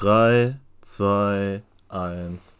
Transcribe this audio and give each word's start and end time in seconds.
3, 0.00 0.54
2, 0.82 1.60
1. 1.88 2.54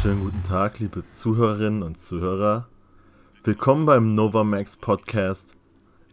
Schönen 0.00 0.20
guten 0.20 0.42
Tag, 0.44 0.78
liebe 0.78 1.04
Zuhörerinnen 1.04 1.82
und 1.82 1.98
Zuhörer. 1.98 2.68
Willkommen 3.42 3.86
beim 3.86 4.14
Novamax 4.14 4.76
Podcast, 4.76 5.56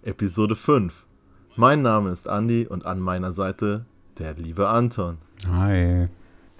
Episode 0.01 0.55
5. 0.55 1.05
Mein 1.55 1.83
Name 1.83 2.09
ist 2.09 2.25
Andy 2.27 2.65
und 2.65 2.87
an 2.87 2.99
meiner 2.99 3.31
Seite 3.31 3.85
der 4.17 4.33
liebe 4.33 4.67
Anton. 4.69 5.19
Hi. 5.47 6.07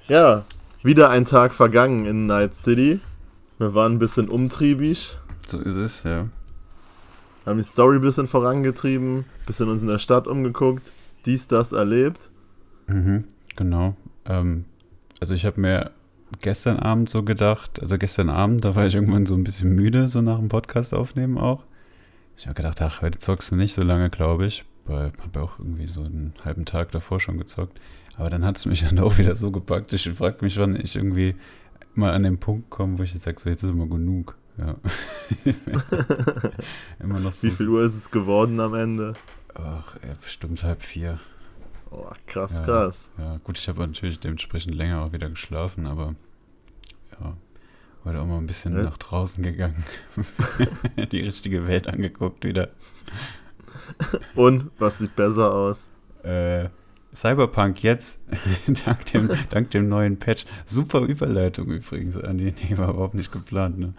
Ja, 0.08 0.46
wieder 0.84 1.10
ein 1.10 1.26
Tag 1.26 1.54
vergangen 1.54 2.06
in 2.06 2.26
Night 2.28 2.56
City. 2.56 3.00
Wir 3.58 3.74
waren 3.74 3.94
ein 3.94 4.00
bisschen 4.00 4.30
umtriebig. 4.30 5.18
So 5.46 5.60
ist 5.60 5.76
es, 5.76 6.04
ja. 6.04 6.28
Haben 7.46 7.58
die 7.58 7.64
Story 7.64 7.98
ein 7.98 8.02
bisschen 8.02 8.28
vorangetrieben, 8.28 9.26
bisschen 9.46 9.70
uns 9.70 9.82
in 9.82 9.88
der 9.88 10.00
Stadt 10.00 10.28
umgeguckt, 10.28 10.92
dies, 11.26 11.48
das 11.48 11.72
erlebt. 11.72 12.30
Mhm, 12.88 13.24
genau. 13.56 13.96
Ähm, 14.26 14.66
also 15.20 15.34
ich 15.34 15.46
habe 15.46 15.60
mir 15.62 15.92
gestern 16.42 16.78
Abend 16.78 17.10
so 17.10 17.24
gedacht, 17.24 17.82
also 17.82 17.98
gestern 17.98 18.30
Abend, 18.30 18.66
da 18.66 18.76
war 18.76 18.86
ich 18.86 18.96
irgendwann 18.96 19.26
so 19.26 19.36
ein 19.36 19.44
bisschen 19.44 19.74
müde, 19.74 20.08
so 20.10 20.20
nach 20.20 20.40
dem 20.40 20.50
Podcast 20.50 20.94
aufnehmen 20.94 21.38
auch. 21.38 21.64
Ich 22.38 22.46
habe 22.46 22.56
gedacht, 22.56 22.82
ach, 22.82 23.02
heute 23.02 23.18
zockst 23.18 23.52
du 23.52 23.56
nicht 23.56 23.74
so 23.74 23.82
lange, 23.82 24.10
glaube 24.10 24.46
ich. 24.46 24.64
Weil 24.86 25.12
ich 25.16 25.24
habe 25.24 25.42
auch 25.42 25.60
irgendwie 25.60 25.88
so 25.88 26.02
einen 26.02 26.34
halben 26.46 26.66
Tag 26.66 26.92
davor 26.92 27.20
schon 27.20 27.38
gezockt. 27.38 27.80
Aber 28.18 28.30
dann 28.30 28.44
hat 28.44 28.58
es 28.58 28.66
mich 28.66 28.84
dann 28.90 29.00
auch 29.00 29.18
wieder 29.18 29.36
so 29.36 29.52
gepackt. 29.52 29.94
Ich 29.94 30.10
frage 30.10 30.38
mich, 30.42 30.58
wann 30.58 30.76
ich 30.76 30.96
irgendwie 30.96 31.34
mal 31.94 32.14
an 32.14 32.24
den 32.24 32.40
Punkt 32.40 32.70
komme, 32.70 33.00
wo 33.00 33.04
ich 33.04 33.14
jetzt 33.14 33.24
sage, 33.24 33.40
so 33.40 33.50
jetzt 33.50 33.64
ist 33.64 33.70
immer 33.70 33.88
genug. 33.88 34.36
Ja. 34.58 34.76
immer 37.00 37.20
noch 37.20 37.32
so 37.32 37.48
Wie 37.48 37.52
viel 37.52 37.70
Uhr 37.70 37.84
ist 37.84 37.96
es 37.96 38.10
geworden 38.10 38.60
am 38.60 38.74
Ende? 38.74 39.14
Ach, 39.54 39.96
ja, 40.04 40.14
bestimmt 40.22 40.64
halb 40.64 40.82
vier. 40.82 41.20
Oh, 41.92 42.12
krass, 42.26 42.54
ja, 42.58 42.66
krass. 42.66 43.10
Ja, 43.18 43.38
gut, 43.44 43.58
ich 43.58 43.68
habe 43.68 43.82
natürlich 43.82 44.20
dementsprechend 44.20 44.76
länger 44.76 45.04
auch 45.04 45.14
wieder 45.14 45.30
geschlafen, 45.30 45.86
aber 45.86 46.16
ja, 47.20 47.38
heute 48.04 48.20
auch 48.20 48.26
mal 48.26 48.40
ein 48.40 48.48
bisschen 48.48 48.76
ja. 48.76 48.84
nach 48.84 48.98
draußen 48.98 49.44
gegangen. 49.44 49.84
Die 51.12 51.22
richtige 51.22 51.68
Welt 51.68 51.88
angeguckt 51.88 52.44
wieder. 52.44 52.70
Und 54.36 54.72
was 54.80 54.98
sieht 54.98 55.16
besser 55.16 55.54
aus? 55.54 55.88
Äh, 56.24 56.68
Cyberpunk 57.18 57.82
jetzt, 57.82 58.24
dank, 58.86 59.06
dem, 59.08 59.28
dank 59.50 59.72
dem 59.72 59.84
neuen 59.84 60.20
Patch. 60.20 60.46
Super 60.68 61.02
Überleitung 61.02 61.66
übrigens, 61.66 62.16
Andi. 62.16 62.54
Nee, 62.70 62.78
war 62.78 62.90
überhaupt 62.90 63.16
nicht 63.16 63.32
geplant. 63.32 63.80
Ne? 63.80 63.92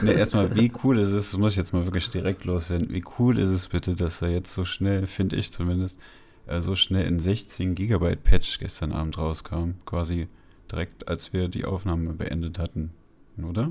Nee, 0.00 0.14
erstmal, 0.14 0.56
wie 0.56 0.72
cool 0.82 0.98
ist 0.98 1.10
es, 1.10 1.32
das 1.32 1.38
muss 1.38 1.52
ich 1.52 1.58
jetzt 1.58 1.74
mal 1.74 1.84
wirklich 1.84 2.08
direkt 2.08 2.46
loswerden, 2.46 2.88
wie 2.90 3.04
cool 3.18 3.38
ist 3.38 3.50
es 3.50 3.68
bitte, 3.68 3.94
dass 3.94 4.22
er 4.22 4.30
jetzt 4.30 4.54
so 4.54 4.64
schnell, 4.64 5.06
finde 5.06 5.36
ich 5.36 5.52
zumindest, 5.52 6.02
äh, 6.46 6.62
so 6.62 6.76
schnell 6.76 7.06
in 7.06 7.18
16 7.18 7.74
Gigabyte 7.74 8.24
Patch 8.24 8.58
gestern 8.58 8.92
Abend 8.92 9.18
rauskam. 9.18 9.72
Quasi 9.84 10.26
direkt, 10.72 11.08
als 11.08 11.34
wir 11.34 11.48
die 11.48 11.66
Aufnahme 11.66 12.14
beendet 12.14 12.58
hatten, 12.58 12.88
oder? 13.46 13.70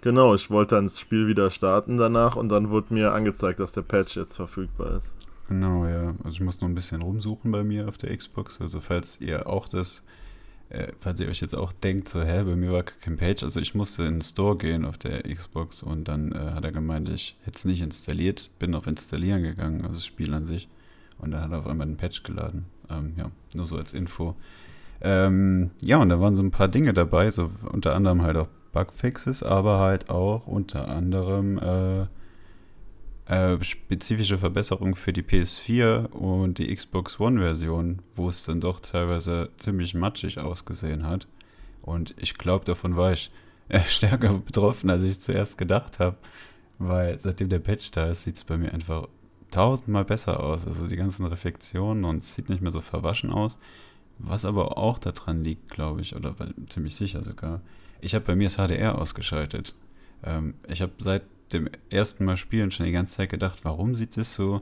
Genau, 0.00 0.34
ich 0.34 0.50
wollte 0.50 0.74
dann 0.74 0.86
das 0.86 0.98
Spiel 0.98 1.28
wieder 1.28 1.52
starten 1.52 1.98
danach 1.98 2.34
und 2.34 2.48
dann 2.48 2.70
wurde 2.70 2.94
mir 2.94 3.12
angezeigt, 3.12 3.60
dass 3.60 3.74
der 3.74 3.82
Patch 3.82 4.16
jetzt 4.16 4.34
verfügbar 4.34 4.96
ist. 4.96 5.16
Genau, 5.52 5.86
ja. 5.86 6.14
Also 6.24 6.30
ich 6.30 6.40
muss 6.40 6.62
noch 6.62 6.68
ein 6.68 6.74
bisschen 6.74 7.02
rumsuchen 7.02 7.52
bei 7.52 7.62
mir 7.62 7.86
auf 7.86 7.98
der 7.98 8.16
Xbox. 8.16 8.58
Also 8.62 8.80
falls 8.80 9.20
ihr 9.20 9.46
auch 9.46 9.68
das, 9.68 10.02
äh, 10.70 10.92
falls 10.98 11.20
ihr 11.20 11.28
euch 11.28 11.42
jetzt 11.42 11.54
auch 11.54 11.74
denkt, 11.74 12.08
so, 12.08 12.22
hä, 12.22 12.42
bei 12.44 12.56
mir 12.56 12.72
war 12.72 12.84
kein 12.84 13.18
Patch. 13.18 13.42
Also 13.42 13.60
ich 13.60 13.74
musste 13.74 14.04
in 14.04 14.14
den 14.14 14.22
Store 14.22 14.56
gehen 14.56 14.86
auf 14.86 14.96
der 14.96 15.22
Xbox 15.24 15.82
und 15.82 16.08
dann 16.08 16.32
äh, 16.32 16.52
hat 16.54 16.64
er 16.64 16.72
gemeint, 16.72 17.10
ich 17.10 17.36
hätte 17.44 17.58
es 17.58 17.66
nicht 17.66 17.82
installiert, 17.82 18.48
bin 18.58 18.74
auf 18.74 18.86
Installieren 18.86 19.42
gegangen, 19.42 19.82
also 19.82 19.96
das 19.96 20.06
Spiel 20.06 20.32
an 20.32 20.46
sich. 20.46 20.70
Und 21.18 21.32
dann 21.32 21.42
hat 21.42 21.52
er 21.52 21.58
auf 21.58 21.66
einmal 21.66 21.86
den 21.86 21.98
Patch 21.98 22.22
geladen. 22.22 22.64
Ähm, 22.88 23.12
ja, 23.18 23.30
nur 23.54 23.66
so 23.66 23.76
als 23.76 23.92
Info. 23.92 24.34
Ähm, 25.02 25.70
ja, 25.82 25.98
und 25.98 26.08
da 26.08 26.18
waren 26.18 26.34
so 26.34 26.42
ein 26.42 26.50
paar 26.50 26.68
Dinge 26.68 26.94
dabei, 26.94 27.30
so 27.30 27.50
unter 27.70 27.94
anderem 27.94 28.22
halt 28.22 28.38
auch 28.38 28.48
Bugfixes, 28.72 29.42
aber 29.42 29.80
halt 29.80 30.08
auch 30.08 30.46
unter 30.46 30.88
anderem 30.88 31.58
äh, 31.58 32.06
äh, 33.32 33.64
spezifische 33.64 34.36
Verbesserungen 34.36 34.94
für 34.94 35.14
die 35.14 35.22
PS4 35.22 36.10
und 36.10 36.58
die 36.58 36.74
Xbox 36.74 37.18
One-Version, 37.18 38.00
wo 38.14 38.28
es 38.28 38.44
dann 38.44 38.60
doch 38.60 38.80
teilweise 38.80 39.48
ziemlich 39.56 39.94
matschig 39.94 40.38
ausgesehen 40.38 41.06
hat. 41.06 41.26
Und 41.80 42.14
ich 42.18 42.36
glaube, 42.36 42.66
davon 42.66 42.94
war 42.96 43.12
ich 43.12 43.30
äh, 43.70 43.80
stärker 43.88 44.34
betroffen, 44.34 44.90
als 44.90 45.02
ich 45.04 45.18
zuerst 45.18 45.56
gedacht 45.56 45.98
habe. 45.98 46.18
Weil 46.78 47.18
seitdem 47.18 47.48
der 47.48 47.60
Patch 47.60 47.90
da 47.92 48.10
ist, 48.10 48.24
sieht 48.24 48.36
es 48.36 48.44
bei 48.44 48.58
mir 48.58 48.74
einfach 48.74 49.08
tausendmal 49.50 50.04
besser 50.04 50.40
aus. 50.40 50.66
Also 50.66 50.86
die 50.86 50.96
ganzen 50.96 51.24
Reflexionen 51.24 52.04
und 52.04 52.18
es 52.22 52.34
sieht 52.34 52.50
nicht 52.50 52.60
mehr 52.60 52.72
so 52.72 52.82
verwaschen 52.82 53.30
aus. 53.30 53.58
Was 54.18 54.44
aber 54.44 54.76
auch 54.76 54.98
daran 54.98 55.42
liegt, 55.42 55.70
glaube 55.70 56.02
ich, 56.02 56.14
oder 56.14 56.34
ziemlich 56.68 56.96
sicher 56.96 57.22
sogar, 57.22 57.62
ich 58.02 58.14
habe 58.14 58.26
bei 58.26 58.36
mir 58.36 58.48
das 58.48 58.56
HDR 58.56 58.98
ausgeschaltet. 58.98 59.74
Ähm, 60.22 60.52
ich 60.68 60.82
habe 60.82 60.92
seit 60.98 61.22
dem 61.52 61.68
ersten 61.90 62.24
Mal 62.24 62.36
spielen 62.36 62.70
schon 62.70 62.86
die 62.86 62.92
ganze 62.92 63.16
Zeit 63.16 63.30
gedacht, 63.30 63.60
warum 63.62 63.94
sieht 63.94 64.16
das 64.16 64.34
so, 64.34 64.60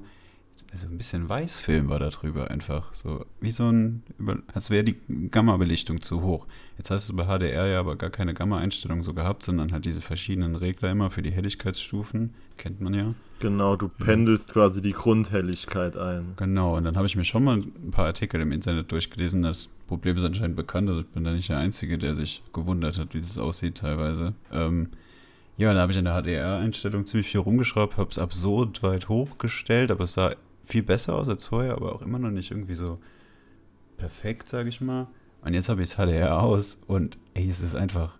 also 0.73 0.87
ein 0.87 0.99
bisschen 0.99 1.29
Weißfilm 1.29 1.89
war 1.89 1.99
da 1.99 2.11
drüber 2.11 2.51
einfach. 2.51 2.95
So 2.95 3.27
wie 3.41 3.51
so 3.51 3.71
ein, 3.71 4.03
als 4.53 4.71
wäre 4.71 4.85
die 4.85 4.97
Gamma-Belichtung 5.31 6.01
zu 6.01 6.23
hoch. 6.23 6.47
Jetzt 6.79 6.91
hast 6.91 7.09
du 7.09 7.17
bei 7.17 7.25
HDR 7.25 7.67
ja 7.67 7.81
aber 7.81 7.97
gar 7.97 8.11
keine 8.11 8.35
Gamma-Einstellung 8.35 9.03
so 9.03 9.13
gehabt, 9.13 9.43
sondern 9.43 9.73
halt 9.73 9.85
diese 9.85 10.01
verschiedenen 10.01 10.55
Regler 10.55 10.91
immer 10.91 11.11
für 11.11 11.23
die 11.23 11.33
Helligkeitsstufen. 11.33 12.35
Kennt 12.57 12.81
man 12.81 12.95
ja. 12.95 13.15
Genau, 13.41 13.75
du 13.75 13.89
pendelst 13.89 14.51
ja. 14.51 14.55
quasi 14.55 14.81
die 14.81 14.93
Grundhelligkeit 14.93 15.97
ein. 15.97 16.35
Genau, 16.37 16.77
und 16.77 16.85
dann 16.85 16.97
habe 16.97 17.07
ich 17.07 17.17
mir 17.17 17.25
schon 17.25 17.43
mal 17.43 17.57
ein 17.57 17.91
paar 17.91 18.07
Artikel 18.07 18.41
im 18.41 18.53
Internet 18.53 18.93
durchgelesen. 18.93 19.43
Das 19.43 19.69
Problem 19.89 20.19
ist 20.19 20.25
anscheinend 20.25 20.57
bekannt, 20.57 20.89
also 20.89 21.01
ich 21.01 21.09
bin 21.09 21.25
da 21.25 21.33
nicht 21.33 21.49
der 21.49 21.59
Einzige, 21.59 21.99
der 21.99 22.15
sich 22.15 22.43
gewundert 22.53 22.99
hat, 22.99 23.15
wie 23.15 23.21
das 23.21 23.39
aussieht 23.39 23.79
teilweise. 23.79 24.35
Ähm, 24.53 24.91
ja, 25.61 25.75
da 25.75 25.83
habe 25.83 25.93
ich 25.93 25.99
in 25.99 26.07
der 26.07 26.15
HDR-Einstellung 26.15 27.05
ziemlich 27.05 27.29
viel 27.29 27.41
rumgeschraubt, 27.41 27.99
habe 27.99 28.09
es 28.11 28.19
absurd 28.19 28.83
weit 28.83 29.11
hochgestellt, 29.11 29.91
aber 29.91 30.05
es 30.05 30.15
sah 30.15 30.35
viel 30.63 30.83
besser 30.83 31.15
aus 31.15 31.29
als 31.29 31.45
vorher, 31.45 31.75
aber 31.75 31.95
auch 31.95 32.01
immer 32.01 32.19
noch 32.19 32.31
nicht 32.31 32.51
irgendwie 32.51 32.75
so 32.75 32.95
perfekt, 33.99 34.49
sage 34.49 34.71
ich 34.71 34.81
mal. 34.81 35.09
Und 35.43 35.53
jetzt 35.53 35.69
habe 35.69 35.83
ich 35.83 35.91
das 35.91 35.99
HDR 35.99 36.41
aus 36.43 36.79
und 36.87 37.19
ey, 37.35 37.47
es 37.47 37.61
ist 37.61 37.77
einfach. 37.77 38.17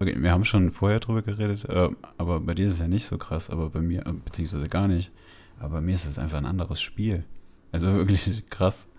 Okay, 0.00 0.16
wir 0.18 0.30
haben 0.30 0.44
schon 0.44 0.70
vorher 0.70 1.00
drüber 1.00 1.22
geredet, 1.22 1.64
äh, 1.64 1.88
aber 2.18 2.40
bei 2.40 2.52
dir 2.52 2.66
ist 2.66 2.74
es 2.74 2.78
ja 2.80 2.88
nicht 2.88 3.06
so 3.06 3.16
krass, 3.16 3.48
aber 3.48 3.70
bei 3.70 3.80
mir, 3.80 4.06
äh, 4.06 4.12
beziehungsweise 4.12 4.68
gar 4.68 4.86
nicht. 4.86 5.10
Aber 5.58 5.76
bei 5.76 5.80
mir 5.80 5.94
ist 5.94 6.04
es 6.04 6.18
einfach 6.18 6.36
ein 6.36 6.44
anderes 6.44 6.82
Spiel. 6.82 7.24
Also 7.72 7.86
wirklich 7.86 8.44
krass. 8.50 8.92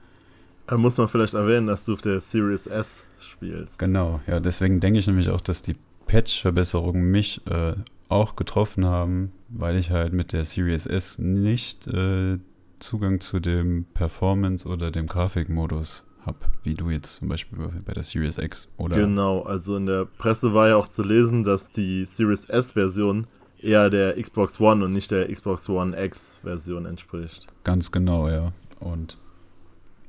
Da 0.66 0.78
muss 0.78 0.98
man 0.98 1.08
vielleicht 1.08 1.36
erwähnen, 1.36 1.68
dass 1.68 1.86
du 1.86 1.94
auf 1.94 2.02
der 2.02 2.22
Series 2.22 2.66
S 2.66 3.04
spielst. 3.20 3.78
Genau, 3.78 4.20
ja, 4.26 4.40
deswegen 4.40 4.80
denke 4.80 4.98
ich 4.98 5.06
nämlich 5.06 5.30
auch, 5.30 5.42
dass 5.42 5.62
die 5.62 5.76
Patch-Verbesserungen 6.08 7.12
mich 7.12 7.46
äh, 7.48 7.76
auch 8.10 8.36
getroffen 8.36 8.86
haben, 8.86 9.32
weil 9.50 9.78
ich 9.78 9.92
halt 9.92 10.14
mit 10.14 10.34
der 10.34 10.46
Series 10.46 10.86
S 10.86 11.20
nicht 11.20 11.88
äh, 11.88 12.38
Zugang 12.80 13.20
zu 13.20 13.40
dem 13.40 13.86
Performance- 13.94 14.68
oder 14.68 14.92
dem 14.92 15.08
Grafikmodus 15.08 16.04
habe, 16.26 16.40
wie 16.64 16.74
du 16.74 16.90
jetzt 16.90 17.16
zum 17.16 17.28
Beispiel 17.28 17.58
bei 17.86 17.94
der 17.94 18.04
Series 18.04 18.38
X 18.38 18.70
oder. 18.78 18.98
Genau, 18.98 19.42
also 19.42 19.76
in 19.76 19.86
der 19.86 20.06
Presse 20.06 20.54
war 20.54 20.70
ja 20.70 20.76
auch 20.76 20.88
zu 20.88 21.04
lesen, 21.04 21.44
dass 21.44 21.72
die 21.72 22.06
Series 22.06 22.46
S-Version 22.46 23.28
eher 23.60 23.90
der 23.90 24.22
Xbox 24.22 24.60
One 24.60 24.86
und 24.86 24.94
nicht 24.94 25.10
der 25.10 25.32
Xbox 25.32 25.68
One 25.70 26.00
X-Version 26.00 26.86
entspricht. 26.86 27.48
Ganz 27.64 27.92
genau, 27.92 28.30
ja. 28.30 28.52
Und 28.80 29.18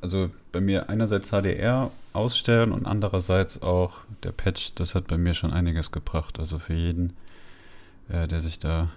also 0.01 0.31
bei 0.59 0.65
mir 0.65 0.89
einerseits 0.89 1.31
HDR 1.31 1.93
ausstellen 2.13 2.73
und 2.73 2.85
andererseits 2.85 3.63
auch 3.63 3.99
der 4.25 4.33
Patch, 4.33 4.75
das 4.75 4.97
hat 4.97 5.07
bei 5.07 5.17
mir 5.17 5.33
schon 5.33 5.53
einiges 5.53 5.93
gebracht. 5.93 6.41
Also 6.41 6.59
für 6.59 6.75
jeden, 6.75 7.13
äh, 8.09 8.27
der 8.27 8.41
sich 8.41 8.59
da 8.59 8.91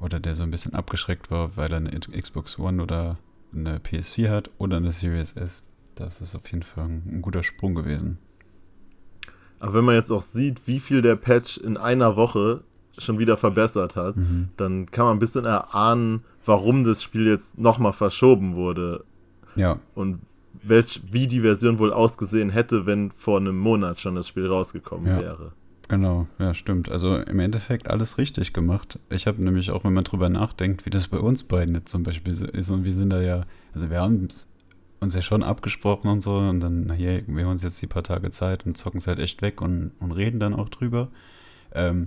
oder 0.00 0.18
der 0.18 0.34
so 0.34 0.42
ein 0.42 0.50
bisschen 0.50 0.74
abgeschreckt 0.74 1.30
war, 1.30 1.56
weil 1.56 1.70
er 1.70 1.76
eine 1.76 1.90
Xbox 1.90 2.58
One 2.58 2.82
oder 2.82 3.18
eine 3.54 3.78
PS4 3.78 4.30
hat 4.30 4.50
oder 4.58 4.78
eine 4.78 4.90
Series 4.90 5.34
S, 5.34 5.62
das 5.94 6.20
ist 6.20 6.34
auf 6.34 6.50
jeden 6.50 6.64
Fall 6.64 6.86
ein, 6.86 7.22
guter 7.22 7.44
Sprung 7.44 7.76
gewesen. 7.76 8.18
Aber 9.60 9.74
wenn 9.74 9.84
man 9.84 9.94
jetzt 9.94 10.10
auch 10.10 10.22
sieht, 10.22 10.66
wie 10.66 10.80
viel 10.80 11.02
der 11.02 11.14
Patch 11.14 11.56
in 11.56 11.76
einer 11.76 12.16
Woche 12.16 12.64
schon 12.98 13.20
wieder 13.20 13.36
verbessert 13.36 13.94
hat, 13.94 14.16
mhm. 14.16 14.48
dann 14.56 14.90
kann 14.90 15.04
man 15.04 15.18
ein 15.18 15.20
bisschen 15.20 15.44
erahnen, 15.44 16.24
warum 16.44 16.82
das 16.82 17.00
Spiel 17.00 17.28
jetzt 17.28 17.58
nochmal 17.58 17.92
verschoben 17.92 18.56
wurde. 18.56 19.04
Ja. 19.54 19.78
Und 19.94 20.20
welch, 20.62 21.00
wie 21.10 21.26
die 21.26 21.40
Version 21.40 21.78
wohl 21.78 21.92
ausgesehen 21.92 22.50
hätte, 22.50 22.86
wenn 22.86 23.10
vor 23.10 23.38
einem 23.38 23.58
Monat 23.58 24.00
schon 24.00 24.14
das 24.14 24.28
Spiel 24.28 24.46
rausgekommen 24.46 25.06
ja. 25.06 25.20
wäre. 25.20 25.52
Genau, 25.88 26.28
ja, 26.38 26.54
stimmt. 26.54 26.88
Also 26.88 27.16
im 27.16 27.40
Endeffekt 27.40 27.90
alles 27.90 28.16
richtig 28.16 28.52
gemacht. 28.52 29.00
Ich 29.08 29.26
habe 29.26 29.42
nämlich 29.42 29.72
auch, 29.72 29.82
wenn 29.82 29.92
man 29.92 30.04
drüber 30.04 30.28
nachdenkt, 30.28 30.86
wie 30.86 30.90
das 30.90 31.08
bei 31.08 31.18
uns 31.18 31.42
beiden 31.42 31.74
jetzt 31.74 31.90
zum 31.90 32.04
Beispiel 32.04 32.32
ist, 32.32 32.70
und 32.70 32.84
wir 32.84 32.92
sind 32.92 33.10
da 33.10 33.20
ja, 33.20 33.44
also 33.74 33.90
wir 33.90 33.98
haben 33.98 34.28
uns 35.00 35.14
ja 35.14 35.22
schon 35.22 35.42
abgesprochen 35.42 36.08
und 36.08 36.20
so. 36.20 36.36
Und 36.36 36.60
dann, 36.60 36.92
hier, 36.92 37.24
wir 37.26 37.44
haben 37.44 37.50
uns 37.50 37.64
jetzt 37.64 37.82
die 37.82 37.88
paar 37.88 38.04
Tage 38.04 38.30
Zeit 38.30 38.66
und 38.66 38.76
zocken 38.76 38.98
es 38.98 39.08
halt 39.08 39.18
echt 39.18 39.42
weg 39.42 39.60
und, 39.60 39.90
und 39.98 40.12
reden 40.12 40.38
dann 40.38 40.54
auch 40.54 40.68
drüber. 40.68 41.08
Ähm, 41.72 42.06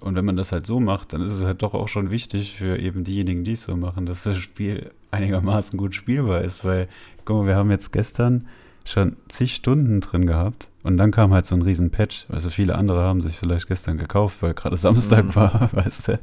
und 0.00 0.14
wenn 0.14 0.24
man 0.24 0.36
das 0.36 0.52
halt 0.52 0.64
so 0.64 0.78
macht, 0.78 1.12
dann 1.12 1.22
ist 1.22 1.32
es 1.32 1.44
halt 1.44 1.62
doch 1.62 1.74
auch 1.74 1.88
schon 1.88 2.10
wichtig 2.10 2.54
für 2.56 2.78
eben 2.78 3.02
diejenigen, 3.02 3.42
die 3.42 3.52
es 3.52 3.64
so 3.64 3.76
machen, 3.76 4.06
dass 4.06 4.22
das 4.22 4.36
Spiel 4.36 4.92
einigermaßen 5.10 5.76
gut 5.76 5.94
spielbar 5.94 6.42
ist. 6.42 6.64
Weil, 6.64 6.86
guck 7.28 7.36
mal, 7.36 7.46
wir 7.46 7.56
haben 7.56 7.70
jetzt 7.70 7.92
gestern 7.92 8.48
schon 8.86 9.16
zig 9.28 9.54
Stunden 9.54 10.00
drin 10.00 10.26
gehabt 10.26 10.68
und 10.82 10.96
dann 10.96 11.10
kam 11.10 11.34
halt 11.34 11.44
so 11.44 11.54
ein 11.54 11.60
riesen 11.60 11.90
Patch. 11.90 12.24
Also 12.30 12.48
viele 12.48 12.74
andere 12.74 13.02
haben 13.02 13.20
sich 13.20 13.36
vielleicht 13.36 13.68
gestern 13.68 13.98
gekauft, 13.98 14.40
weil 14.40 14.54
gerade 14.54 14.78
Samstag 14.78 15.26
mhm. 15.26 15.34
war, 15.34 15.68
weißt 15.74 16.08
du. 16.08 16.18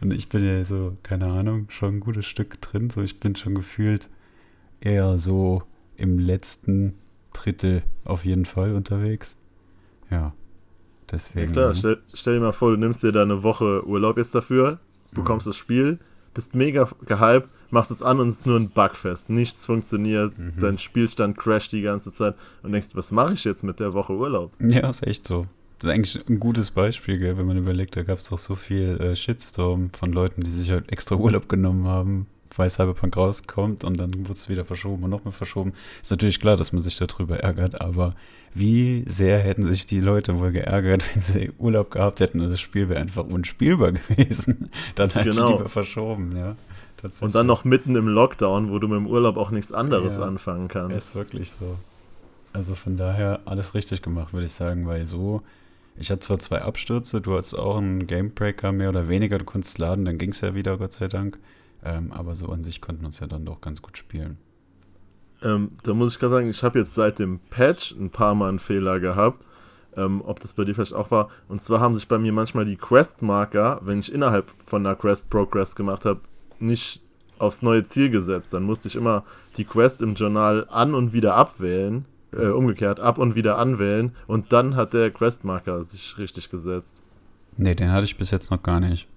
Und 0.00 0.10
ich 0.10 0.28
bin 0.28 0.44
ja 0.44 0.64
so, 0.64 0.96
keine 1.04 1.30
Ahnung, 1.30 1.66
schon 1.70 1.96
ein 1.96 2.00
gutes 2.00 2.26
Stück 2.26 2.60
drin. 2.60 2.90
So, 2.90 3.02
ich 3.02 3.20
bin 3.20 3.36
schon 3.36 3.54
gefühlt 3.54 4.08
eher 4.80 5.16
so 5.16 5.62
im 5.96 6.18
letzten 6.18 6.94
Drittel 7.32 7.82
auf 8.04 8.24
jeden 8.24 8.44
Fall 8.44 8.74
unterwegs. 8.74 9.36
Ja. 10.10 10.32
Deswegen. 11.08 11.46
Ja 11.46 11.52
klar, 11.52 11.74
stell, 11.74 11.98
stell, 12.12 12.34
dir 12.34 12.40
mal 12.40 12.52
vor, 12.52 12.72
du 12.72 12.78
nimmst 12.78 13.04
dir 13.04 13.12
da 13.12 13.22
eine 13.22 13.44
Woche 13.44 13.86
Urlaub 13.86 14.16
jetzt 14.16 14.34
dafür, 14.34 14.80
bekommst 15.14 15.46
mhm. 15.46 15.50
das 15.50 15.56
Spiel, 15.56 15.98
bist 16.38 16.54
mega 16.54 16.88
gehypt, 17.04 17.48
machst 17.70 17.90
es 17.90 18.00
an 18.00 18.20
und 18.20 18.28
es 18.28 18.34
ist 18.36 18.46
nur 18.46 18.60
ein 18.60 18.70
Bugfest. 18.70 19.28
Nichts 19.28 19.66
funktioniert, 19.66 20.38
mhm. 20.38 20.52
dein 20.60 20.78
Spielstand 20.78 21.36
crasht 21.36 21.72
die 21.72 21.82
ganze 21.82 22.12
Zeit 22.12 22.36
und 22.62 22.70
denkst, 22.70 22.90
was 22.92 23.10
mache 23.10 23.34
ich 23.34 23.42
jetzt 23.42 23.64
mit 23.64 23.80
der 23.80 23.92
Woche 23.92 24.12
Urlaub? 24.12 24.52
Ja, 24.60 24.88
ist 24.88 25.04
echt 25.04 25.26
so. 25.26 25.46
Das 25.80 25.88
ist 25.88 25.94
eigentlich 25.94 26.28
ein 26.28 26.38
gutes 26.38 26.70
Beispiel, 26.70 27.18
gell, 27.18 27.36
wenn 27.38 27.46
man 27.46 27.56
überlegt, 27.56 27.96
da 27.96 28.04
gab 28.04 28.18
es 28.18 28.30
auch 28.30 28.38
so 28.38 28.54
viel 28.54 29.00
äh, 29.00 29.16
Shitstorm 29.16 29.90
von 29.90 30.12
Leuten, 30.12 30.42
die 30.42 30.50
sich 30.52 30.70
halt 30.70 30.92
extra 30.92 31.16
Urlaub 31.16 31.48
genommen 31.48 31.88
haben, 31.88 32.28
weil 32.54 32.70
Cyberpunk 32.70 33.16
rauskommt 33.16 33.82
und 33.82 33.98
dann 33.98 34.28
wird 34.28 34.38
es 34.38 34.48
wieder 34.48 34.64
verschoben 34.64 35.02
und 35.02 35.10
nochmal 35.10 35.32
verschoben. 35.32 35.72
Ist 36.00 36.12
natürlich 36.12 36.38
klar, 36.38 36.56
dass 36.56 36.72
man 36.72 36.82
sich 36.82 36.96
darüber 36.96 37.40
ärgert, 37.40 37.80
aber 37.80 38.14
wie 38.54 39.04
sehr 39.06 39.38
hätten 39.38 39.66
sich 39.66 39.86
die 39.86 40.00
Leute 40.00 40.38
wohl 40.38 40.52
geärgert, 40.52 41.04
wenn 41.14 41.22
sie 41.22 41.50
Urlaub 41.58 41.90
gehabt 41.90 42.20
hätten 42.20 42.40
und 42.40 42.50
das 42.50 42.60
Spiel 42.60 42.88
wäre 42.88 43.00
einfach 43.00 43.24
unspielbar 43.24 43.92
gewesen. 44.08 44.70
Dann 44.94 45.14
halt 45.14 45.30
genau. 45.30 45.52
lieber 45.52 45.68
verschoben, 45.68 46.36
ja. 46.36 46.56
Und 47.20 47.34
dann 47.36 47.46
noch 47.46 47.64
mitten 47.64 47.94
im 47.94 48.08
Lockdown, 48.08 48.72
wo 48.72 48.80
du 48.80 48.88
mit 48.88 48.96
dem 48.96 49.06
Urlaub 49.06 49.36
auch 49.36 49.50
nichts 49.50 49.72
anderes 49.72 50.16
ja, 50.16 50.22
anfangen 50.22 50.66
kannst. 50.66 51.10
Ist 51.10 51.14
wirklich 51.14 51.50
so. 51.52 51.76
Also 52.52 52.74
von 52.74 52.96
daher 52.96 53.40
alles 53.44 53.74
richtig 53.74 54.02
gemacht, 54.02 54.32
würde 54.32 54.46
ich 54.46 54.52
sagen, 54.52 54.86
weil 54.86 55.04
so, 55.04 55.40
ich 55.96 56.10
hatte 56.10 56.20
zwar 56.20 56.38
zwei 56.40 56.62
Abstürze, 56.62 57.20
du 57.20 57.36
hattest 57.36 57.56
auch 57.56 57.76
einen 57.76 58.08
Gamebreaker 58.08 58.72
mehr 58.72 58.88
oder 58.88 59.08
weniger, 59.08 59.38
du 59.38 59.44
konntest 59.44 59.78
laden, 59.78 60.04
dann 60.04 60.18
ging 60.18 60.30
es 60.30 60.40
ja 60.40 60.56
wieder, 60.56 60.76
Gott 60.76 60.92
sei 60.92 61.06
Dank. 61.06 61.38
Ähm, 61.84 62.10
aber 62.10 62.34
so 62.34 62.48
an 62.48 62.64
sich 62.64 62.80
konnten 62.80 63.02
wir 63.02 63.06
uns 63.06 63.20
ja 63.20 63.28
dann 63.28 63.44
doch 63.44 63.60
ganz 63.60 63.82
gut 63.82 63.96
spielen. 63.96 64.38
Ähm, 65.42 65.72
da 65.82 65.94
muss 65.94 66.14
ich 66.14 66.18
gerade 66.18 66.34
sagen, 66.34 66.50
ich 66.50 66.62
habe 66.62 66.78
jetzt 66.78 66.94
seit 66.94 67.18
dem 67.18 67.38
Patch 67.50 67.92
ein 67.92 68.10
paar 68.10 68.34
Mal 68.34 68.48
einen 68.48 68.58
Fehler 68.58 69.00
gehabt. 69.00 69.44
Ähm, 69.96 70.22
ob 70.24 70.38
das 70.40 70.54
bei 70.54 70.64
dir 70.64 70.74
vielleicht 70.74 70.94
auch 70.94 71.10
war. 71.10 71.28
Und 71.48 71.62
zwar 71.62 71.80
haben 71.80 71.94
sich 71.94 72.06
bei 72.06 72.18
mir 72.18 72.32
manchmal 72.32 72.64
die 72.64 72.76
Quest-Marker, 72.76 73.80
wenn 73.82 73.98
ich 73.98 74.12
innerhalb 74.12 74.50
von 74.64 74.86
einer 74.86 74.94
Quest 74.94 75.30
Progress 75.30 75.74
gemacht 75.74 76.04
habe, 76.04 76.20
nicht 76.60 77.02
aufs 77.38 77.62
neue 77.62 77.84
Ziel 77.84 78.10
gesetzt. 78.10 78.52
Dann 78.52 78.62
musste 78.62 78.88
ich 78.88 78.96
immer 78.96 79.24
die 79.56 79.64
Quest 79.64 80.02
im 80.02 80.14
Journal 80.14 80.66
an 80.70 80.94
und 80.94 81.12
wieder 81.12 81.34
abwählen. 81.34 82.04
Äh, 82.30 82.48
umgekehrt, 82.48 83.00
ab 83.00 83.16
und 83.16 83.36
wieder 83.36 83.56
anwählen. 83.56 84.14
Und 84.26 84.52
dann 84.52 84.76
hat 84.76 84.92
der 84.92 85.10
Quest-Marker 85.10 85.82
sich 85.82 86.18
richtig 86.18 86.50
gesetzt. 86.50 87.02
Nee, 87.56 87.74
den 87.74 87.90
hatte 87.90 88.04
ich 88.04 88.18
bis 88.18 88.30
jetzt 88.30 88.50
noch 88.50 88.62
gar 88.62 88.80
nicht. 88.80 89.08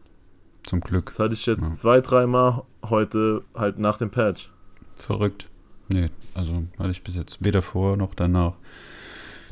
Zum 0.63 0.79
Glück. 0.79 1.06
Das 1.06 1.19
hatte 1.19 1.33
ich 1.33 1.45
jetzt 1.45 1.62
ja. 1.62 1.71
zwei, 1.71 2.00
dreimal 2.00 2.63
heute 2.83 3.44
halt 3.53 3.79
nach 3.79 3.97
dem 3.97 4.12
Patch. 4.12 4.50
Verrückt. 4.95 5.50
Nee, 5.91 6.09
also 6.33 6.63
hatte 6.77 6.91
ich 6.91 7.03
bis 7.03 7.15
jetzt 7.15 7.43
weder 7.43 7.61
vor 7.61 7.97
noch 7.97 8.15
danach. 8.15 8.53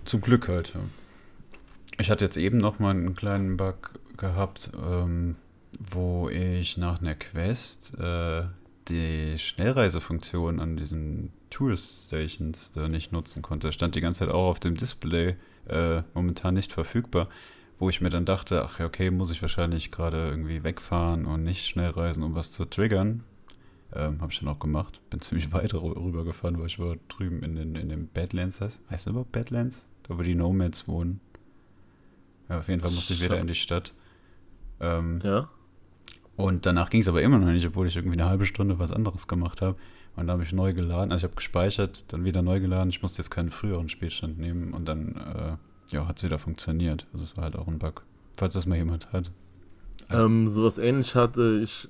Zum 0.06 0.22
Glück 0.22 0.48
halt. 0.48 0.74
Ich 2.00 2.10
hatte 2.10 2.26
jetzt 2.26 2.38
eben 2.38 2.58
noch 2.58 2.80
mal 2.80 2.92
einen 2.92 3.16
kleinen 3.16 3.58
Bug 3.58 4.00
gehabt, 4.18 4.72
ähm, 4.82 5.36
wo 5.80 6.30
ich 6.30 6.78
nach 6.78 7.02
einer 7.02 7.16
Quest 7.16 7.98
äh, 8.00 8.44
die 8.88 9.38
Schnellreisefunktion 9.38 10.60
an 10.60 10.78
diesen 10.78 11.32
Tourist 11.50 12.08
Stations 12.08 12.72
da 12.72 12.88
nicht 12.88 13.12
nutzen 13.12 13.42
konnte. 13.42 13.72
Stand 13.72 13.96
die 13.96 14.02
ganze 14.02 14.20
Zeit 14.20 14.30
auch 14.30 14.50
auf 14.50 14.60
dem 14.60 14.76
Display, 14.76 15.36
äh, 15.68 16.02
momentan 16.14 16.54
nicht 16.54 16.72
verfügbar 16.72 17.28
wo 17.80 17.90
ich 17.90 18.02
mir 18.02 18.10
dann 18.10 18.26
dachte, 18.26 18.64
ach 18.64 18.80
ja, 18.80 18.86
okay, 18.86 19.10
muss 19.10 19.32
ich 19.32 19.42
wahrscheinlich 19.42 19.90
gerade 19.90 20.30
irgendwie 20.30 20.64
wegfahren 20.64 21.26
und 21.26 21.44
nicht 21.44 21.66
schnell 21.66 21.90
reisen, 21.90 22.24
um 22.24 22.36
was 22.36 22.52
zu 22.52 22.66
triggern. 22.66 23.24
Ähm, 23.94 24.22
habe 24.22 24.32
ich 24.32 24.40
dann 24.40 24.50
auch 24.50 24.60
gemacht. 24.60 25.02
Bin 25.10 25.22
ziemlich 25.22 25.52
weit 25.54 25.74
rüber 25.74 26.24
gefahren, 26.24 26.60
weil 26.60 26.68
ich 26.68 26.80
war 26.80 26.96
drüben 27.08 27.44
in 27.44 27.56
den, 27.56 27.76
in 27.76 27.90
den 27.90 28.08
Badlands. 28.08 28.62
Heißt, 28.62 28.82
heißt 28.90 29.08
das 29.08 29.12
überhaupt 29.12 29.32
Badlands? 29.32 29.88
Da 30.04 30.18
wo 30.18 30.22
die 30.22 30.36
Nomads 30.36 30.88
wohnen. 30.88 31.20
Ja, 32.50 32.60
auf 32.60 32.68
jeden 32.68 32.82
Fall 32.82 32.92
musste 32.92 33.14
ich 33.14 33.24
wieder 33.24 33.40
in 33.40 33.48
die 33.48 33.56
Stadt. 33.56 33.94
Ähm, 34.80 35.22
ja. 35.24 35.50
Und 36.36 36.66
danach 36.66 36.90
ging 36.90 37.02
es 37.02 37.08
aber 37.08 37.22
immer 37.22 37.38
noch 37.38 37.48
nicht, 37.48 37.68
obwohl 37.68 37.88
ich 37.88 37.96
irgendwie 37.96 38.20
eine 38.20 38.30
halbe 38.30 38.46
Stunde 38.46 38.80
was 38.80 38.92
anderes 38.92 39.28
gemacht 39.28 39.62
habe. 39.62 39.78
Und 40.16 40.28
dann 40.28 40.32
habe 40.32 40.44
ich 40.44 40.54
neu 40.54 40.74
geladen. 40.74 41.12
Also 41.12 41.26
ich 41.26 41.30
habe 41.32 41.36
gespeichert, 41.36 42.12
dann 42.12 42.24
wieder 42.24 42.42
neu 42.42 42.60
geladen. 42.60 42.90
Ich 42.90 43.02
musste 43.02 43.22
jetzt 43.22 43.30
keinen 43.30 43.52
früheren 43.52 43.90
Spielstand 43.90 44.40
nehmen 44.40 44.74
und 44.74 44.86
dann 44.86 45.16
äh, 45.16 45.96
ja, 45.96 46.08
hat 46.08 46.18
es 46.18 46.24
wieder 46.24 46.40
funktioniert. 46.40 47.08
Also 47.14 47.26
es 47.26 47.38
war 47.38 47.46
halt 47.46 47.56
auch 47.56 47.68
ein 47.68 47.80
Bug. 47.80 48.04
Falls 48.36 48.54
das 48.54 48.66
mal 48.66 48.78
jemand 48.78 49.12
hat. 49.12 49.32
Ähm, 50.10 50.48
sowas 50.48 50.78
ähnlich 50.78 51.14
hatte 51.16 51.60
ich 51.62 51.90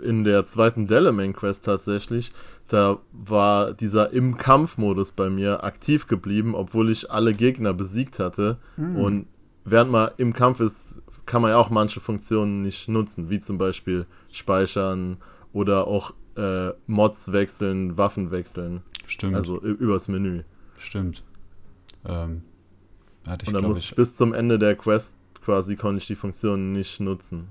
in 0.00 0.24
der 0.24 0.44
zweiten 0.44 0.86
Delamain 0.86 1.32
Quest 1.32 1.64
tatsächlich. 1.64 2.32
Da 2.68 2.98
war 3.12 3.72
dieser 3.72 4.12
im 4.12 4.36
Kampfmodus 4.36 5.12
bei 5.12 5.30
mir 5.30 5.64
aktiv 5.64 6.06
geblieben, 6.06 6.54
obwohl 6.54 6.90
ich 6.90 7.10
alle 7.10 7.34
Gegner 7.34 7.72
besiegt 7.72 8.18
hatte. 8.18 8.58
Hm. 8.76 8.96
Und 8.96 9.26
während 9.64 9.90
man 9.90 10.10
im 10.18 10.32
Kampf 10.32 10.60
ist, 10.60 11.00
kann 11.26 11.42
man 11.42 11.50
ja 11.50 11.56
auch 11.58 11.70
manche 11.70 12.00
Funktionen 12.00 12.62
nicht 12.62 12.88
nutzen, 12.88 13.30
wie 13.30 13.40
zum 13.40 13.58
Beispiel 13.58 14.06
speichern 14.30 15.18
oder 15.52 15.86
auch 15.86 16.12
äh, 16.36 16.70
Mods 16.86 17.32
wechseln, 17.32 17.98
Waffen 17.98 18.30
wechseln. 18.30 18.82
Stimmt. 19.06 19.34
Also 19.34 19.60
übers 19.60 20.08
Menü. 20.08 20.42
Stimmt. 20.78 21.22
Ähm, 22.04 22.42
hatte 23.26 23.44
ich, 23.44 23.48
und 23.48 23.54
dann 23.54 23.64
musste 23.64 23.84
ich 23.84 23.94
bis 23.94 24.14
zum 24.14 24.32
Ende 24.32 24.58
der 24.58 24.76
Quest 24.76 25.16
quasi 25.48 25.76
konnte 25.76 25.98
ich 25.98 26.06
die 26.06 26.14
Funktion 26.14 26.72
nicht 26.72 27.00
nutzen. 27.00 27.48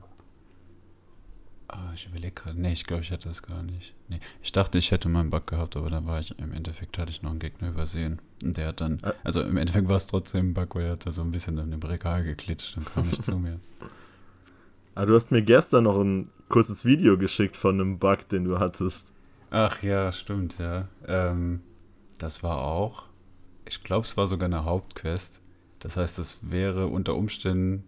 Ah, 1.70 1.92
ich 1.94 2.06
überlege 2.06 2.32
gerade. 2.32 2.62
Nee, 2.62 2.74
ich 2.74 2.86
glaube, 2.86 3.04
ich 3.04 3.12
hätte 3.12 3.28
das 3.28 3.44
gar 3.44 3.62
nicht. 3.62 3.94
Nee, 4.08 4.20
ich 4.42 4.54
dachte, 4.54 4.78
ich 4.78 4.92
hätte 4.92 5.10
mal 5.10 5.20
einen 5.20 5.30
Bug 5.30 5.48
gehabt, 5.48 5.76
aber 5.76 5.90
dann 5.90 6.06
war 6.06 6.20
ich, 6.20 6.38
im 6.40 6.54
Endeffekt 6.54 6.98
hatte 6.98 7.12
ich 7.12 7.22
noch 7.22 7.32
einen 7.32 7.40
Gegner 7.40 7.70
übersehen. 7.70 8.22
Und 8.42 8.56
der 8.56 8.68
hat 8.68 8.80
dann, 8.80 9.02
also 9.24 9.42
im 9.42 9.58
Endeffekt 9.58 9.90
war 9.90 9.98
es 9.98 10.08
trotzdem 10.08 10.52
ein 10.52 10.54
Bug, 10.54 10.76
weil 10.76 10.86
er 10.86 10.92
hat 10.94 11.06
da 11.06 11.12
so 11.12 11.24
ein 11.24 11.32
bisschen 11.32 11.58
in 11.58 11.72
dem 11.72 11.82
Regal 11.84 12.24
geklitscht 12.24 12.78
und 12.78 12.86
kam 12.86 13.08
nicht 13.08 13.24
zu 13.24 13.38
mir. 13.38 13.60
Ah, 14.96 15.06
du 15.06 15.14
hast 15.14 15.30
mir 15.32 15.44
gestern 15.44 15.84
noch 15.84 16.00
ein 16.00 16.28
kurzes 16.50 16.84
Video 16.84 17.20
geschickt 17.20 17.56
von 17.56 17.80
einem 17.80 18.00
Bug, 18.00 18.28
den 18.30 18.46
du 18.46 18.58
hattest. 18.58 19.06
Ach 19.52 19.84
ja, 19.84 20.12
stimmt, 20.12 20.58
ja. 20.58 20.88
Ähm, 21.06 21.60
das 22.18 22.42
war 22.42 22.58
auch, 22.58 23.04
ich 23.66 23.82
glaube, 23.82 24.08
es 24.08 24.18
war 24.18 24.26
sogar 24.26 24.48
eine 24.48 24.66
Hauptquest. 24.66 25.40
Das 25.78 25.98
heißt, 25.98 26.18
das 26.18 26.40
wäre 26.42 26.88
unter 26.88 27.14
Umständen, 27.14 27.84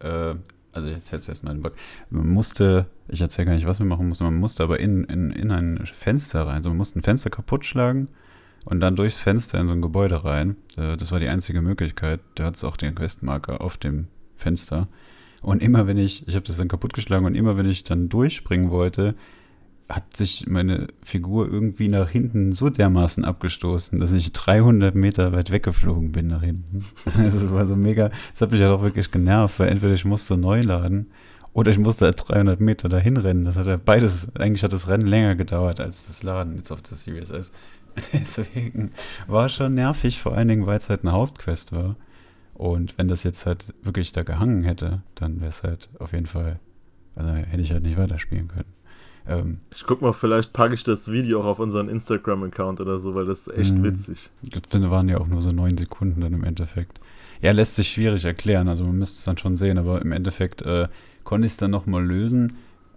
äh, 0.00 0.34
also 0.72 0.88
ich 0.88 0.94
erzähle 0.94 1.22
zuerst 1.22 1.44
mal 1.44 1.52
den 1.52 1.62
Bug. 1.62 1.72
Man 2.10 2.28
musste, 2.28 2.86
ich 3.08 3.20
erzähle 3.20 3.46
gar 3.46 3.54
nicht, 3.54 3.66
was 3.66 3.78
wir 3.78 3.86
machen 3.86 4.08
mussten, 4.08 4.24
man 4.24 4.38
musste 4.38 4.62
aber 4.62 4.80
in, 4.80 5.04
in, 5.04 5.30
in 5.30 5.50
ein 5.50 5.84
Fenster 5.86 6.46
rein. 6.46 6.56
Also 6.56 6.70
man 6.70 6.78
musste 6.78 6.98
ein 6.98 7.02
Fenster 7.02 7.30
kaputt 7.30 7.64
schlagen 7.64 8.08
und 8.64 8.80
dann 8.80 8.96
durchs 8.96 9.18
Fenster 9.18 9.58
in 9.58 9.66
so 9.66 9.72
ein 9.72 9.82
Gebäude 9.82 10.24
rein. 10.24 10.56
Äh, 10.76 10.96
das 10.96 11.12
war 11.12 11.20
die 11.20 11.28
einzige 11.28 11.62
Möglichkeit. 11.62 12.20
Da 12.34 12.44
hat 12.44 12.56
es 12.56 12.64
auch 12.64 12.76
den 12.76 12.94
Questmarker 12.94 13.60
auf 13.60 13.78
dem 13.78 14.06
Fenster. 14.36 14.86
Und 15.42 15.62
immer 15.62 15.86
wenn 15.86 15.96
ich, 15.96 16.28
ich 16.28 16.34
habe 16.34 16.46
das 16.46 16.58
dann 16.58 16.68
kaputt 16.68 16.92
geschlagen 16.92 17.24
und 17.24 17.34
immer 17.34 17.56
wenn 17.56 17.68
ich 17.68 17.84
dann 17.84 18.08
durchspringen 18.08 18.70
wollte, 18.70 19.14
hat 19.90 20.16
sich 20.16 20.46
meine 20.46 20.88
Figur 21.02 21.50
irgendwie 21.50 21.88
nach 21.88 22.08
hinten 22.08 22.52
so 22.52 22.70
dermaßen 22.70 23.24
abgestoßen, 23.24 23.98
dass 23.98 24.12
ich 24.12 24.32
300 24.32 24.94
Meter 24.94 25.32
weit 25.32 25.50
weggeflogen 25.50 26.12
bin 26.12 26.28
nach 26.28 26.42
hinten. 26.42 26.84
Das 27.18 27.50
war 27.50 27.66
so 27.66 27.76
mega, 27.76 28.10
das 28.30 28.40
hat 28.40 28.52
mich 28.52 28.60
halt 28.60 28.70
auch 28.70 28.82
wirklich 28.82 29.10
genervt, 29.10 29.58
weil 29.58 29.68
entweder 29.68 29.94
ich 29.94 30.04
musste 30.04 30.36
neu 30.36 30.60
laden 30.60 31.10
oder 31.52 31.70
ich 31.70 31.78
musste 31.78 32.06
halt 32.06 32.22
300 32.28 32.60
Meter 32.60 32.88
dahin 32.88 33.16
rennen. 33.16 33.44
Das 33.44 33.56
hat 33.56 33.66
ja 33.66 33.76
beides, 33.76 34.34
eigentlich 34.36 34.62
hat 34.62 34.72
das 34.72 34.88
Rennen 34.88 35.06
länger 35.06 35.34
gedauert 35.34 35.80
als 35.80 36.06
das 36.06 36.22
Laden 36.22 36.56
jetzt 36.56 36.70
auf 36.70 36.82
der 36.82 36.96
Series 36.96 37.30
S. 37.30 37.52
Deswegen 38.12 38.92
war 39.26 39.48
schon 39.48 39.74
nervig, 39.74 40.20
vor 40.20 40.36
allen 40.36 40.48
Dingen, 40.48 40.66
weil 40.66 40.76
es 40.76 40.88
halt 40.88 41.02
eine 41.02 41.12
Hauptquest 41.12 41.72
war. 41.72 41.96
Und 42.54 42.96
wenn 42.98 43.08
das 43.08 43.24
jetzt 43.24 43.46
halt 43.46 43.74
wirklich 43.82 44.12
da 44.12 44.22
gehangen 44.22 44.62
hätte, 44.62 45.02
dann 45.14 45.40
wäre 45.40 45.48
es 45.48 45.62
halt 45.62 45.88
auf 45.98 46.12
jeden 46.12 46.26
Fall, 46.26 46.60
also 47.16 47.32
hätte 47.32 47.62
ich 47.62 47.72
halt 47.72 47.82
nicht 47.82 47.98
weiterspielen 47.98 48.48
können. 48.48 48.72
Ähm, 49.26 49.58
ich 49.74 49.84
guck 49.84 50.02
mal, 50.02 50.12
vielleicht 50.12 50.52
packe 50.52 50.74
ich 50.74 50.84
das 50.84 51.10
Video 51.10 51.40
auch 51.40 51.46
auf 51.46 51.58
unseren 51.58 51.88
Instagram-Account 51.88 52.80
oder 52.80 52.98
so, 52.98 53.14
weil 53.14 53.26
das 53.26 53.46
ist 53.46 53.56
echt 53.56 53.76
mh, 53.76 53.84
witzig. 53.84 54.30
Ich 54.42 54.62
finde, 54.68 54.90
waren 54.90 55.08
ja 55.08 55.18
auch 55.18 55.26
nur 55.26 55.42
so 55.42 55.50
neun 55.50 55.76
Sekunden 55.76 56.20
dann 56.20 56.32
im 56.32 56.44
Endeffekt. 56.44 57.00
Ja, 57.42 57.52
lässt 57.52 57.76
sich 57.76 57.88
schwierig 57.88 58.24
erklären, 58.24 58.68
also 58.68 58.84
man 58.84 58.98
müsste 58.98 59.18
es 59.18 59.24
dann 59.24 59.38
schon 59.38 59.56
sehen, 59.56 59.78
aber 59.78 60.02
im 60.02 60.12
Endeffekt 60.12 60.62
äh, 60.62 60.88
konnte 61.24 61.46
ich 61.46 61.52
es 61.52 61.58
dann 61.58 61.70
nochmal 61.70 62.04
lösen, 62.04 62.56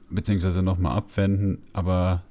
beziehungsweise 0.09 0.61
nochmal 0.61 0.97
abwenden, 0.97 1.59
aber 1.71 2.23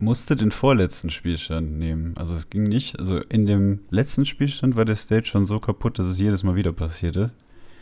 musste 0.00 0.34
den 0.34 0.50
vorletzten 0.50 1.10
Spielstand 1.10 1.78
nehmen. 1.78 2.14
Also 2.16 2.34
es 2.34 2.50
ging 2.50 2.64
nicht. 2.64 2.98
Also 2.98 3.18
in 3.18 3.46
dem 3.46 3.80
letzten 3.90 4.24
Spielstand 4.24 4.74
war 4.76 4.84
der 4.84 4.96
Stage 4.96 5.26
schon 5.26 5.44
so 5.44 5.60
kaputt, 5.60 5.98
dass 5.98 6.06
es 6.06 6.18
jedes 6.18 6.42
Mal 6.42 6.56
wieder 6.56 6.72
passierte. 6.72 7.32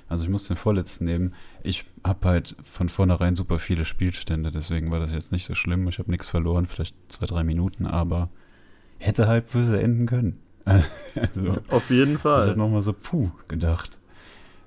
Also 0.09 0.25
ich 0.25 0.31
musste 0.31 0.55
den 0.55 0.59
vorletzten 0.59 1.05
nehmen. 1.05 1.35
Ich 1.63 1.85
habe 2.05 2.29
halt 2.29 2.57
von 2.63 2.89
vornherein 2.89 3.35
super 3.35 3.59
viele 3.59 3.85
Spielstände, 3.85 4.51
deswegen 4.51 4.91
war 4.91 5.01
das 5.01 5.13
jetzt 5.13 5.33
nicht 5.33 5.45
so 5.45 5.55
schlimm. 5.55 5.87
Ich 5.89 5.99
habe 5.99 6.11
nichts 6.11 6.29
verloren, 6.29 6.67
vielleicht 6.67 6.95
zwei, 7.09 7.27
drei 7.27 7.45
Minuten, 7.45 7.87
aber 7.87 8.31
hätte 8.99 9.29
halt 9.29 9.51
böse 9.53 9.81
enden 9.81 10.07
können. 10.07 10.41
also, 11.15 11.53
Auf 11.69 11.91
jeden 11.91 12.19
Fall. 12.19 12.43
Ich 12.43 12.49
habe 12.51 12.59
nochmal 12.59 12.83
so, 12.83 12.93
puh, 12.93 13.31
gedacht. 13.49 13.99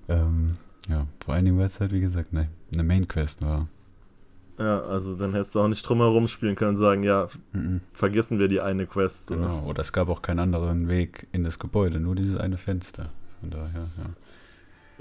Ähm, 0.08 0.54
ja, 0.90 1.06
vor 1.24 1.36
allen 1.36 1.46
Dingen, 1.46 1.58
weil 1.58 1.68
es 1.68 1.80
halt, 1.80 1.92
wie 1.92 2.02
gesagt, 2.02 2.34
ne, 2.34 2.50
eine 2.74 2.84
Main 2.84 3.08
Quest 3.08 3.44
war. 3.44 3.68
Ja, 4.58 4.82
also 4.82 5.16
dann 5.16 5.34
hättest 5.34 5.56
du 5.56 5.60
auch 5.62 5.68
nicht 5.68 5.88
drumherum 5.88 6.28
spielen 6.28 6.56
können 6.56 6.72
und 6.72 6.76
sagen, 6.76 7.04
ja, 7.04 7.28
mhm. 7.54 7.82
vergessen 7.94 8.38
wir 8.38 8.48
die 8.48 8.62
eine 8.62 8.86
Quest. 8.86 9.28
So. 9.28 9.36
Genau, 9.36 9.64
oder 9.66 9.82
es 9.82 9.94
gab 9.94 10.10
auch 10.10 10.22
keinen 10.22 10.40
anderen 10.40 10.88
Weg 10.88 11.28
in 11.32 11.44
das 11.44 11.58
Gebäude, 11.58 12.00
nur 12.00 12.16
dieses 12.16 12.38
eine 12.38 12.58
Fenster. 12.58 13.10
Von 13.40 13.50
daher, 13.50 13.88
ja. 13.98 14.06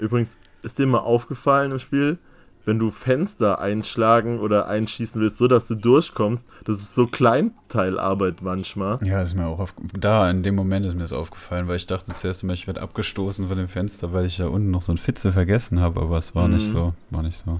Übrigens, 0.01 0.37
ist 0.63 0.79
dir 0.79 0.87
mal 0.87 0.99
aufgefallen 0.99 1.71
im 1.71 1.79
Spiel, 1.79 2.17
wenn 2.65 2.79
du 2.79 2.89
Fenster 2.89 3.59
einschlagen 3.59 4.39
oder 4.39 4.67
einschießen 4.67 5.21
willst, 5.21 5.37
so 5.37 5.47
dass 5.47 5.67
du 5.67 5.75
durchkommst, 5.75 6.47
das 6.65 6.79
ist 6.79 6.93
so 6.93 7.07
Kleinteilarbeit 7.07 8.41
manchmal. 8.41 8.99
Ja, 9.03 9.21
ist 9.21 9.35
mir 9.35 9.45
auch 9.45 9.59
auf, 9.59 9.73
da 9.97 10.29
in 10.29 10.43
dem 10.43 10.55
Moment 10.55 10.85
ist 10.85 10.95
mir 10.95 11.01
das 11.01 11.13
aufgefallen, 11.13 11.67
weil 11.67 11.75
ich 11.75 11.87
dachte 11.87 12.13
zuerst 12.13 12.43
immer, 12.43 12.53
ich 12.53 12.67
werde 12.67 12.81
abgestoßen 12.81 13.47
von 13.47 13.57
dem 13.57 13.67
Fenster, 13.67 14.11
weil 14.11 14.25
ich 14.25 14.39
ja 14.39 14.47
unten 14.47 14.71
noch 14.71 14.81
so 14.81 14.91
ein 14.91 14.97
Fitze 14.97 15.31
vergessen 15.31 15.79
habe, 15.79 16.01
aber 16.01 16.17
es 16.17 16.33
war 16.33 16.47
mhm. 16.47 16.55
nicht 16.55 16.67
so, 16.67 16.89
war 17.11 17.21
nicht 17.23 17.43
so. 17.43 17.59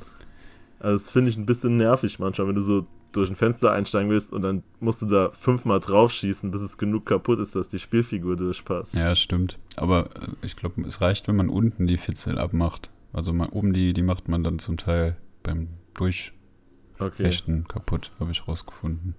Also 0.79 0.97
das 0.97 1.11
finde 1.11 1.29
ich 1.29 1.37
ein 1.37 1.45
bisschen 1.45 1.77
nervig 1.77 2.17
manchmal, 2.17 2.47
wenn 2.47 2.55
du 2.55 2.61
so 2.61 2.85
durch 3.11 3.29
ein 3.29 3.35
Fenster 3.35 3.71
einsteigen 3.71 4.09
willst 4.09 4.33
und 4.33 4.41
dann 4.41 4.63
musst 4.79 5.01
du 5.01 5.05
da 5.05 5.31
fünfmal 5.31 5.79
drauf 5.79 6.11
schießen, 6.11 6.51
bis 6.51 6.61
es 6.61 6.77
genug 6.77 7.05
kaputt 7.05 7.39
ist, 7.39 7.55
dass 7.55 7.69
die 7.69 7.79
Spielfigur 7.79 8.35
durchpasst. 8.35 8.93
Ja, 8.93 9.15
stimmt. 9.15 9.57
Aber 9.75 10.15
äh, 10.15 10.27
ich 10.41 10.55
glaube, 10.55 10.81
es 10.87 11.01
reicht, 11.01 11.27
wenn 11.27 11.35
man 11.35 11.49
unten 11.49 11.87
die 11.87 11.97
Fitzel 11.97 12.37
abmacht. 12.37 12.89
Also 13.13 13.33
man, 13.33 13.49
oben 13.49 13.73
die, 13.73 13.93
die 13.93 14.03
macht 14.03 14.29
man 14.29 14.43
dann 14.43 14.59
zum 14.59 14.77
Teil 14.77 15.17
beim 15.43 15.67
Durchfechten 15.93 17.61
okay. 17.65 17.73
kaputt, 17.73 18.11
habe 18.19 18.31
ich 18.31 18.47
rausgefunden. 18.47 19.15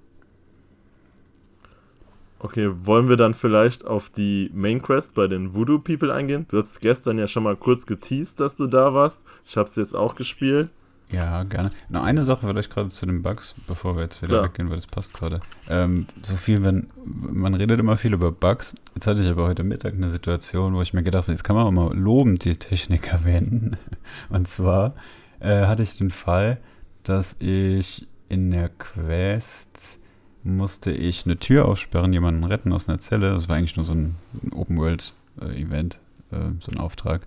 Okay, 2.38 2.72
wollen 2.82 3.08
wir 3.08 3.16
dann 3.16 3.34
vielleicht 3.34 3.86
auf 3.86 4.10
die 4.10 4.50
Main 4.52 4.82
Quest 4.82 5.14
bei 5.14 5.28
den 5.28 5.54
Voodoo 5.54 5.78
People 5.78 6.12
eingehen? 6.12 6.46
Du 6.48 6.58
hast 6.58 6.80
gestern 6.80 7.16
ja 7.16 7.28
schon 7.28 7.44
mal 7.44 7.54
kurz 7.54 7.86
geteased, 7.86 8.40
dass 8.40 8.56
du 8.56 8.66
da 8.66 8.94
warst. 8.94 9.24
Ich 9.46 9.56
habe 9.56 9.68
es 9.68 9.76
jetzt 9.76 9.94
auch 9.94 10.16
gespielt. 10.16 10.68
Ja, 11.12 11.42
gerne. 11.44 11.70
Noch 11.88 12.04
eine 12.04 12.22
Sache 12.22 12.46
vielleicht 12.46 12.70
gerade 12.70 12.88
zu 12.88 13.06
den 13.06 13.22
Bugs, 13.22 13.54
bevor 13.66 13.96
wir 13.96 14.04
jetzt 14.04 14.22
wieder 14.22 14.38
Klar. 14.38 14.44
weggehen, 14.44 14.70
weil 14.70 14.76
das 14.76 14.86
passt 14.86 15.14
gerade. 15.14 15.40
Ähm, 15.68 16.06
so 16.22 16.36
viel, 16.36 16.64
wenn 16.64 16.88
man 17.04 17.54
redet 17.54 17.78
immer 17.78 17.96
viel 17.96 18.14
über 18.14 18.32
Bugs. 18.32 18.74
Jetzt 18.94 19.06
hatte 19.06 19.22
ich 19.22 19.28
aber 19.28 19.44
heute 19.44 19.62
Mittag 19.62 19.94
eine 19.94 20.10
Situation, 20.10 20.74
wo 20.74 20.82
ich 20.82 20.94
mir 20.94 21.02
gedacht 21.02 21.24
habe, 21.24 21.32
jetzt 21.32 21.44
kann 21.44 21.56
man 21.56 21.66
auch 21.66 21.70
mal 21.70 21.96
lobend 21.96 22.44
die 22.44 22.56
Technik 22.56 23.08
erwähnen. 23.12 23.76
Und 24.30 24.48
zwar 24.48 24.94
äh, 25.40 25.66
hatte 25.66 25.82
ich 25.82 25.96
den 25.96 26.10
Fall, 26.10 26.56
dass 27.02 27.36
ich 27.40 28.08
in 28.28 28.50
der 28.50 28.70
Quest 28.70 30.00
musste 30.44 30.90
ich 30.90 31.24
eine 31.26 31.36
Tür 31.36 31.66
aufsperren, 31.66 32.12
jemanden 32.12 32.44
retten 32.44 32.72
aus 32.72 32.88
einer 32.88 32.98
Zelle. 32.98 33.30
Das 33.30 33.48
war 33.48 33.56
eigentlich 33.56 33.76
nur 33.76 33.84
so 33.84 33.92
ein, 33.92 34.16
ein 34.42 34.52
Open-World-Event, 34.52 35.98
äh, 36.32 36.36
äh, 36.36 36.50
so 36.60 36.72
ein 36.72 36.78
Auftrag. 36.78 37.26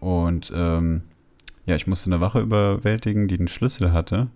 Und 0.00 0.52
ähm, 0.54 1.02
ja, 1.66 1.76
ich 1.76 1.86
musste 1.86 2.10
eine 2.10 2.20
Wache 2.20 2.40
überwältigen, 2.40 3.28
die 3.28 3.38
den 3.38 3.48
Schlüssel 3.48 3.92
hatte 3.92 4.28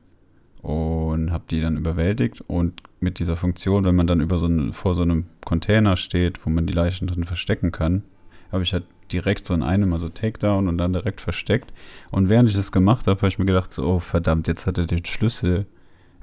und 0.63 1.33
habe 1.33 1.45
die 1.51 1.61
dann 1.61 1.77
überwältigt 1.77 2.41
und 2.41 2.83
mit 3.01 3.19
dieser 3.19 3.37
Funktion, 3.37 3.85
wenn 3.85 3.95
man 3.95 4.07
dann 4.07 4.21
über 4.21 4.39
so 4.39 4.47
einen, 4.47 4.73
vor 4.73 4.95
so 4.95 5.03
einem 5.03 5.27
Container 5.45 5.97
steht, 5.97 6.45
wo 6.45 6.51
man 6.51 6.67
die 6.67 6.73
Leichen 6.73 7.07
drin 7.07 7.25
verstecken 7.25 7.73
kann, 7.73 8.03
habe 8.51 8.63
ich 8.63 8.73
halt 8.73 8.85
direkt 9.13 9.47
so 9.47 9.55
in 9.55 9.63
einem, 9.63 9.93
also 9.93 10.09
Takedown 10.09 10.69
und 10.69 10.79
dann 10.79 10.93
direkt 10.93 11.21
versteckt. 11.21 11.73
Und 12.11 12.29
während 12.29 12.49
ich 12.49 12.57
das 12.57 12.73
gemacht 12.73 13.07
habe, 13.07 13.19
habe 13.19 13.29
ich 13.29 13.39
mir 13.39 13.45
gedacht, 13.45 13.73
so, 13.73 13.85
oh 13.85 13.99
verdammt, 13.99 14.49
jetzt 14.49 14.67
hat 14.67 14.79
er 14.79 14.87
den 14.87 15.05
Schlüssel 15.05 15.67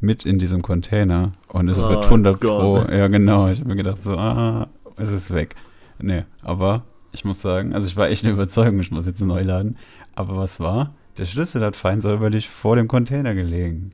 mit 0.01 0.25
in 0.25 0.39
diesem 0.39 0.61
Container 0.61 1.31
und 1.47 1.69
es 1.69 1.79
oh, 1.79 1.89
wird 1.89 2.05
100 2.05 2.39
Pro. 2.39 2.79
Ja, 2.91 3.07
genau. 3.07 3.47
Ich 3.47 3.59
habe 3.59 3.69
mir 3.69 3.75
gedacht, 3.77 4.01
so, 4.01 4.17
ah, 4.17 4.67
es 4.97 5.11
ist 5.11 5.33
weg. 5.33 5.55
Nee, 5.99 6.23
aber 6.41 6.83
ich 7.13 7.23
muss 7.23 7.41
sagen, 7.41 7.73
also 7.73 7.87
ich 7.87 7.95
war 7.95 8.09
echt 8.09 8.25
eine 8.25 8.33
Überzeugung, 8.33 8.79
ich 8.79 8.91
muss 8.91 9.05
jetzt 9.05 9.21
neu 9.21 9.43
laden. 9.43 9.77
Aber 10.15 10.37
was 10.37 10.59
war? 10.59 10.93
Der 11.17 11.25
Schlüssel 11.25 11.63
hat 11.63 11.75
fein 11.75 12.01
säuberlich 12.01 12.49
vor 12.49 12.75
dem 12.75 12.87
Container 12.87 13.35
gelegen. 13.35 13.91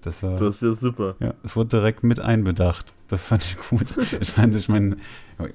Das 0.00 0.22
war. 0.22 0.38
Das 0.38 0.56
ist 0.56 0.62
ja 0.62 0.72
super. 0.72 1.16
Ja, 1.20 1.34
es 1.42 1.56
wurde 1.56 1.68
direkt 1.68 2.02
mit 2.04 2.20
einbedacht. 2.20 2.94
Das 3.08 3.22
fand 3.22 3.42
ich 3.42 3.56
gut. 3.68 3.86
ich 4.20 4.36
meine, 4.36 4.56
ich 4.56 4.68
meine, 4.68 4.96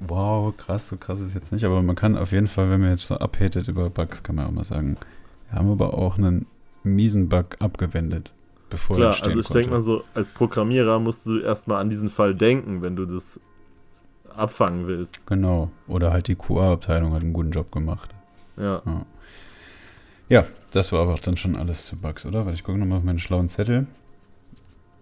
wow, 0.01 0.55
krass, 0.55 0.89
so 0.89 0.97
krass 0.97 1.19
ist 1.19 1.33
jetzt 1.33 1.51
nicht, 1.51 1.65
aber 1.65 1.81
man 1.81 1.95
kann 1.95 2.15
auf 2.15 2.31
jeden 2.31 2.47
Fall, 2.47 2.69
wenn 2.69 2.81
man 2.81 2.91
jetzt 2.91 3.07
so 3.07 3.15
abhatet 3.15 3.67
über 3.67 3.89
Bugs, 3.89 4.21
kann 4.21 4.35
man 4.35 4.45
auch 4.45 4.51
mal 4.51 4.63
sagen, 4.63 4.97
wir 5.49 5.57
haben 5.57 5.71
aber 5.71 5.93
auch 5.95 6.17
einen 6.17 6.45
miesen 6.83 7.29
Bug 7.29 7.55
abgewendet, 7.59 8.33
bevor 8.69 8.97
Klar, 8.97 9.15
also 9.23 9.39
ich 9.39 9.47
denke 9.47 9.71
mal 9.71 9.81
so, 9.81 10.03
als 10.13 10.29
Programmierer 10.29 10.99
musst 10.99 11.25
du 11.25 11.39
erstmal 11.39 11.79
an 11.79 11.89
diesen 11.89 12.09
Fall 12.09 12.35
denken, 12.35 12.81
wenn 12.81 12.95
du 12.95 13.05
das 13.05 13.39
abfangen 14.35 14.87
willst. 14.87 15.25
Genau. 15.27 15.69
Oder 15.87 16.11
halt 16.11 16.27
die 16.27 16.35
QA-Abteilung 16.35 17.13
hat 17.13 17.21
einen 17.21 17.33
guten 17.33 17.51
Job 17.51 17.71
gemacht. 17.71 18.09
Ja. 18.57 18.81
ja. 18.85 19.05
Ja, 20.29 20.45
das 20.71 20.91
war 20.91 21.01
aber 21.01 21.15
dann 21.15 21.37
schon 21.37 21.55
alles 21.55 21.85
zu 21.85 21.97
Bugs, 21.97 22.25
oder? 22.25 22.45
Weil 22.45 22.53
ich 22.53 22.63
gucke 22.63 22.77
nochmal 22.77 22.99
auf 22.99 23.03
meinen 23.03 23.19
schlauen 23.19 23.49
Zettel. 23.49 23.85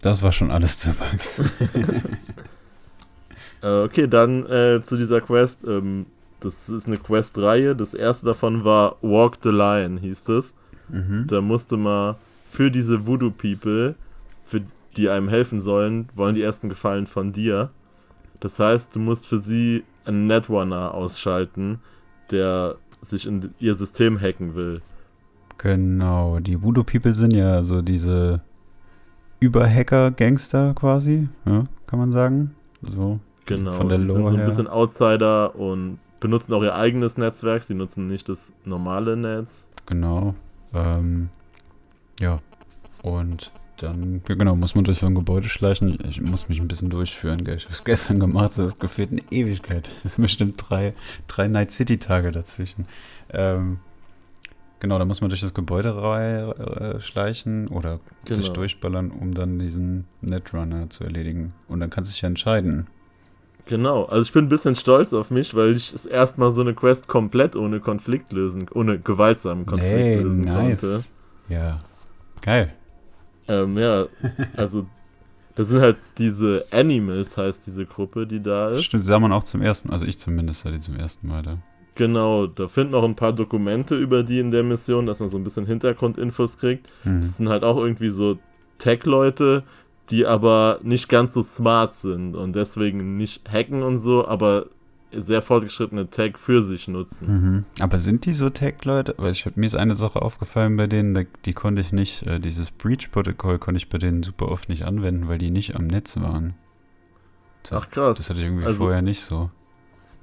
Das 0.01 0.23
war 0.23 0.31
schon 0.31 0.51
alles 0.51 0.79
zu 0.79 0.93
Bugs. 0.93 1.41
Äh, 3.61 3.83
okay, 3.83 4.07
dann 4.07 4.45
äh, 4.47 4.81
zu 4.81 4.97
dieser 4.97 5.21
Quest. 5.21 5.63
Ähm, 5.65 6.07
das 6.39 6.69
ist 6.69 6.87
eine 6.87 6.97
Quest-Reihe. 6.97 7.75
Das 7.75 7.93
erste 7.93 8.25
davon 8.25 8.63
war 8.63 8.95
Walk 9.01 9.37
the 9.43 9.49
Line, 9.49 9.99
hieß 9.99 10.23
das. 10.23 10.53
Mhm. 10.89 11.25
Da 11.27 11.41
musste 11.41 11.77
man 11.77 12.15
für 12.49 12.71
diese 12.71 13.05
Voodoo 13.05 13.31
People, 13.31 13.95
für 14.45 14.61
die 14.97 15.09
einem 15.09 15.29
helfen 15.29 15.61
sollen, 15.61 16.09
wollen 16.15 16.35
die 16.35 16.41
ersten 16.41 16.69
Gefallen 16.69 17.07
von 17.07 17.31
dir. 17.31 17.69
Das 18.41 18.59
heißt, 18.59 18.93
du 18.95 18.99
musst 18.99 19.27
für 19.27 19.37
sie 19.37 19.83
einen 20.03 20.27
Netrunner 20.27 20.93
ausschalten, 20.93 21.79
der 22.31 22.75
sich 23.01 23.25
in 23.25 23.53
ihr 23.59 23.75
System 23.75 24.19
hacken 24.19 24.55
will. 24.55 24.81
Genau, 25.57 26.39
die 26.39 26.61
Voodoo 26.61 26.83
People 26.83 27.13
sind 27.13 27.33
ja 27.33 27.63
so 27.63 27.81
diese 27.81 28.41
Überhacker-Gangster 29.39 30.73
quasi, 30.73 31.29
ja, 31.45 31.65
kann 31.85 31.99
man 31.99 32.11
sagen. 32.11 32.55
So 32.81 33.19
genau, 33.45 33.73
von 33.73 33.89
der 33.89 33.99
die 33.99 34.05
Lore 34.05 34.17
sind 34.17 34.27
so 34.27 34.35
ein 34.37 34.45
bisschen 34.45 34.67
Outsider 34.67 35.55
und 35.55 35.99
benutzen 36.19 36.53
auch 36.53 36.63
ihr 36.63 36.75
eigenes 36.75 37.17
Netzwerk. 37.17 37.61
Sie 37.63 37.75
nutzen 37.75 38.07
nicht 38.07 38.27
das 38.27 38.53
normale 38.65 39.15
Netz. 39.15 39.67
Genau. 39.85 40.33
Ähm, 40.73 41.29
ja. 42.19 42.39
Und 43.03 43.51
dann, 43.83 44.21
genau, 44.23 44.55
muss 44.55 44.75
man 44.75 44.83
durch 44.83 44.99
so 44.99 45.07
ein 45.07 45.15
Gebäude 45.15 45.49
schleichen. 45.49 45.97
Ich 46.09 46.21
muss 46.21 46.49
mich 46.49 46.59
ein 46.59 46.67
bisschen 46.67 46.89
durchführen, 46.89 47.43
gell? 47.43 47.55
Ich 47.55 47.65
habe 47.65 47.73
es 47.73 47.83
gestern 47.83 48.19
gemacht, 48.19 48.53
das 48.57 48.79
gefühlt 48.79 49.11
eine 49.11 49.21
Ewigkeit. 49.31 49.89
Es 50.03 50.15
sind 50.15 50.21
bestimmt 50.23 50.55
drei, 50.57 50.93
drei 51.27 51.47
Night 51.47 51.71
City-Tage 51.71 52.31
dazwischen. 52.31 52.85
Ähm, 53.31 53.79
Genau, 54.81 54.97
da 54.97 55.05
muss 55.05 55.21
man 55.21 55.29
durch 55.29 55.41
das 55.41 55.53
Gebäude 55.53 55.89
äh, 55.89 56.99
schleichen 57.01 57.67
oder 57.67 57.99
genau. 58.25 58.41
sich 58.41 58.49
durchballern, 58.49 59.11
um 59.11 59.31
dann 59.35 59.59
diesen 59.59 60.05
Netrunner 60.21 60.89
zu 60.89 61.03
erledigen. 61.03 61.53
Und 61.67 61.81
dann 61.81 61.91
kannst 61.91 62.09
du 62.09 62.13
dich 62.13 62.23
ja 62.23 62.29
entscheiden. 62.29 62.87
Genau, 63.67 64.05
also 64.05 64.23
ich 64.23 64.33
bin 64.33 64.45
ein 64.45 64.49
bisschen 64.49 64.75
stolz 64.75 65.13
auf 65.13 65.29
mich, 65.29 65.53
weil 65.53 65.75
ich 65.75 65.91
das 65.91 66.07
erstmal 66.07 66.49
so 66.49 66.61
eine 66.61 66.73
Quest 66.73 67.07
komplett 67.07 67.55
ohne 67.55 67.79
Konflikt 67.79 68.33
lösen, 68.33 68.65
ohne 68.73 68.97
gewaltsamen 68.97 69.67
Konflikt 69.67 69.93
hey, 69.93 70.15
lösen 70.15 70.45
nice. 70.45 70.81
konnte. 70.81 71.03
Ja, 71.47 71.79
geil. 72.41 72.73
Ähm, 73.47 73.77
ja, 73.77 74.07
also 74.55 74.85
das 75.55 75.67
sind 75.67 75.81
halt 75.81 75.97
diese 76.17 76.65
Animals, 76.71 77.37
heißt 77.37 77.65
diese 77.65 77.85
Gruppe, 77.85 78.25
die 78.25 78.41
da 78.41 78.71
ist. 78.71 78.85
Stimmt, 78.85 79.05
sah 79.05 79.19
man 79.19 79.31
auch 79.31 79.43
zum 79.43 79.61
ersten, 79.61 79.89
also 79.89 80.05
ich 80.05 80.17
zumindest 80.17 80.61
sah 80.61 80.71
die 80.71 80.79
zum 80.79 80.95
ersten 80.95 81.27
Mal 81.27 81.43
da. 81.43 81.57
Genau, 81.95 82.47
da 82.47 82.67
finden 82.67 82.95
auch 82.95 83.03
ein 83.03 83.15
paar 83.15 83.33
Dokumente 83.33 83.97
über 83.97 84.23
die 84.23 84.39
in 84.39 84.51
der 84.51 84.63
Mission, 84.63 85.05
dass 85.05 85.19
man 85.19 85.29
so 85.29 85.37
ein 85.37 85.43
bisschen 85.43 85.65
Hintergrundinfos 85.65 86.57
kriegt. 86.57 86.87
Mhm. 87.03 87.21
Das 87.21 87.37
sind 87.37 87.49
halt 87.49 87.63
auch 87.63 87.77
irgendwie 87.77 88.09
so 88.09 88.39
Tech-Leute, 88.77 89.63
die 90.09 90.25
aber 90.25 90.79
nicht 90.83 91.09
ganz 91.09 91.33
so 91.33 91.41
smart 91.41 91.93
sind 91.93 92.35
und 92.35 92.55
deswegen 92.55 93.17
nicht 93.17 93.51
hacken 93.51 93.83
und 93.83 93.97
so, 93.97 94.25
aber 94.25 94.67
sehr 95.15 95.41
fortgeschrittene 95.41 96.07
Tech 96.09 96.37
für 96.37 96.61
sich 96.61 96.87
nutzen. 96.87 97.27
Mhm. 97.27 97.65
Aber 97.79 97.97
sind 97.97 98.25
die 98.25 98.33
so 98.33 98.49
Tech-Leute? 98.49 99.15
Weil 99.17 99.31
ich, 99.31 99.45
mir 99.55 99.65
ist 99.65 99.75
eine 99.75 99.95
Sache 99.95 100.21
aufgefallen 100.21 100.77
bei 100.77 100.87
denen, 100.87 101.27
die 101.45 101.53
konnte 101.53 101.81
ich 101.81 101.91
nicht, 101.91 102.23
äh, 102.23 102.39
dieses 102.39 102.71
Breach-Protokoll 102.71 103.59
konnte 103.59 103.77
ich 103.77 103.89
bei 103.89 103.97
denen 103.97 104.23
super 104.23 104.49
oft 104.49 104.69
nicht 104.69 104.83
anwenden, 104.83 105.27
weil 105.27 105.37
die 105.37 105.51
nicht 105.51 105.75
am 105.75 105.87
Netz 105.87 106.17
waren. 106.19 106.53
Das, 107.63 107.73
Ach 107.73 107.89
krass. 107.89 108.17
Das 108.17 108.29
hatte 108.29 108.39
ich 108.39 108.45
irgendwie 108.45 108.65
also, 108.65 108.85
vorher 108.85 109.01
nicht 109.01 109.21
so. 109.21 109.49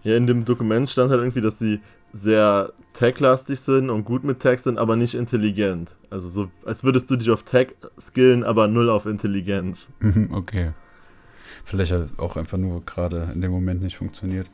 Ja, 0.03 0.17
in 0.17 0.27
dem 0.27 0.45
Dokument 0.45 0.89
stand 0.91 1.11
halt 1.11 1.21
irgendwie, 1.21 1.41
dass 1.41 1.59
sie 1.59 1.81
sehr 2.13 2.73
tech-lastig 2.95 3.61
sind 3.61 3.91
und 3.91 4.05
gut 4.05 4.25
mit 4.25 4.41
Tech 4.41 4.61
sind, 4.61 4.79
aber 4.79 4.97
nicht 4.97 5.15
intelligent. 5.15 5.97
Also 6.11 6.29
so, 6.29 6.51
als 6.65 6.83
würdest 6.83 7.11
du 7.11 7.17
dich 7.17 7.31
auf 7.31 7.43
Tech 7.43 7.75
skillen, 7.99 8.45
aber 8.45 8.67
null 8.67 8.91
auf 8.91 9.07
Intelligenz. 9.07 9.89
Mhm, 10.01 10.31
okay. 10.33 10.71
vielleicht 11.65 11.93
halt 11.93 12.19
auch 12.19 12.37
einfach 12.37 12.59
nur 12.59 12.85
gerade 12.85 13.31
in 13.35 13.41
dem 13.41 13.51
Moment 13.51 13.83
nicht 13.83 13.97
funktioniert. 13.97 14.51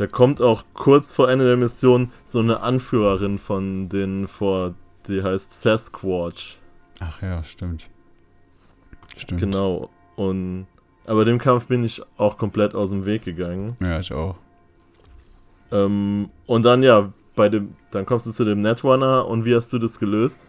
Da 0.00 0.06
kommt 0.06 0.40
auch 0.40 0.64
kurz 0.72 1.12
vor 1.12 1.28
Ende 1.28 1.44
der 1.44 1.58
Mission 1.58 2.10
so 2.24 2.38
eine 2.38 2.60
Anführerin 2.60 3.38
von 3.38 3.90
denen 3.90 4.28
vor, 4.28 4.74
die 5.06 5.22
heißt 5.22 5.60
Sasquatch. 5.60 6.58
Ach 7.00 7.20
ja, 7.20 7.44
stimmt. 7.44 7.86
Stimmt. 9.18 9.42
Genau. 9.42 9.90
Und 10.16 10.66
aber 11.04 11.26
dem 11.26 11.36
Kampf 11.36 11.66
bin 11.66 11.84
ich 11.84 12.00
auch 12.16 12.38
komplett 12.38 12.74
aus 12.74 12.88
dem 12.88 13.04
Weg 13.04 13.26
gegangen. 13.26 13.76
Ja, 13.82 14.00
ich 14.00 14.10
auch. 14.10 14.36
Ähm, 15.70 16.30
und 16.46 16.62
dann 16.62 16.82
ja, 16.82 17.12
bei 17.36 17.50
dem, 17.50 17.74
dann 17.90 18.06
kommst 18.06 18.24
du 18.24 18.30
zu 18.30 18.46
dem 18.46 18.62
Netrunner 18.62 19.28
und 19.28 19.44
wie 19.44 19.54
hast 19.54 19.70
du 19.70 19.78
das 19.78 20.00
gelöst? 20.00 20.46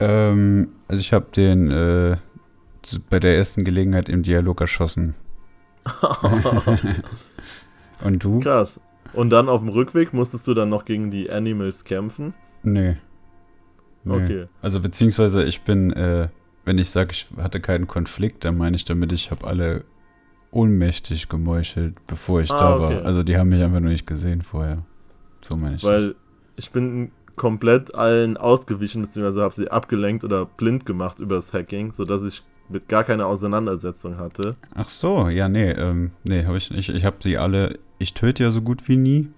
Ähm, 0.00 0.70
also 0.88 1.00
ich 1.00 1.12
habe 1.12 1.26
den 1.36 1.70
äh, 1.70 2.16
bei 3.10 3.20
der 3.20 3.36
ersten 3.36 3.62
Gelegenheit 3.62 4.08
im 4.08 4.22
Dialog 4.22 4.62
erschossen. 4.62 5.14
und 8.02 8.22
du? 8.22 8.40
Krass. 8.40 8.80
Und 9.12 9.30
dann 9.30 9.48
auf 9.48 9.60
dem 9.60 9.68
Rückweg 9.68 10.12
musstest 10.12 10.46
du 10.46 10.54
dann 10.54 10.68
noch 10.68 10.84
gegen 10.84 11.10
die 11.10 11.30
Animals 11.30 11.84
kämpfen? 11.84 12.34
Nee. 12.62 12.96
nee. 14.02 14.14
Okay. 14.14 14.46
Also 14.60 14.80
beziehungsweise 14.80 15.44
ich 15.44 15.62
bin, 15.62 15.92
äh, 15.92 16.28
wenn 16.64 16.78
ich 16.78 16.90
sage, 16.90 17.12
ich 17.12 17.26
hatte 17.36 17.60
keinen 17.60 17.86
Konflikt, 17.86 18.44
dann 18.44 18.58
meine 18.58 18.76
ich 18.76 18.84
damit, 18.84 19.12
ich 19.12 19.30
habe 19.30 19.46
alle 19.46 19.84
ohnmächtig 20.50 21.28
gemeuchelt, 21.28 21.94
bevor 22.06 22.40
ich 22.40 22.50
ah, 22.50 22.58
da 22.58 22.76
okay. 22.76 22.96
war. 22.96 23.04
Also 23.04 23.22
die 23.22 23.36
haben 23.36 23.48
mich 23.48 23.62
einfach 23.62 23.80
nur 23.80 23.90
nicht 23.90 24.06
gesehen 24.06 24.42
vorher. 24.42 24.84
So 25.42 25.56
meine 25.56 25.76
ich. 25.76 25.84
Weil 25.84 26.08
das. 26.08 26.16
ich 26.56 26.70
bin 26.72 27.10
komplett 27.36 27.94
allen 27.94 28.36
ausgewichen, 28.36 29.02
beziehungsweise 29.02 29.42
habe 29.42 29.54
sie 29.54 29.70
abgelenkt 29.70 30.24
oder 30.24 30.46
blind 30.46 30.86
gemacht 30.86 31.18
über 31.18 31.34
das 31.36 31.52
Hacking, 31.52 31.92
sodass 31.92 32.24
ich 32.24 32.42
mit 32.68 32.88
gar 32.88 33.04
keine 33.04 33.26
Auseinandersetzung 33.26 34.16
hatte. 34.18 34.56
Ach 34.74 34.88
so, 34.88 35.28
ja, 35.28 35.48
nee, 35.48 35.70
ähm, 35.70 36.12
nee, 36.24 36.44
habe 36.44 36.56
ich 36.56 36.70
nicht. 36.70 36.88
Ich 36.88 37.04
habe 37.04 37.16
sie 37.22 37.38
alle, 37.38 37.78
ich 37.98 38.14
töte 38.14 38.42
ja 38.42 38.50
so 38.50 38.62
gut 38.62 38.88
wie 38.88 38.96
nie, 38.96 39.28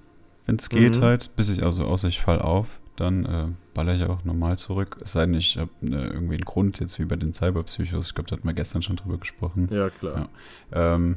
wenn 0.46 0.56
es 0.56 0.68
geht 0.68 0.98
mhm. 0.98 1.02
halt, 1.02 1.34
bis 1.36 1.50
ich 1.50 1.64
also 1.64 1.84
außer 1.84 2.08
ich 2.08 2.20
fall 2.20 2.40
auf, 2.40 2.80
dann 2.96 3.24
äh, 3.26 3.46
baller 3.74 3.94
ich 3.94 4.04
auch 4.04 4.24
normal 4.24 4.58
zurück. 4.58 4.98
Es 5.02 5.12
sei 5.12 5.26
denn, 5.26 5.34
ich 5.34 5.58
habe 5.58 5.70
äh, 5.82 5.86
irgendwie 5.88 6.34
einen 6.34 6.44
Grund, 6.44 6.80
jetzt 6.80 6.98
wie 6.98 7.04
bei 7.04 7.16
den 7.16 7.34
Cyberpsychos, 7.34 8.08
ich 8.08 8.14
glaube, 8.14 8.30
da 8.30 8.36
hatten 8.36 8.46
wir 8.46 8.54
gestern 8.54 8.82
schon 8.82 8.96
drüber 8.96 9.18
gesprochen. 9.18 9.68
Ja, 9.70 9.90
klar. 9.90 10.28
Ja, 10.72 10.94
ähm, 10.94 11.16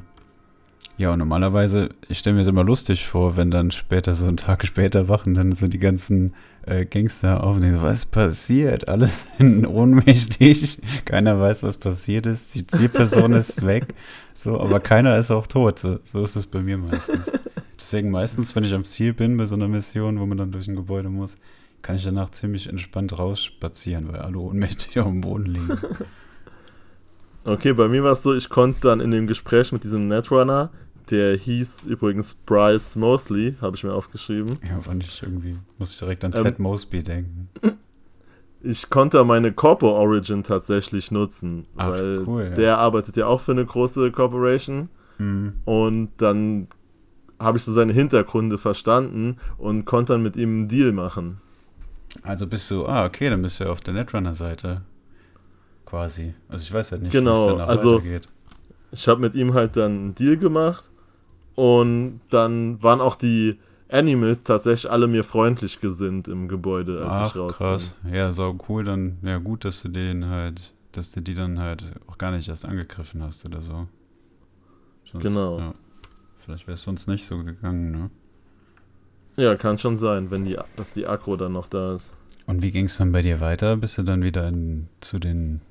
ja, 1.00 1.14
und 1.14 1.18
normalerweise, 1.18 1.88
ich 2.08 2.18
stelle 2.18 2.34
mir 2.34 2.40
das 2.40 2.48
immer 2.48 2.62
lustig 2.62 3.06
vor, 3.06 3.38
wenn 3.38 3.50
dann 3.50 3.70
später, 3.70 4.12
so 4.14 4.26
einen 4.26 4.36
Tag 4.36 4.66
später 4.66 5.08
wachen, 5.08 5.32
dann 5.32 5.52
so 5.52 5.66
die 5.66 5.78
ganzen 5.78 6.34
äh, 6.66 6.84
Gangster 6.84 7.42
auf 7.42 7.56
und 7.56 7.62
denken, 7.62 7.80
was 7.80 8.04
passiert? 8.04 8.90
Alles 8.90 9.24
sind 9.38 9.64
ohnmächtig, 9.64 10.76
keiner 11.06 11.40
weiß, 11.40 11.62
was 11.62 11.78
passiert 11.78 12.26
ist, 12.26 12.54
die 12.54 12.66
Zielperson 12.66 13.32
ist 13.32 13.64
weg, 13.64 13.94
so, 14.34 14.60
aber 14.60 14.78
keiner 14.78 15.16
ist 15.16 15.30
auch 15.30 15.46
tot. 15.46 15.78
So, 15.78 16.00
so 16.04 16.22
ist 16.22 16.36
es 16.36 16.46
bei 16.46 16.60
mir 16.60 16.76
meistens. 16.76 17.32
Deswegen 17.80 18.10
meistens, 18.10 18.54
wenn 18.54 18.64
ich 18.64 18.74
am 18.74 18.84
Ziel 18.84 19.14
bin 19.14 19.38
bei 19.38 19.46
so 19.46 19.54
einer 19.54 19.68
Mission, 19.68 20.20
wo 20.20 20.26
man 20.26 20.36
dann 20.36 20.52
durch 20.52 20.68
ein 20.68 20.76
Gebäude 20.76 21.08
muss, 21.08 21.38
kann 21.80 21.96
ich 21.96 22.04
danach 22.04 22.28
ziemlich 22.28 22.68
entspannt 22.68 23.18
rausspazieren, 23.18 24.12
weil 24.12 24.20
alle 24.20 24.38
ohnmächtig 24.38 24.98
auf 24.98 25.06
dem 25.06 25.22
Boden 25.22 25.46
liegen. 25.46 25.78
Okay, 27.42 27.72
bei 27.72 27.88
mir 27.88 28.04
war 28.04 28.12
es 28.12 28.22
so, 28.22 28.34
ich 28.34 28.50
konnte 28.50 28.80
dann 28.82 29.00
in 29.00 29.12
dem 29.12 29.26
Gespräch 29.26 29.72
mit 29.72 29.82
diesem 29.82 30.08
Netrunner 30.08 30.68
der 31.08 31.36
hieß 31.36 31.84
übrigens 31.84 32.34
Bryce 32.34 32.96
Mosley, 32.96 33.56
habe 33.60 33.76
ich 33.76 33.84
mir 33.84 33.92
aufgeschrieben. 33.92 34.58
Ja, 34.68 34.80
fand 34.80 35.04
ich 35.04 35.22
irgendwie, 35.22 35.56
muss 35.78 35.92
ich 35.92 35.98
direkt 35.98 36.24
an 36.24 36.32
ähm, 36.36 36.44
Ted 36.44 36.58
Mosby 36.58 37.02
denken. 37.02 37.48
Ich 38.62 38.90
konnte 38.90 39.24
meine 39.24 39.52
Corpo 39.52 39.88
Origin 39.90 40.44
tatsächlich 40.44 41.10
nutzen, 41.10 41.66
Ach, 41.76 41.90
weil 41.90 42.24
cool, 42.26 42.44
ja. 42.44 42.50
der 42.50 42.78
arbeitet 42.78 43.16
ja 43.16 43.26
auch 43.26 43.40
für 43.40 43.52
eine 43.52 43.64
große 43.64 44.12
Corporation. 44.12 44.90
Mhm. 45.18 45.54
Und 45.64 46.10
dann 46.18 46.68
habe 47.38 47.56
ich 47.56 47.64
so 47.64 47.72
seine 47.72 47.92
Hintergründe 47.92 48.58
verstanden 48.58 49.38
und 49.56 49.86
konnte 49.86 50.12
dann 50.12 50.22
mit 50.22 50.36
ihm 50.36 50.50
einen 50.50 50.68
Deal 50.68 50.92
machen. 50.92 51.40
Also 52.22 52.46
bist 52.46 52.70
du, 52.70 52.86
ah, 52.86 53.06
okay, 53.06 53.30
dann 53.30 53.40
bist 53.40 53.60
du 53.60 53.64
ja 53.64 53.70
auf 53.70 53.80
der 53.80 53.94
Netrunner-Seite. 53.94 54.82
Quasi. 55.86 56.34
Also 56.48 56.62
ich 56.62 56.72
weiß 56.72 56.92
halt 56.92 57.02
nicht, 57.02 57.12
genau, 57.12 57.34
wie 57.34 57.40
es 57.40 57.46
danach 57.46 57.68
also, 57.68 57.94
weitergeht. 57.96 58.28
Ich 58.92 59.08
habe 59.08 59.20
mit 59.20 59.34
ihm 59.34 59.54
halt 59.54 59.76
dann 59.76 59.92
einen 59.92 60.14
Deal 60.14 60.36
gemacht 60.36 60.89
und 61.54 62.20
dann 62.30 62.82
waren 62.82 63.00
auch 63.00 63.16
die 63.16 63.58
Animals 63.90 64.44
tatsächlich 64.44 64.90
alle 64.90 65.08
mir 65.08 65.24
freundlich 65.24 65.80
gesinnt 65.80 66.28
im 66.28 66.48
Gebäude, 66.48 67.04
als 67.04 67.12
Ach, 67.12 67.28
ich 67.28 67.36
raus 67.36 67.52
krass. 67.52 67.96
Ja, 68.10 68.32
so 68.32 68.56
cool. 68.68 68.84
Dann, 68.84 69.18
ja, 69.22 69.38
gut, 69.38 69.64
dass 69.64 69.82
du 69.82 69.88
den 69.88 70.26
halt, 70.26 70.72
dass 70.92 71.10
du 71.10 71.20
die 71.20 71.34
dann 71.34 71.58
halt 71.58 71.84
auch 72.06 72.18
gar 72.18 72.30
nicht 72.30 72.48
erst 72.48 72.64
angegriffen 72.64 73.22
hast 73.22 73.44
oder 73.44 73.62
so. 73.62 73.88
Sonst, 75.10 75.24
genau. 75.24 75.58
Ja, 75.58 75.74
vielleicht 76.44 76.66
wäre 76.66 76.74
es 76.74 76.82
sonst 76.82 77.08
nicht 77.08 77.26
so 77.26 77.42
gegangen, 77.42 77.90
ne? 77.90 78.10
Ja, 79.36 79.56
kann 79.56 79.78
schon 79.78 79.96
sein, 79.96 80.30
wenn 80.30 80.44
die, 80.44 80.58
dass 80.76 80.92
die 80.92 81.06
Akro 81.06 81.36
dann 81.36 81.52
noch 81.52 81.68
da 81.68 81.94
ist. 81.94 82.14
Und 82.46 82.62
wie 82.62 82.70
ging 82.70 82.86
es 82.86 82.96
dann 82.96 83.12
bei 83.12 83.22
dir 83.22 83.40
weiter? 83.40 83.76
Bist 83.76 83.96
du 83.98 84.02
dann 84.02 84.22
wieder 84.22 84.46
in, 84.48 84.88
zu 85.00 85.18
den. 85.18 85.62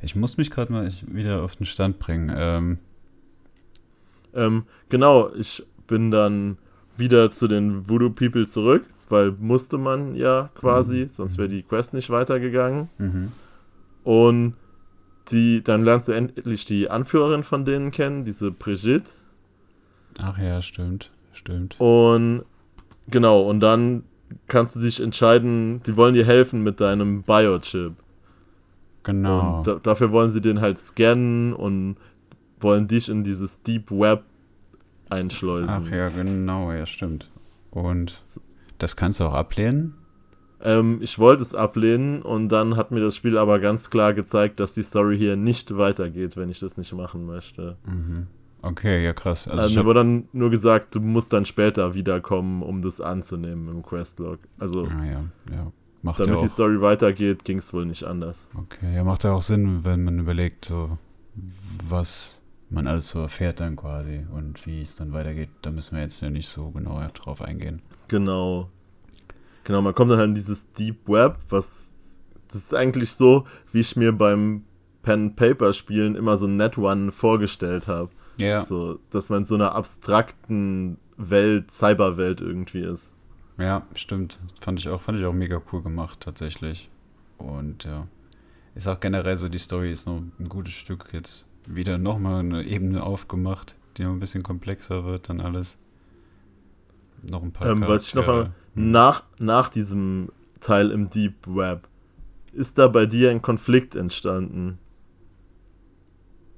Ich 0.00 0.14
muss 0.14 0.36
mich 0.36 0.50
gerade 0.50 0.72
mal 0.72 0.92
wieder 1.06 1.42
auf 1.42 1.56
den 1.56 1.66
Stand 1.66 1.98
bringen. 1.98 2.32
Ähm, 2.34 2.78
ähm, 4.34 4.64
genau, 4.88 5.32
ich 5.34 5.64
bin 5.86 6.10
dann 6.10 6.58
wieder 6.96 7.30
zu 7.30 7.48
den 7.48 7.88
Voodoo 7.88 8.10
People 8.10 8.46
zurück, 8.46 8.84
weil 9.08 9.32
musste 9.32 9.78
man 9.78 10.14
ja 10.14 10.50
quasi, 10.54 11.04
mhm. 11.04 11.08
sonst 11.08 11.38
wäre 11.38 11.48
die 11.48 11.62
Quest 11.62 11.94
nicht 11.94 12.10
weitergegangen. 12.10 12.88
Mhm. 12.98 13.32
Und 14.04 14.54
die, 15.30 15.62
dann 15.62 15.84
lernst 15.84 16.08
du 16.08 16.12
endlich 16.12 16.64
die 16.64 16.90
Anführerin 16.90 17.42
von 17.42 17.64
denen 17.64 17.90
kennen, 17.90 18.24
diese 18.24 18.50
Brigitte. 18.50 19.12
Ach 20.20 20.36
ja, 20.38 20.60
stimmt, 20.60 21.10
stimmt. 21.32 21.76
Und 21.78 22.44
genau, 23.08 23.42
und 23.42 23.60
dann 23.60 24.04
kannst 24.46 24.76
du 24.76 24.80
dich 24.80 25.00
entscheiden, 25.00 25.82
die 25.86 25.96
wollen 25.96 26.14
dir 26.14 26.26
helfen 26.26 26.62
mit 26.62 26.80
deinem 26.80 27.22
Biochip. 27.22 27.94
Genau. 29.04 29.58
Und 29.58 29.66
da, 29.66 29.74
dafür 29.76 30.12
wollen 30.12 30.30
sie 30.30 30.40
den 30.40 30.60
halt 30.60 30.78
scannen 30.78 31.52
und 31.52 31.96
wollen 32.62 32.88
dich 32.88 33.08
in 33.08 33.24
dieses 33.24 33.62
Deep 33.62 33.90
Web 33.90 34.24
einschleusen. 35.08 35.68
Ach 35.68 35.90
ja, 35.90 36.08
genau, 36.08 36.72
ja, 36.72 36.86
stimmt. 36.86 37.30
Und 37.70 38.20
das 38.78 38.96
kannst 38.96 39.20
du 39.20 39.24
auch 39.24 39.34
ablehnen? 39.34 39.94
Ähm, 40.60 40.98
ich 41.00 41.18
wollte 41.18 41.42
es 41.42 41.54
ablehnen 41.54 42.22
und 42.22 42.48
dann 42.48 42.76
hat 42.76 42.92
mir 42.92 43.00
das 43.00 43.16
Spiel 43.16 43.36
aber 43.36 43.58
ganz 43.58 43.90
klar 43.90 44.14
gezeigt, 44.14 44.60
dass 44.60 44.74
die 44.74 44.82
Story 44.82 45.18
hier 45.18 45.36
nicht 45.36 45.76
weitergeht, 45.76 46.36
wenn 46.36 46.50
ich 46.50 46.60
das 46.60 46.76
nicht 46.76 46.92
machen 46.92 47.26
möchte. 47.26 47.76
Mhm. 47.84 48.28
Okay, 48.62 49.04
ja 49.04 49.12
krass. 49.12 49.48
Also 49.48 49.62
also 49.62 49.80
mir 49.80 49.86
wurde 49.86 50.00
dann 50.00 50.28
nur 50.32 50.50
gesagt, 50.50 50.94
du 50.94 51.00
musst 51.00 51.32
dann 51.32 51.44
später 51.44 51.94
wiederkommen, 51.94 52.62
um 52.62 52.80
das 52.80 53.00
anzunehmen 53.00 53.68
im 53.68 53.82
Questlog. 53.82 54.38
Also 54.58 54.86
ah, 54.86 55.04
ja, 55.04 55.24
ja. 55.50 55.72
Macht 56.02 56.20
damit 56.20 56.36
ja 56.36 56.42
die 56.42 56.48
Story 56.48 56.80
weitergeht, 56.80 57.44
ging 57.44 57.58
es 57.58 57.72
wohl 57.72 57.86
nicht 57.86 58.04
anders. 58.04 58.48
Okay, 58.56 58.94
ja, 58.94 59.02
macht 59.02 59.24
ja 59.24 59.32
auch 59.32 59.42
Sinn, 59.42 59.84
wenn 59.84 60.04
man 60.04 60.20
überlegt, 60.20 60.66
so 60.66 60.96
was 61.88 62.41
man 62.72 62.86
alles 62.86 63.08
so 63.08 63.20
erfährt 63.20 63.60
dann 63.60 63.76
quasi 63.76 64.24
und 64.32 64.66
wie 64.66 64.82
es 64.82 64.96
dann 64.96 65.12
weitergeht, 65.12 65.50
da 65.62 65.70
müssen 65.70 65.96
wir 65.96 66.02
jetzt 66.02 66.20
ja 66.20 66.30
nicht 66.30 66.48
so 66.48 66.70
genau 66.70 67.06
drauf 67.14 67.42
eingehen. 67.42 67.80
Genau. 68.08 68.70
Genau, 69.64 69.82
man 69.82 69.94
kommt 69.94 70.10
dann 70.10 70.18
halt 70.18 70.28
in 70.28 70.34
dieses 70.34 70.72
Deep 70.72 71.08
Web, 71.08 71.36
was 71.48 72.18
das 72.48 72.64
ist 72.64 72.74
eigentlich 72.74 73.12
so, 73.12 73.46
wie 73.72 73.80
ich 73.80 73.96
mir 73.96 74.12
beim 74.12 74.64
Pen 75.02 75.34
Paper 75.34 75.72
Spielen 75.72 76.16
immer 76.16 76.36
so 76.36 76.46
Net 76.46 76.76
One 76.78 77.10
vorgestellt 77.10 77.86
habe. 77.86 78.10
Ja. 78.38 78.64
So, 78.64 78.98
dass 79.10 79.30
man 79.30 79.40
in 79.40 79.44
so 79.44 79.54
einer 79.54 79.74
abstrakten 79.74 80.98
Welt, 81.16 81.70
Cyberwelt 81.70 82.40
irgendwie 82.40 82.80
ist. 82.80 83.12
Ja, 83.58 83.86
stimmt. 83.94 84.40
Fand 84.60 84.78
ich 84.78 84.88
auch, 84.88 85.00
fand 85.00 85.18
ich 85.18 85.24
auch 85.24 85.32
mega 85.32 85.60
cool 85.72 85.82
gemacht, 85.82 86.20
tatsächlich. 86.20 86.90
Und 87.38 87.84
ja. 87.84 88.06
Ich 88.74 88.84
sag 88.84 89.00
generell 89.00 89.36
so, 89.36 89.48
die 89.48 89.58
Story 89.58 89.92
ist 89.92 90.06
noch 90.06 90.22
ein 90.38 90.48
gutes 90.48 90.72
Stück 90.72 91.10
jetzt 91.12 91.46
wieder 91.66 91.98
nochmal 91.98 92.40
eine 92.40 92.64
Ebene 92.64 93.02
aufgemacht, 93.02 93.76
die 93.96 94.04
noch 94.04 94.12
ein 94.12 94.20
bisschen 94.20 94.42
komplexer 94.42 95.04
wird, 95.04 95.28
dann 95.28 95.40
alles. 95.40 95.78
Noch 97.22 97.42
ein 97.42 97.52
paar. 97.52 97.68
Ähm, 97.68 97.84
was 97.86 98.06
ich 98.06 98.14
noch 98.14 98.26
mal, 98.26 98.52
nach, 98.74 99.24
nach 99.38 99.68
diesem 99.68 100.30
Teil 100.60 100.90
im 100.90 101.08
Deep 101.10 101.34
Web, 101.46 101.88
ist 102.52 102.78
da 102.78 102.88
bei 102.88 103.06
dir 103.06 103.30
ein 103.30 103.42
Konflikt 103.42 103.94
entstanden? 103.94 104.78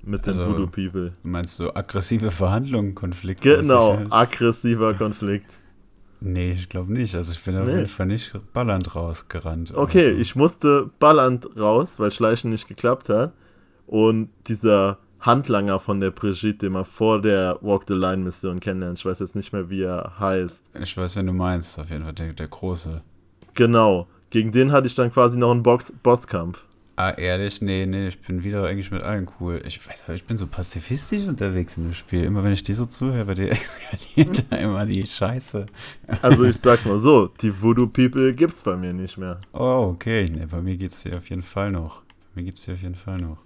Mit 0.02 0.26
den 0.26 0.38
also, 0.38 0.52
Voodoo 0.52 0.66
People. 0.66 1.12
Meinst 1.22 1.58
du 1.60 1.74
aggressive 1.74 2.30
Verhandlungen, 2.30 2.94
Konflikte? 2.94 3.60
Genau, 3.60 3.98
aggressiver 4.10 4.94
Konflikt. 4.98 5.54
Nee, 6.20 6.52
ich 6.52 6.68
glaube 6.68 6.92
nicht. 6.92 7.14
Also 7.14 7.32
ich 7.32 7.42
bin 7.42 7.54
nee. 7.54 7.60
auf 7.60 7.68
jeden 7.68 7.86
Fall 7.86 8.06
nicht 8.06 8.32
ballernd 8.52 8.94
rausgerannt. 8.94 9.74
Okay, 9.74 10.12
so. 10.14 10.20
ich 10.20 10.36
musste 10.36 10.90
ballernd 10.98 11.48
raus, 11.58 11.98
weil 12.00 12.10
Schleichen 12.10 12.50
nicht 12.50 12.68
geklappt 12.68 13.08
hat. 13.08 13.32
Und 13.86 14.30
dieser 14.46 14.98
Handlanger 15.20 15.80
von 15.80 16.00
der 16.00 16.10
Brigitte, 16.10 16.66
den 16.66 16.72
man 16.72 16.84
vor 16.84 17.20
der 17.20 17.58
Walk 17.62 17.84
the 17.88 17.94
Line 17.94 18.22
Mission 18.22 18.60
kennenlernt, 18.60 18.98
ich 18.98 19.04
weiß 19.04 19.20
jetzt 19.20 19.36
nicht 19.36 19.52
mehr, 19.52 19.70
wie 19.70 19.82
er 19.82 20.18
heißt. 20.18 20.70
Ich 20.82 20.96
weiß, 20.96 21.16
wen 21.16 21.26
du 21.26 21.32
meinst, 21.32 21.78
auf 21.78 21.90
jeden 21.90 22.04
Fall, 22.04 22.12
der, 22.12 22.32
der 22.32 22.48
große. 22.48 23.00
Genau. 23.54 24.06
Gegen 24.30 24.52
den 24.52 24.72
hatte 24.72 24.86
ich 24.86 24.94
dann 24.94 25.12
quasi 25.12 25.38
noch 25.38 25.50
einen 25.50 25.62
Box 25.62 25.92
Bosskampf. 26.02 26.66
Ah, 26.96 27.10
ehrlich? 27.10 27.60
Nee, 27.60 27.86
nee, 27.86 28.06
ich 28.06 28.20
bin 28.20 28.44
wieder 28.44 28.66
eigentlich 28.66 28.92
mit 28.92 29.02
allen 29.02 29.28
cool. 29.40 29.60
Ich 29.66 29.84
weiß, 29.84 30.04
ich 30.14 30.24
bin 30.24 30.38
so 30.38 30.46
pazifistisch 30.46 31.26
unterwegs 31.26 31.76
in 31.76 31.84
dem 31.84 31.94
Spiel. 31.94 32.22
Immer 32.22 32.44
wenn 32.44 32.52
ich 32.52 32.62
dir 32.62 32.76
so 32.76 32.86
zuhöre, 32.86 33.24
bei 33.24 33.34
dir 33.34 33.50
eskaliert 33.50 34.44
da 34.50 34.56
immer 34.56 34.86
die 34.86 35.04
Scheiße. 35.04 35.66
Also 36.22 36.44
ich 36.44 36.56
sag's 36.56 36.84
mal 36.84 37.00
so, 37.00 37.26
die 37.40 37.60
Voodoo 37.60 37.88
People 37.88 38.32
gibt's 38.32 38.60
bei 38.60 38.76
mir 38.76 38.92
nicht 38.92 39.18
mehr. 39.18 39.40
Oh, 39.52 39.90
okay. 39.92 40.28
Nee, 40.30 40.46
bei 40.46 40.60
mir 40.60 40.76
geht's 40.76 41.02
dir 41.02 41.16
auf 41.16 41.28
jeden 41.30 41.42
Fall 41.42 41.72
noch. 41.72 42.02
Bei 42.02 42.40
mir 42.40 42.44
gibt's 42.44 42.64
dir 42.64 42.74
auf 42.74 42.82
jeden 42.82 42.94
Fall 42.94 43.16
noch. 43.16 43.38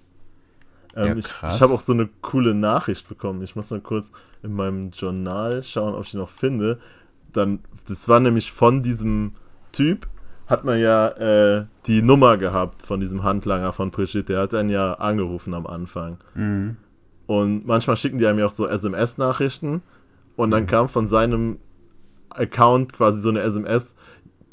Ähm, 0.95 1.07
Ja, 1.07 1.15
ich 1.15 1.25
ich 1.27 1.61
habe 1.61 1.73
auch 1.73 1.81
so 1.81 1.93
eine 1.93 2.09
coole 2.21 2.53
Nachricht 2.55 3.07
bekommen. 3.07 3.41
Ich 3.43 3.55
muss 3.55 3.69
mal 3.71 3.79
kurz 3.81 4.11
in 4.43 4.53
meinem 4.53 4.89
Journal 4.91 5.63
schauen, 5.63 5.93
ob 5.95 6.03
ich 6.05 6.11
die 6.11 6.17
noch 6.17 6.29
finde. 6.29 6.79
Dann, 7.33 7.59
das 7.87 8.07
war 8.07 8.19
nämlich 8.19 8.51
von 8.51 8.81
diesem 8.81 9.33
Typ, 9.71 10.07
hat 10.47 10.65
man 10.65 10.79
ja 10.79 11.09
äh, 11.09 11.65
die 11.85 12.01
Nummer 12.01 12.37
gehabt 12.37 12.81
von 12.81 12.99
diesem 12.99 13.23
Handlanger 13.23 13.71
von 13.71 13.91
Brigitte. 13.91 14.23
Der 14.23 14.41
hat 14.41 14.53
einen 14.55 14.69
ja 14.71 14.93
angerufen 14.93 15.53
am 15.53 15.67
Anfang. 15.67 16.17
Mhm. 16.33 16.77
Und 17.27 17.67
manchmal 17.67 17.95
schicken 17.97 18.17
die 18.17 18.25
einem 18.25 18.39
ja 18.39 18.47
auch 18.47 18.53
so 18.53 18.67
SMS-Nachrichten. 18.67 19.83
Und 20.35 20.49
Mhm. 20.49 20.51
dann 20.51 20.65
kam 20.67 20.89
von 20.89 21.05
seinem 21.05 21.59
Account 22.31 22.93
quasi 22.93 23.21
so 23.21 23.29
eine 23.29 23.41
SMS, 23.41 23.95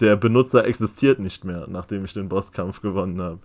der 0.00 0.16
Benutzer 0.16 0.66
existiert 0.66 1.18
nicht 1.18 1.44
mehr, 1.44 1.66
nachdem 1.68 2.04
ich 2.04 2.12
den 2.12 2.28
Bosskampf 2.28 2.82
gewonnen 2.82 3.20
habe. 3.22 3.38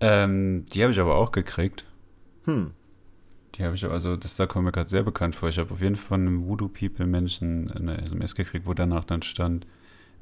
Ähm, 0.00 0.66
die 0.72 0.82
habe 0.82 0.92
ich 0.92 1.00
aber 1.00 1.14
auch 1.14 1.32
gekriegt. 1.32 1.84
Hm. 2.44 2.72
Die 3.54 3.64
habe 3.64 3.76
ich, 3.76 3.84
also 3.84 4.16
das 4.16 4.36
da 4.36 4.46
kommt 4.46 4.64
mir 4.64 4.72
gerade 4.72 4.90
sehr 4.90 5.02
bekannt 5.02 5.36
vor. 5.36 5.48
Ich 5.48 5.58
habe 5.58 5.72
auf 5.72 5.80
jeden 5.80 5.96
Fall 5.96 6.18
von 6.18 6.20
einem 6.20 6.46
Voodoo 6.46 6.68
People 6.68 7.06
Menschen 7.06 7.70
eine 7.70 8.02
SMS 8.02 8.34
gekriegt, 8.34 8.66
wo 8.66 8.74
danach 8.74 9.04
dann 9.04 9.22
stand, 9.22 9.66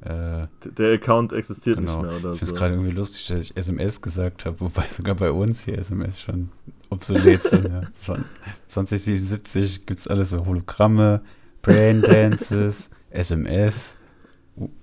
äh, 0.01 0.47
Der 0.77 0.93
Account 0.93 1.31
existiert 1.31 1.77
genau. 1.77 2.01
nicht 2.01 2.11
mehr 2.11 2.19
oder 2.19 2.33
ich 2.33 2.39
finde 2.39 2.43
es 2.43 2.49
so. 2.49 2.55
gerade 2.55 2.73
irgendwie 2.73 2.91
lustig, 2.91 3.27
dass 3.27 3.39
ich 3.39 3.57
SMS 3.57 4.01
gesagt 4.01 4.45
habe, 4.45 4.59
wobei 4.59 4.85
sogar 4.87 5.15
bei 5.15 5.31
uns 5.31 5.63
hier 5.63 5.77
SMS 5.77 6.19
schon 6.19 6.49
obsolet 6.89 7.41
sind. 7.43 7.69
Ja. 7.69 7.83
Von 7.99 8.25
2077 8.67 9.85
gibt 9.85 9.99
es 9.99 10.07
alles 10.07 10.29
so 10.29 10.45
Hologramme, 10.45 11.21
Brain 11.61 12.01
Dances, 12.01 12.91
SMS, 13.11 13.97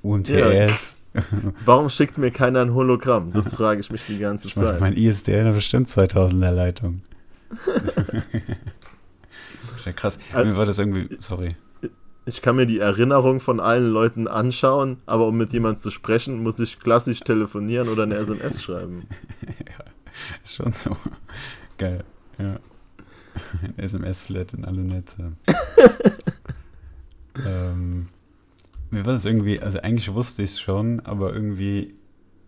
UMTS. 0.03 1.00
Warum 1.65 1.89
schickt 1.91 2.19
mir 2.19 2.31
keiner 2.31 2.61
ein 2.63 2.75
Hologramm? 2.75 3.33
Das 3.33 3.53
frage 3.55 3.81
ich 3.81 3.91
mich 3.91 4.05
die 4.05 4.19
ganze 4.19 4.47
Ich 4.47 4.55
Zeit. 4.55 4.81
mein 4.81 4.95
ISDN 4.97 5.47
hat 5.47 5.55
bestimmt 5.55 5.89
2000er 5.89 6.51
Leitung. 6.53 7.03
ist 9.77 9.87
ja 9.87 9.93
krass. 9.93 10.19
Al- 10.33 10.47
Mir 10.47 10.57
war 10.57 10.67
das 10.67 10.79
irgendwie, 10.79 11.09
sorry. 11.21 11.57
Ich 12.27 12.43
kann 12.43 12.55
mir 12.57 12.67
die 12.67 12.79
Erinnerung 12.79 13.41
von 13.41 13.59
allen 13.61 13.89
Leuten 13.91 14.29
anschauen, 14.29 14.99
aber 15.07 15.27
um 15.27 15.37
mit 15.37 15.53
jemandem 15.53 15.81
zu 15.81 15.91
sprechen, 15.91 16.43
muss 16.43 16.59
ich 16.61 16.79
klassisch 16.79 17.21
telefonieren 17.21 17.89
oder 17.89 18.03
eine 18.05 18.17
SMS 18.17 18.63
schreiben. 18.63 19.07
Ist 20.45 20.55
schon 20.57 20.71
so. 20.73 20.97
Geil. 21.79 22.05
Ja. 22.39 22.57
SMS-Flat 23.79 24.53
in 24.53 24.65
alle 24.65 24.83
Netze. 24.83 25.31
Mir 28.91 29.05
war 29.07 29.13
das 29.13 29.25
irgendwie, 29.25 29.61
also 29.61 29.81
eigentlich 29.81 30.13
wusste 30.13 30.43
ich 30.43 30.51
es 30.51 30.61
schon, 30.61 31.01
aber 31.01 31.33
irgendwie 31.35 31.95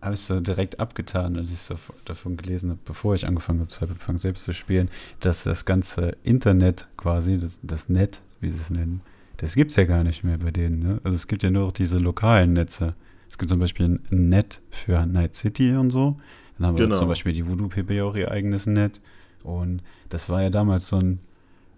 habe 0.01 0.13
ich 0.15 0.19
es 0.19 0.27
so 0.27 0.39
direkt 0.41 0.79
abgetan, 0.79 1.37
als 1.37 1.51
ich 1.51 1.59
so 1.59 1.75
davon 2.05 2.35
gelesen 2.35 2.71
habe, 2.71 2.79
bevor 2.83 3.15
ich 3.15 3.25
angefangen 3.25 3.61
habe, 3.61 3.71
Cyberpunk 3.71 4.19
selbst 4.19 4.43
zu 4.43 4.53
spielen, 4.53 4.89
dass 5.21 5.43
das 5.43 5.63
ganze 5.65 6.17
Internet 6.23 6.87
quasi, 6.97 7.37
das, 7.37 7.59
das 7.63 7.87
Net, 7.87 8.21
wie 8.41 8.49
sie 8.49 8.59
es 8.59 8.69
nennen, 8.69 9.01
das 9.37 9.55
gibt 9.55 9.71
es 9.71 9.77
ja 9.77 9.85
gar 9.85 10.03
nicht 10.03 10.23
mehr 10.23 10.37
bei 10.37 10.51
denen. 10.51 10.79
Ne? 10.79 10.99
Also 11.03 11.15
es 11.15 11.27
gibt 11.27 11.43
ja 11.43 11.49
nur 11.49 11.63
noch 11.65 11.71
diese 11.71 11.99
lokalen 11.99 12.53
Netze. 12.53 12.93
Es 13.29 13.37
gibt 13.37 13.49
zum 13.49 13.59
Beispiel 13.59 13.99
ein 14.11 14.29
Net 14.29 14.61
für 14.69 15.05
Night 15.05 15.35
City 15.35 15.73
und 15.75 15.89
so. 15.89 16.17
Dann 16.57 16.67
haben 16.67 16.77
wir 16.77 16.85
Genau. 16.85 16.97
zum 16.97 17.07
Beispiel 17.07 17.33
die 17.33 17.47
Voodoo 17.47 17.67
PP 17.67 18.01
auch 18.01 18.15
ihr 18.15 18.29
eigenes 18.29 18.67
Net. 18.67 18.99
Und 19.43 19.81
das 20.09 20.29
war 20.29 20.43
ja 20.43 20.49
damals 20.49 20.87
so 20.87 20.97
ein, 20.97 21.19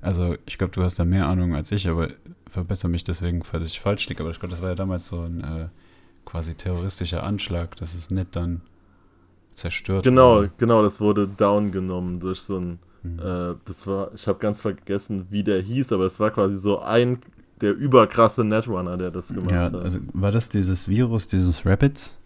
also 0.02 0.36
ich 0.46 0.58
glaube, 0.58 0.74
du 0.74 0.84
hast 0.84 1.00
da 1.00 1.06
mehr 1.06 1.28
Ahnung 1.28 1.56
als 1.56 1.72
ich, 1.72 1.88
aber 1.88 2.10
verbessere 2.56 2.90
mich 2.90 3.04
deswegen, 3.04 3.44
falls 3.44 3.66
ich 3.66 3.80
falsch 3.80 4.10
liege. 4.10 4.22
Aber 4.24 4.32
ich 4.32 4.40
glaube, 4.40 4.52
das 4.54 4.62
war 4.62 4.70
ja 4.70 4.76
damals 4.76 5.08
so 5.08 5.22
ein 5.22 5.42
äh, 5.44 5.68
quasi 6.26 6.56
terroristischer 6.56 7.24
Anschlag, 7.24 7.76
dass 7.76 7.94
das 7.94 8.10
Net 8.10 8.30
dann 8.32 8.62
zerstört 9.54 10.04
Genau, 10.04 10.38
wurde. 10.38 10.52
genau, 10.58 10.82
das 10.82 11.00
wurde 11.00 11.28
down 11.28 11.72
genommen 11.72 12.20
durch 12.20 12.40
so 12.42 12.58
ein, 12.60 12.80
Mhm. 13.04 13.20
äh, 13.20 13.56
das 13.66 13.86
war, 13.86 14.10
ich 14.16 14.28
habe 14.28 14.40
ganz 14.40 14.62
vergessen, 14.62 15.28
wie 15.30 15.44
der 15.44 15.62
hieß, 15.62 15.92
aber 15.94 16.06
es 16.06 16.20
war 16.20 16.32
quasi 16.32 16.58
so 16.58 16.80
ein, 16.80 17.20
der 17.62 17.74
überkrasse 17.76 18.44
Netrunner, 18.44 18.98
der 18.98 19.12
das 19.12 19.28
gemacht 19.30 19.52
ja, 19.52 19.62
hat. 19.66 19.76
also 19.76 20.00
war 20.14 20.32
das 20.32 20.50
dieses 20.50 20.90
Virus, 20.90 21.28
dieses 21.28 21.66
Rapids? 21.66 22.18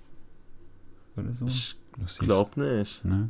Oder 1.17 1.33
so? 1.33 1.45
ich 1.47 1.75
Das 2.01 2.17
hieß- 2.17 2.19
glaub 2.23 2.55
nicht. 2.57 3.03
Ne? 3.03 3.29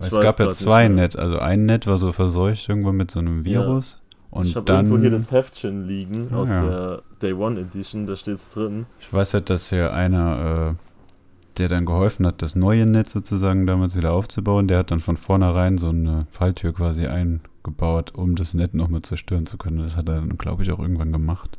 Es 0.00 0.10
gab 0.10 0.38
ja 0.40 0.46
nicht 0.46 0.58
zwei. 0.58 0.88
Net. 0.88 1.14
Also 1.16 1.38
ein 1.38 1.66
Net 1.66 1.86
war 1.86 1.98
so 1.98 2.10
verseucht 2.12 2.68
irgendwann 2.68 2.96
mit 2.96 3.10
so 3.10 3.18
einem. 3.20 3.44
Virus. 3.44 3.99
Und 4.30 4.46
ich 4.46 4.54
habe 4.54 4.72
irgendwo 4.72 4.98
hier 4.98 5.10
das 5.10 5.32
Heftchen 5.32 5.86
liegen 5.88 6.28
Ah, 6.32 6.36
aus 6.36 6.50
ja. 6.50 6.62
der 6.62 7.02
Day 7.20 7.32
One 7.32 7.60
Edition, 7.60 8.06
da 8.06 8.14
steht's 8.14 8.50
drin. 8.50 8.86
Ich 9.00 9.12
weiß 9.12 9.34
halt, 9.34 9.50
dass 9.50 9.70
hier 9.70 9.92
einer, 9.92 10.74
äh, 10.76 11.58
der 11.58 11.68
dann 11.68 11.84
geholfen 11.84 12.24
hat, 12.26 12.40
das 12.40 12.54
neue 12.54 12.86
Netz 12.86 13.10
sozusagen 13.12 13.66
damals 13.66 13.96
wieder 13.96 14.12
aufzubauen, 14.12 14.68
der 14.68 14.78
hat 14.78 14.92
dann 14.92 15.00
von 15.00 15.16
vornherein 15.16 15.78
so 15.78 15.88
eine 15.88 16.26
Falltür 16.30 16.72
quasi 16.72 17.06
eingebaut, 17.06 18.14
um 18.14 18.36
das 18.36 18.54
Net 18.54 18.72
nochmal 18.72 19.02
zerstören 19.02 19.46
zu 19.46 19.58
können. 19.58 19.78
Das 19.78 19.96
hat 19.96 20.08
er 20.08 20.16
dann, 20.20 20.38
glaube 20.38 20.62
ich, 20.62 20.70
auch 20.70 20.78
irgendwann 20.78 21.10
gemacht. 21.10 21.58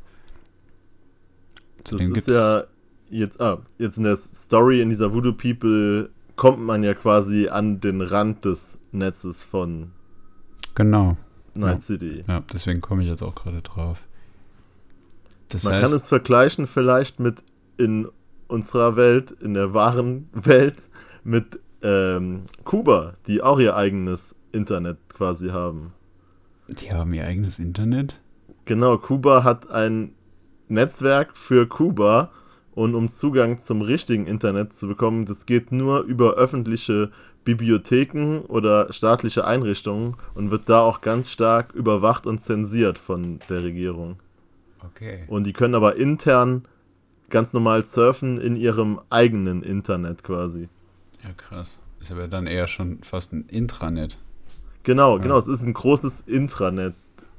Das 1.83 1.91
Zudem 1.91 2.07
ist 2.07 2.13
gibt's- 2.13 2.31
ja 2.33 2.63
jetzt, 3.09 3.41
ah, 3.41 3.59
jetzt 3.79 3.97
in 3.97 4.05
der 4.05 4.15
Story 4.15 4.81
in 4.81 4.89
dieser 4.89 5.13
Voodoo 5.13 5.33
People 5.33 6.09
kommt 6.37 6.59
man 6.61 6.83
ja 6.83 6.93
quasi 6.93 7.49
an 7.49 7.81
den 7.81 8.01
Rand 8.01 8.45
des 8.45 8.79
Netzes 8.93 9.43
von 9.43 9.91
Genau. 10.75 11.17
Night 11.53 11.75
Ja. 11.75 11.81
City. 11.81 12.23
Ja, 12.27 12.43
deswegen 12.53 12.81
komme 12.81 13.03
ich 13.03 13.09
jetzt 13.09 13.23
auch 13.23 13.35
gerade 13.35 13.61
drauf. 13.61 14.01
Das 15.49 15.63
Man 15.63 15.73
heißt, 15.73 15.83
kann 15.85 15.93
es 15.93 16.07
vergleichen 16.07 16.67
vielleicht 16.67 17.19
mit 17.19 17.43
in 17.77 18.07
unserer 18.47 18.95
Welt, 18.95 19.31
in 19.31 19.53
der 19.53 19.73
wahren 19.73 20.29
Welt, 20.33 20.75
mit 21.23 21.59
ähm, 21.83 22.43
Kuba, 22.63 23.13
die 23.27 23.41
auch 23.41 23.59
ihr 23.59 23.75
eigenes 23.75 24.35
Internet 24.51 24.97
quasi 25.13 25.49
haben. 25.49 25.93
die 26.69 26.91
haben 26.91 27.13
ihr 27.13 27.25
eigenes 27.25 27.59
Internet. 27.59 28.19
Genau, 28.65 28.97
Kuba 28.97 29.43
hat 29.43 29.69
ein 29.71 30.13
Netzwerk 30.67 31.35
für 31.35 31.67
Kuba 31.67 32.31
und 32.73 32.95
um 32.95 33.07
Zugang 33.09 33.59
zum 33.59 33.81
richtigen 33.81 34.25
Internet 34.27 34.71
zu 34.73 34.87
bekommen, 34.87 35.25
das 35.25 35.45
geht 35.45 35.71
nur 35.71 36.01
über 36.03 36.33
öffentliche 36.35 37.11
Bibliotheken 37.43 38.41
oder 38.47 38.91
staatliche 38.93 39.45
Einrichtungen 39.45 40.15
und 40.35 40.51
wird 40.51 40.69
da 40.69 40.81
auch 40.81 41.01
ganz 41.01 41.31
stark 41.31 41.73
überwacht 41.73 42.25
und 42.27 42.39
zensiert 42.41 42.97
von 42.97 43.39
der 43.49 43.63
Regierung. 43.63 44.17
Okay. 44.83 45.23
Und 45.27 45.45
die 45.45 45.53
können 45.53 45.75
aber 45.75 45.95
intern 45.95 46.65
ganz 47.29 47.53
normal 47.53 47.83
surfen 47.83 48.39
in 48.39 48.55
ihrem 48.55 48.99
eigenen 49.09 49.63
Internet 49.63 50.23
quasi. 50.23 50.69
Ja, 51.23 51.29
krass. 51.37 51.79
Ist 51.99 52.11
aber 52.11 52.27
dann 52.27 52.47
eher 52.47 52.67
schon 52.67 53.03
fast 53.03 53.31
ein 53.31 53.45
Intranet. 53.47 54.17
Genau, 54.83 55.17
Ja. 55.17 55.21
genau, 55.23 55.37
es 55.37 55.47
ist 55.47 55.63
ein 55.63 55.73
großes 55.73 56.21
Intranet 56.21 56.95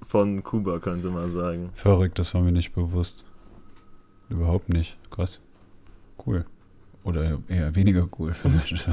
von 0.06 0.42
Kuba, 0.44 0.78
könnte 0.78 1.10
man 1.10 1.32
sagen. 1.32 1.70
Verrückt, 1.74 2.18
das 2.18 2.32
war 2.34 2.42
mir 2.42 2.52
nicht 2.52 2.72
bewusst. 2.72 3.24
Überhaupt 4.28 4.68
nicht. 4.68 4.96
Krass. 5.10 5.40
Cool. 6.24 6.44
Oder 7.04 7.38
eher 7.48 7.74
weniger 7.74 8.08
cool 8.18 8.32
vielleicht. 8.32 8.88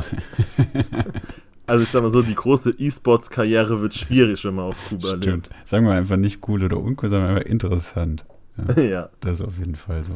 Also 1.70 1.84
ich 1.84 1.90
sag 1.90 2.02
mal 2.02 2.10
so, 2.10 2.24
die 2.24 2.34
große 2.34 2.72
E-Sports-Karriere 2.80 3.80
wird 3.80 3.94
schwierig, 3.94 4.44
wenn 4.44 4.56
man 4.56 4.66
auf 4.66 4.78
Kuba 4.90 5.18
Stimmt. 5.18 5.52
Sagen 5.66 5.86
wir 5.86 5.94
einfach 5.94 6.18
nicht 6.18 6.48
cool 6.48 6.64
oder 6.64 6.78
uncool, 6.78 7.10
sondern 7.10 7.30
einfach 7.30 7.46
interessant. 7.46 8.26
Ja, 8.58 8.64
lebt. 8.64 8.80
ja. 8.92 9.10
das 9.20 9.40
ist 9.40 9.46
auf 9.46 9.58
jeden 9.60 9.76
Fall 9.76 10.04
so. 10.04 10.14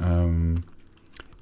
Ähm, 0.00 0.54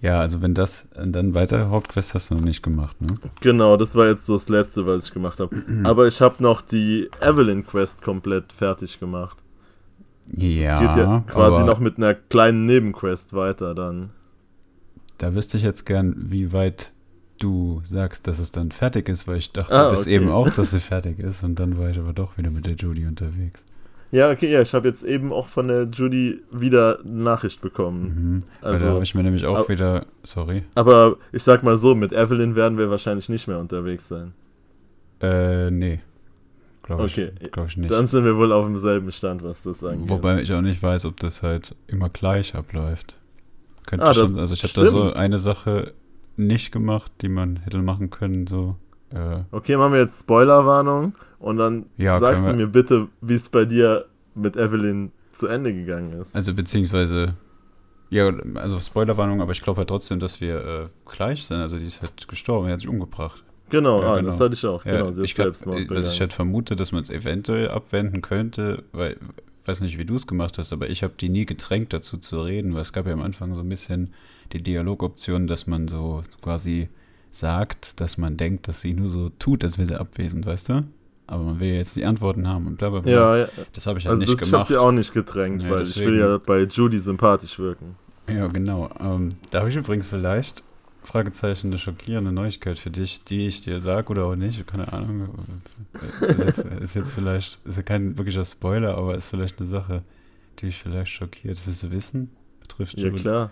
ja, 0.03 0.21
also 0.21 0.43
wenn 0.43 0.53
das, 0.53 0.89
dann 0.95 1.35
weiter 1.35 1.71
Hauptquest 1.71 2.15
hast 2.15 2.31
du 2.31 2.35
noch 2.35 2.43
nicht 2.43 2.63
gemacht, 2.63 3.01
ne? 3.01 3.15
Genau, 3.41 3.77
das 3.77 3.95
war 3.95 4.09
jetzt 4.09 4.27
so 4.27 4.35
das 4.35 4.49
Letzte, 4.49 4.85
was 4.87 5.07
ich 5.07 5.13
gemacht 5.13 5.39
habe. 5.39 5.63
Aber 5.85 6.09
ich 6.09 6.21
habe 6.21 6.43
noch 6.43 6.61
die 6.61 7.09
Evelyn 7.21 7.65
Quest 7.65 8.03
komplett 8.03 8.53
fertig 8.53 8.99
gemacht. 8.99 9.39
Ja, 10.37 10.81
es 10.81 10.89
geht 10.89 10.97
ja 10.97 11.25
quasi 11.29 11.63
noch 11.63 11.79
mit 11.79 11.99
einer 11.99 12.15
kleinen 12.15 12.67
Nebenquest 12.67 13.33
weiter 13.33 13.77
dann. 13.77 14.11
Da 15.19 15.35
wüsste 15.35 15.57
ich 15.57 15.63
jetzt 15.63 15.85
gern, 15.87 16.15
wie 16.31 16.53
weit 16.53 16.93
du 17.39 17.81
sagst, 17.85 18.27
dass 18.27 18.39
es 18.39 18.51
dann 18.53 18.71
fertig 18.71 19.09
ist, 19.09 19.29
weil 19.29 19.37
ich 19.39 19.53
dachte 19.53 19.75
Ah, 19.75 19.91
bis 19.91 20.03
okay. 20.03 20.15
eben 20.15 20.31
auch, 20.31 20.49
dass 20.51 20.71
sie 20.71 20.81
fertig 20.81 21.19
ist 21.19 21.45
und 21.45 21.59
dann 21.61 21.79
war 21.79 21.91
ich 21.91 21.99
aber 21.99 22.13
doch 22.15 22.39
wieder 22.39 22.51
mit 22.51 22.65
der 22.67 22.75
Judy 22.77 23.07
unterwegs. 23.07 23.65
Ja, 24.13 24.31
okay, 24.31 24.51
ja, 24.51 24.63
ich 24.63 24.73
habe 24.73 24.87
jetzt 24.89 25.03
eben 25.03 25.33
auch 25.33 25.49
von 25.49 25.69
der 25.69 25.85
Judy 25.93 26.41
wieder 26.51 27.01
Nachricht 27.05 27.61
bekommen. 27.61 28.03
Mhm. 28.37 28.43
Also, 28.63 28.87
habe 28.87 29.03
ich 29.03 29.15
mir 29.15 29.23
nämlich 29.25 29.45
auch 29.45 29.59
aber- 29.59 29.69
wieder, 29.69 30.07
sorry, 30.23 30.63
Aber 30.77 31.17
ich 31.33 31.43
sag 31.43 31.63
mal 31.65 31.77
so, 31.77 31.95
mit 31.95 32.13
Evelyn 32.13 32.55
werden 32.55 32.79
wir 32.79 32.89
wahrscheinlich 32.89 33.29
nicht 33.29 33.49
mehr 33.49 33.59
unterwegs 33.59 34.09
sein. 34.09 34.33
äh, 35.21 35.71
nee, 35.71 36.01
glaube 36.83 37.05
Okay, 37.05 37.33
ich, 37.41 37.51
glaube 37.51 37.69
ich 37.69 37.77
nicht. 37.77 37.91
dann 37.91 38.07
sind 38.07 38.25
wir 38.25 38.37
wohl 38.37 38.53
auf 38.53 38.65
demselben 38.67 39.11
Stand, 39.11 39.43
was 39.43 39.63
das 39.65 39.83
angeht. 39.83 40.09
Wobei 40.09 40.41
ich 40.41 40.53
auch 40.53 40.61
nicht 40.63 40.83
weiß, 40.83 41.05
ob 41.07 41.19
das 41.21 41.43
halt 41.43 41.75
immer 41.89 42.09
gleich 42.09 42.55
abläuft. 42.55 43.17
Könnte 43.87 44.05
Ah, 44.07 44.15
schon, 44.15 44.39
also 44.39 44.53
ich 44.55 44.63
habe 44.63 44.73
da 44.75 44.87
so 44.87 45.13
eine 45.13 45.39
Sache 45.39 45.95
nicht 46.37 46.73
gemacht, 46.73 47.11
die 47.23 47.29
man 47.29 47.57
hätte 47.57 47.79
machen 47.79 48.11
können. 48.11 48.47
So. 48.47 48.77
Äh, 49.11 49.41
Okay, 49.53 49.77
machen 49.77 49.93
wir 49.95 50.01
jetzt 50.01 50.21
Spoilerwarnung 50.21 51.15
und 51.39 51.57
dann 51.57 51.87
Ja, 51.97 52.19
sagst 52.21 52.47
du 52.47 52.53
mir 52.53 52.67
bitte, 52.67 53.09
wie 53.21 53.35
es 53.35 53.49
bei 53.49 53.65
dir 53.65 54.07
mit 54.35 54.57
Evelyn 54.57 55.13
zu 55.33 55.47
Ende 55.47 55.73
gegangen 55.73 56.13
ist. 56.21 56.35
also 56.35 56.53
beziehungsweise, 56.55 57.35
ja, 58.11 58.31
also 58.55 58.81
Spoilerwarnung, 58.81 59.41
aber 59.41 59.53
ich 59.53 59.63
glaube 59.63 59.79
halt 59.79 59.89
trotzdem, 59.89 60.19
dass 60.21 60.41
wir 60.41 60.65
äh, 60.65 60.87
gleich 61.11 61.47
sind. 61.47 61.59
Also 61.59 61.77
die 61.77 61.85
ist 61.85 62.03
halt 62.03 62.29
gestorben, 62.29 62.67
er 62.69 62.75
hat 62.75 62.81
sich 62.81 62.89
umgebracht. 62.89 63.43
Genau, 63.71 64.01
Ja, 64.03 64.13
ah, 64.13 64.17
genau. 64.17 64.29
das 64.29 64.41
hatte 64.41 64.55
ich 64.55 64.65
auch. 64.67 64.85
Ja, 64.85 64.93
genau, 65.05 65.23
ich, 65.23 65.35
glaub, 65.35 65.47
Selbstmord 65.57 65.91
äh, 65.91 65.95
also 65.95 66.09
ich 66.09 66.21
hätte 66.21 66.35
vermutet, 66.35 66.79
dass 66.81 66.93
man 66.93 67.03
es 67.03 67.11
eventuell 67.11 67.69
abwenden 67.71 68.23
könnte, 68.23 68.85
weil, 68.93 69.17
weiß 69.67 69.81
nicht, 69.81 69.99
wie 69.99 70.05
du 70.05 70.15
es 70.17 70.27
gemacht 70.27 70.59
hast, 70.59 70.73
aber 70.73 70.89
ich 70.91 71.03
habe 71.03 71.15
die 71.21 71.29
nie 71.29 71.47
gedrängt, 71.47 71.93
dazu 71.93 72.17
zu 72.19 72.41
reden, 72.41 72.75
weil 72.75 72.83
es 72.83 72.93
gab 72.93 73.07
ja 73.07 73.13
am 73.13 73.23
Anfang 73.23 73.55
so 73.55 73.61
ein 73.63 73.69
bisschen 73.69 74.13
die 74.53 74.63
Dialogoption, 74.63 75.47
dass 75.47 75.67
man 75.67 75.89
so 75.89 76.23
quasi 76.43 76.89
sagt, 77.33 78.01
dass 78.01 78.17
man 78.19 78.37
denkt, 78.37 78.69
dass 78.69 78.81
sie 78.81 78.95
nur 78.95 79.09
so 79.09 79.31
tut, 79.39 79.65
als 79.65 79.79
wäre 79.79 79.89
sie 79.89 79.99
abwesend, 80.01 80.47
weißt 80.47 80.69
du? 80.71 80.85
Aber 81.27 81.43
man 81.43 81.59
will 81.61 81.69
ja 81.71 81.75
jetzt 81.77 81.97
die 81.97 82.05
Antworten 82.05 82.47
haben 82.49 82.67
und 82.69 82.79
bla 82.79 82.89
bla 82.91 83.01
bla. 83.01 83.11
ja, 83.13 83.37
ja, 83.39 83.49
Das 83.73 83.87
habe 83.87 83.99
ich 83.99 84.07
halt 84.07 84.13
also 84.13 84.21
nicht 84.23 84.33
das, 84.41 84.47
ich 84.49 84.53
habe 84.55 84.65
gemacht. 84.65 84.69
sie 84.69 84.77
auch 84.77 84.93
nicht 84.93 85.13
gedrängt, 85.13 85.63
Ja, 85.65 85.71
weil 85.71 85.83
ich 85.83 85.89
deswegen. 85.95 86.13
will 86.13 86.19
ja 86.21 86.39
bei 86.39 86.63
Judy 86.63 86.99
sympathisch 87.01 87.59
wirken. 87.59 87.97
Ja, 88.29 88.47
genau. 88.47 88.89
Ähm, 89.01 89.35
da 89.51 89.59
habe 89.61 89.69
ich 89.69 89.77
übrigens 89.77 90.07
vielleicht, 90.07 90.63
Fragezeichen, 91.07 91.69
eine 91.69 91.79
schockierende 91.79 92.33
Neuigkeit 92.33 92.79
für 92.79 92.91
dich, 92.91 93.25
die 93.25 93.47
ich 93.47 93.63
dir 93.63 93.81
sage 93.81 94.11
oder 94.11 94.25
auch 94.25 94.37
nicht, 94.37 94.67
keine 94.67 94.93
Ahnung. 94.93 95.29
Ist 96.21 96.45
jetzt, 96.45 96.59
ist 96.59 96.95
jetzt 96.95 97.15
vielleicht, 97.15 97.65
ist 97.65 97.77
ja 97.77 97.83
kein 97.83 98.19
wirklicher 98.19 98.45
Spoiler, 98.45 98.97
aber 98.97 99.17
ist 99.17 99.29
vielleicht 99.29 99.59
eine 99.59 99.67
Sache, 99.67 100.03
die 100.59 100.67
dich 100.67 100.79
vielleicht 100.79 101.13
schockiert. 101.13 101.61
Willst 101.65 101.83
du 101.83 101.91
wissen? 101.91 102.31
Betrifft 102.61 102.99
Ja, 102.99 103.11
klar. 103.11 103.51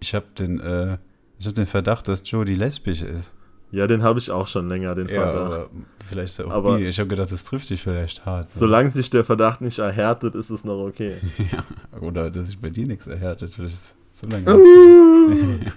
Ich 0.00 0.14
habe 0.14 0.26
den, 0.38 0.60
äh, 0.60 0.96
ich 1.38 1.46
habe 1.46 1.54
den 1.54 1.66
Verdacht, 1.66 2.08
dass 2.08 2.28
Jodie 2.28 2.54
lesbisch 2.54 3.02
ist. 3.02 3.34
Ja, 3.72 3.86
den 3.86 4.02
habe 4.02 4.18
ich 4.18 4.30
auch 4.30 4.46
schon 4.46 4.68
länger, 4.68 4.94
den 4.94 5.08
Verdacht. 5.08 5.52
aber 5.52 5.70
vielleicht 6.06 6.30
ist 6.30 6.38
er 6.38 6.46
auch 6.46 6.52
Aber-. 6.52 6.78
Ich 6.78 6.98
habe 6.98 7.08
gedacht, 7.08 7.32
das 7.32 7.44
trifft 7.44 7.68
dich 7.70 7.82
vielleicht 7.82 8.24
hart. 8.24 8.48
so. 8.48 8.60
Solange 8.60 8.90
sich 8.90 9.10
der 9.10 9.24
Verdacht 9.24 9.60
nicht 9.60 9.78
erhärtet, 9.78 10.34
ist 10.34 10.50
es 10.50 10.64
noch 10.64 10.78
okay. 10.86 11.16
ja, 11.52 11.64
oder 12.00 12.30
dass 12.30 12.46
sich 12.46 12.58
bei 12.58 12.70
dir 12.70 12.86
nichts 12.86 13.06
erhärtet. 13.06 13.50
Vielleicht 13.50 13.74
ist 13.74 13.96
es 14.12 14.20
so 14.20 14.28
lange. 14.28 14.46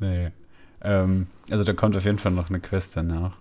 nee. 0.00 0.30
Ähm, 0.80 1.26
also 1.50 1.64
da 1.64 1.72
kommt 1.72 1.96
auf 1.96 2.04
jeden 2.04 2.18
Fall 2.18 2.32
noch 2.32 2.48
eine 2.48 2.60
Quest 2.60 2.96
danach. 2.96 3.36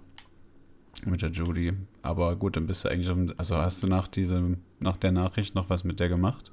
Mit 1.05 1.21
der 1.21 1.29
Judy. 1.29 1.73
Aber 2.01 2.35
gut, 2.35 2.55
dann 2.55 2.65
bist 2.65 2.83
du 2.83 2.89
eigentlich 2.89 3.09
um, 3.09 3.27
Also 3.37 3.55
hast 3.55 3.83
du 3.83 3.87
nach 3.87 4.07
diesem, 4.07 4.57
nach 4.79 4.97
der 4.97 5.11
Nachricht 5.11 5.53
noch 5.53 5.69
was 5.69 5.83
mit 5.83 5.99
der 5.99 6.09
gemacht? 6.09 6.51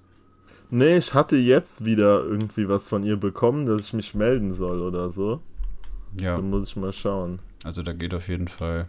Nee, 0.71 0.97
ich 0.97 1.15
hatte 1.15 1.37
jetzt 1.37 1.85
wieder 1.85 2.23
irgendwie 2.23 2.69
was 2.69 2.89
von 2.89 3.05
ihr 3.05 3.17
bekommen, 3.17 3.67
dass 3.67 3.87
ich 3.87 3.93
mich 3.93 4.15
melden 4.15 4.53
soll 4.53 4.81
oder 4.81 5.11
so. 5.11 5.41
Ja. 6.21 6.37
Dann 6.37 6.51
muss 6.51 6.69
ich 6.69 6.77
mal 6.77 6.93
schauen. 6.93 7.39
Also 7.65 7.83
da 7.83 7.93
geht 7.93 8.15
auf 8.15 8.29
jeden 8.29 8.49
Fall 8.49 8.87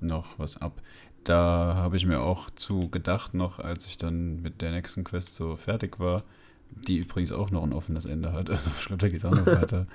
noch 0.00 0.38
was 0.38 0.60
ab. 0.60 0.80
Da 1.24 1.74
habe 1.74 1.96
ich 1.96 2.06
mir 2.06 2.20
auch 2.20 2.50
zu 2.50 2.88
gedacht, 2.90 3.34
noch 3.34 3.58
als 3.58 3.86
ich 3.86 3.98
dann 3.98 4.42
mit 4.42 4.62
der 4.62 4.72
nächsten 4.72 5.04
Quest 5.04 5.34
so 5.34 5.56
fertig 5.56 5.98
war, 5.98 6.22
die 6.70 6.98
übrigens 6.98 7.32
auch 7.32 7.50
noch 7.50 7.62
ein 7.62 7.72
offenes 7.72 8.04
Ende 8.04 8.32
hat. 8.32 8.50
Also 8.56 8.70
ich 8.78 8.86
glaube, 8.86 9.00
da 9.00 9.08
geht 9.08 9.18
es 9.18 9.24
auch 9.24 9.30
noch 9.32 9.46
weiter. 9.60 9.86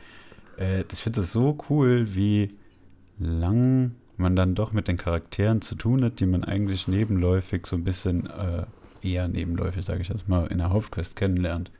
Äh, 0.61 0.83
ich 0.91 0.99
finde 1.01 1.21
das 1.21 1.31
so 1.33 1.57
cool, 1.69 2.13
wie 2.13 2.49
lang 3.19 3.91
man 4.17 4.35
dann 4.35 4.55
doch 4.55 4.71
mit 4.71 4.87
den 4.87 4.97
Charakteren 4.97 5.61
zu 5.61 5.75
tun 5.75 6.03
hat, 6.03 6.19
die 6.19 6.25
man 6.25 6.43
eigentlich 6.43 6.87
nebenläufig 6.87 7.65
so 7.65 7.75
ein 7.75 7.83
bisschen, 7.83 8.27
äh, 8.29 8.63
eher 9.01 9.27
nebenläufig, 9.27 9.83
sage 9.83 10.01
ich 10.01 10.09
jetzt 10.09 10.29
mal, 10.29 10.47
in 10.47 10.59
der 10.59 10.69
Hauptquest 10.69 11.15
kennenlernt. 11.15 11.71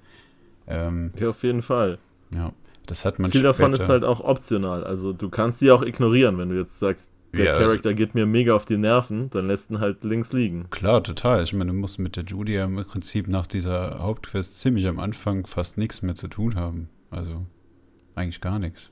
Ähm, 0.68 1.12
Ja, 1.20 1.30
auf 1.30 1.44
jeden 1.44 1.62
Fall. 1.62 2.00
ja, 2.34 2.52
das 2.88 3.06
hat 3.06 3.20
man 3.20 3.32
Viel 3.32 3.44
davon 3.44 3.74
ist 3.74 3.80
später- 3.80 3.94
halt 3.94 4.04
auch 4.04 4.22
optional. 4.22 4.84
Also 4.84 5.14
du 5.14 5.30
kannst 5.30 5.62
die 5.62 5.70
auch 5.72 5.84
ignorieren, 5.84 6.38
wenn 6.40 6.50
du 6.50 6.58
jetzt 6.58 6.80
sagst, 6.80 7.12
der 7.34 7.46
Ja, 7.46 7.52
also- 7.52 7.66
Charakter 7.68 7.94
geht 7.94 8.16
mir 8.16 8.26
mega 8.26 8.56
auf 8.56 8.66
die 8.66 8.78
Nerven, 8.78 9.30
dann 9.30 9.48
lässt 9.48 9.70
ihn 9.72 9.80
halt 9.80 10.04
links 10.04 10.34
liegen. 10.34 10.66
Klar, 10.72 11.04
total. 11.04 11.44
Ich 11.44 11.54
meine, 11.54 11.72
du 11.72 11.78
musst 11.78 12.00
mit 12.00 12.16
der 12.16 12.24
Judy 12.26 12.56
ja 12.56 12.66
im 12.66 12.76
Prinzip 12.86 13.28
nach 13.28 13.48
dieser 13.48 14.00
Hauptquest 14.00 14.60
ziemlich 14.60 14.88
am 14.88 15.00
Anfang 15.00 15.46
fast 15.46 15.78
nichts 15.78 16.02
mehr 16.02 16.16
zu 16.16 16.28
tun 16.28 16.56
haben. 16.56 16.90
Also 17.12 17.46
eigentlich 18.16 18.42
gar 18.42 18.60
nichts. 18.60 18.90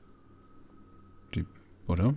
Die, 1.35 1.45
oder? 1.87 2.13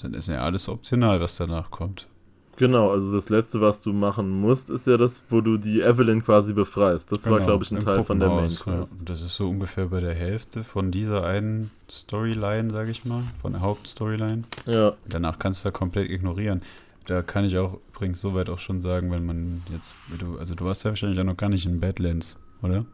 Das 0.00 0.10
ist 0.10 0.28
ja 0.28 0.40
alles 0.40 0.68
optional, 0.68 1.20
was 1.20 1.36
danach 1.36 1.70
kommt. 1.70 2.08
Genau, 2.56 2.90
also 2.90 3.16
das 3.16 3.30
letzte, 3.30 3.60
was 3.60 3.82
du 3.82 3.92
machen 3.92 4.30
musst, 4.30 4.70
ist 4.70 4.86
ja 4.86 4.96
das, 4.96 5.24
wo 5.28 5.40
du 5.40 5.56
die 5.56 5.80
Evelyn 5.80 6.22
quasi 6.22 6.52
befreist. 6.52 7.10
Das 7.10 7.24
war, 7.26 7.38
Genau, 7.38 7.46
glaube 7.46 7.64
ich, 7.64 7.72
ein 7.72 7.80
Teil 7.80 8.04
von 8.04 8.20
der 8.20 8.28
Main 8.28 8.48
ja. 8.48 8.56
Quest. 8.56 9.00
Und 9.00 9.08
Das 9.08 9.22
ist 9.22 9.34
so 9.34 9.48
ungefähr 9.48 9.86
bei 9.86 10.00
der 10.00 10.14
Hälfte 10.14 10.62
von 10.62 10.92
dieser 10.92 11.24
einen 11.24 11.70
Storyline, 11.90 12.70
sage 12.70 12.92
ich 12.92 13.04
mal, 13.04 13.22
von 13.42 13.52
der 13.52 13.60
Hauptstoryline. 13.60 14.42
Ja, 14.66 14.92
Danach 15.08 15.38
kannst 15.38 15.64
du 15.64 15.68
ja 15.68 15.72
komplett 15.72 16.08
ignorieren. 16.08 16.62
Da 17.06 17.22
kann 17.22 17.44
ich 17.44 17.58
auch 17.58 17.78
übrigens 17.92 18.20
soweit 18.20 18.48
auch 18.48 18.60
schon 18.60 18.80
sagen, 18.80 19.10
wenn 19.10 19.26
man 19.26 19.62
jetzt, 19.72 19.96
also 20.38 20.54
du 20.54 20.64
warst 20.64 20.84
ja 20.84 20.90
wahrscheinlich 20.90 21.18
auch 21.18 21.24
noch 21.24 21.36
gar 21.36 21.50
nicht 21.50 21.66
in 21.66 21.80
Badlands, 21.80 22.36
oder? 22.62 22.86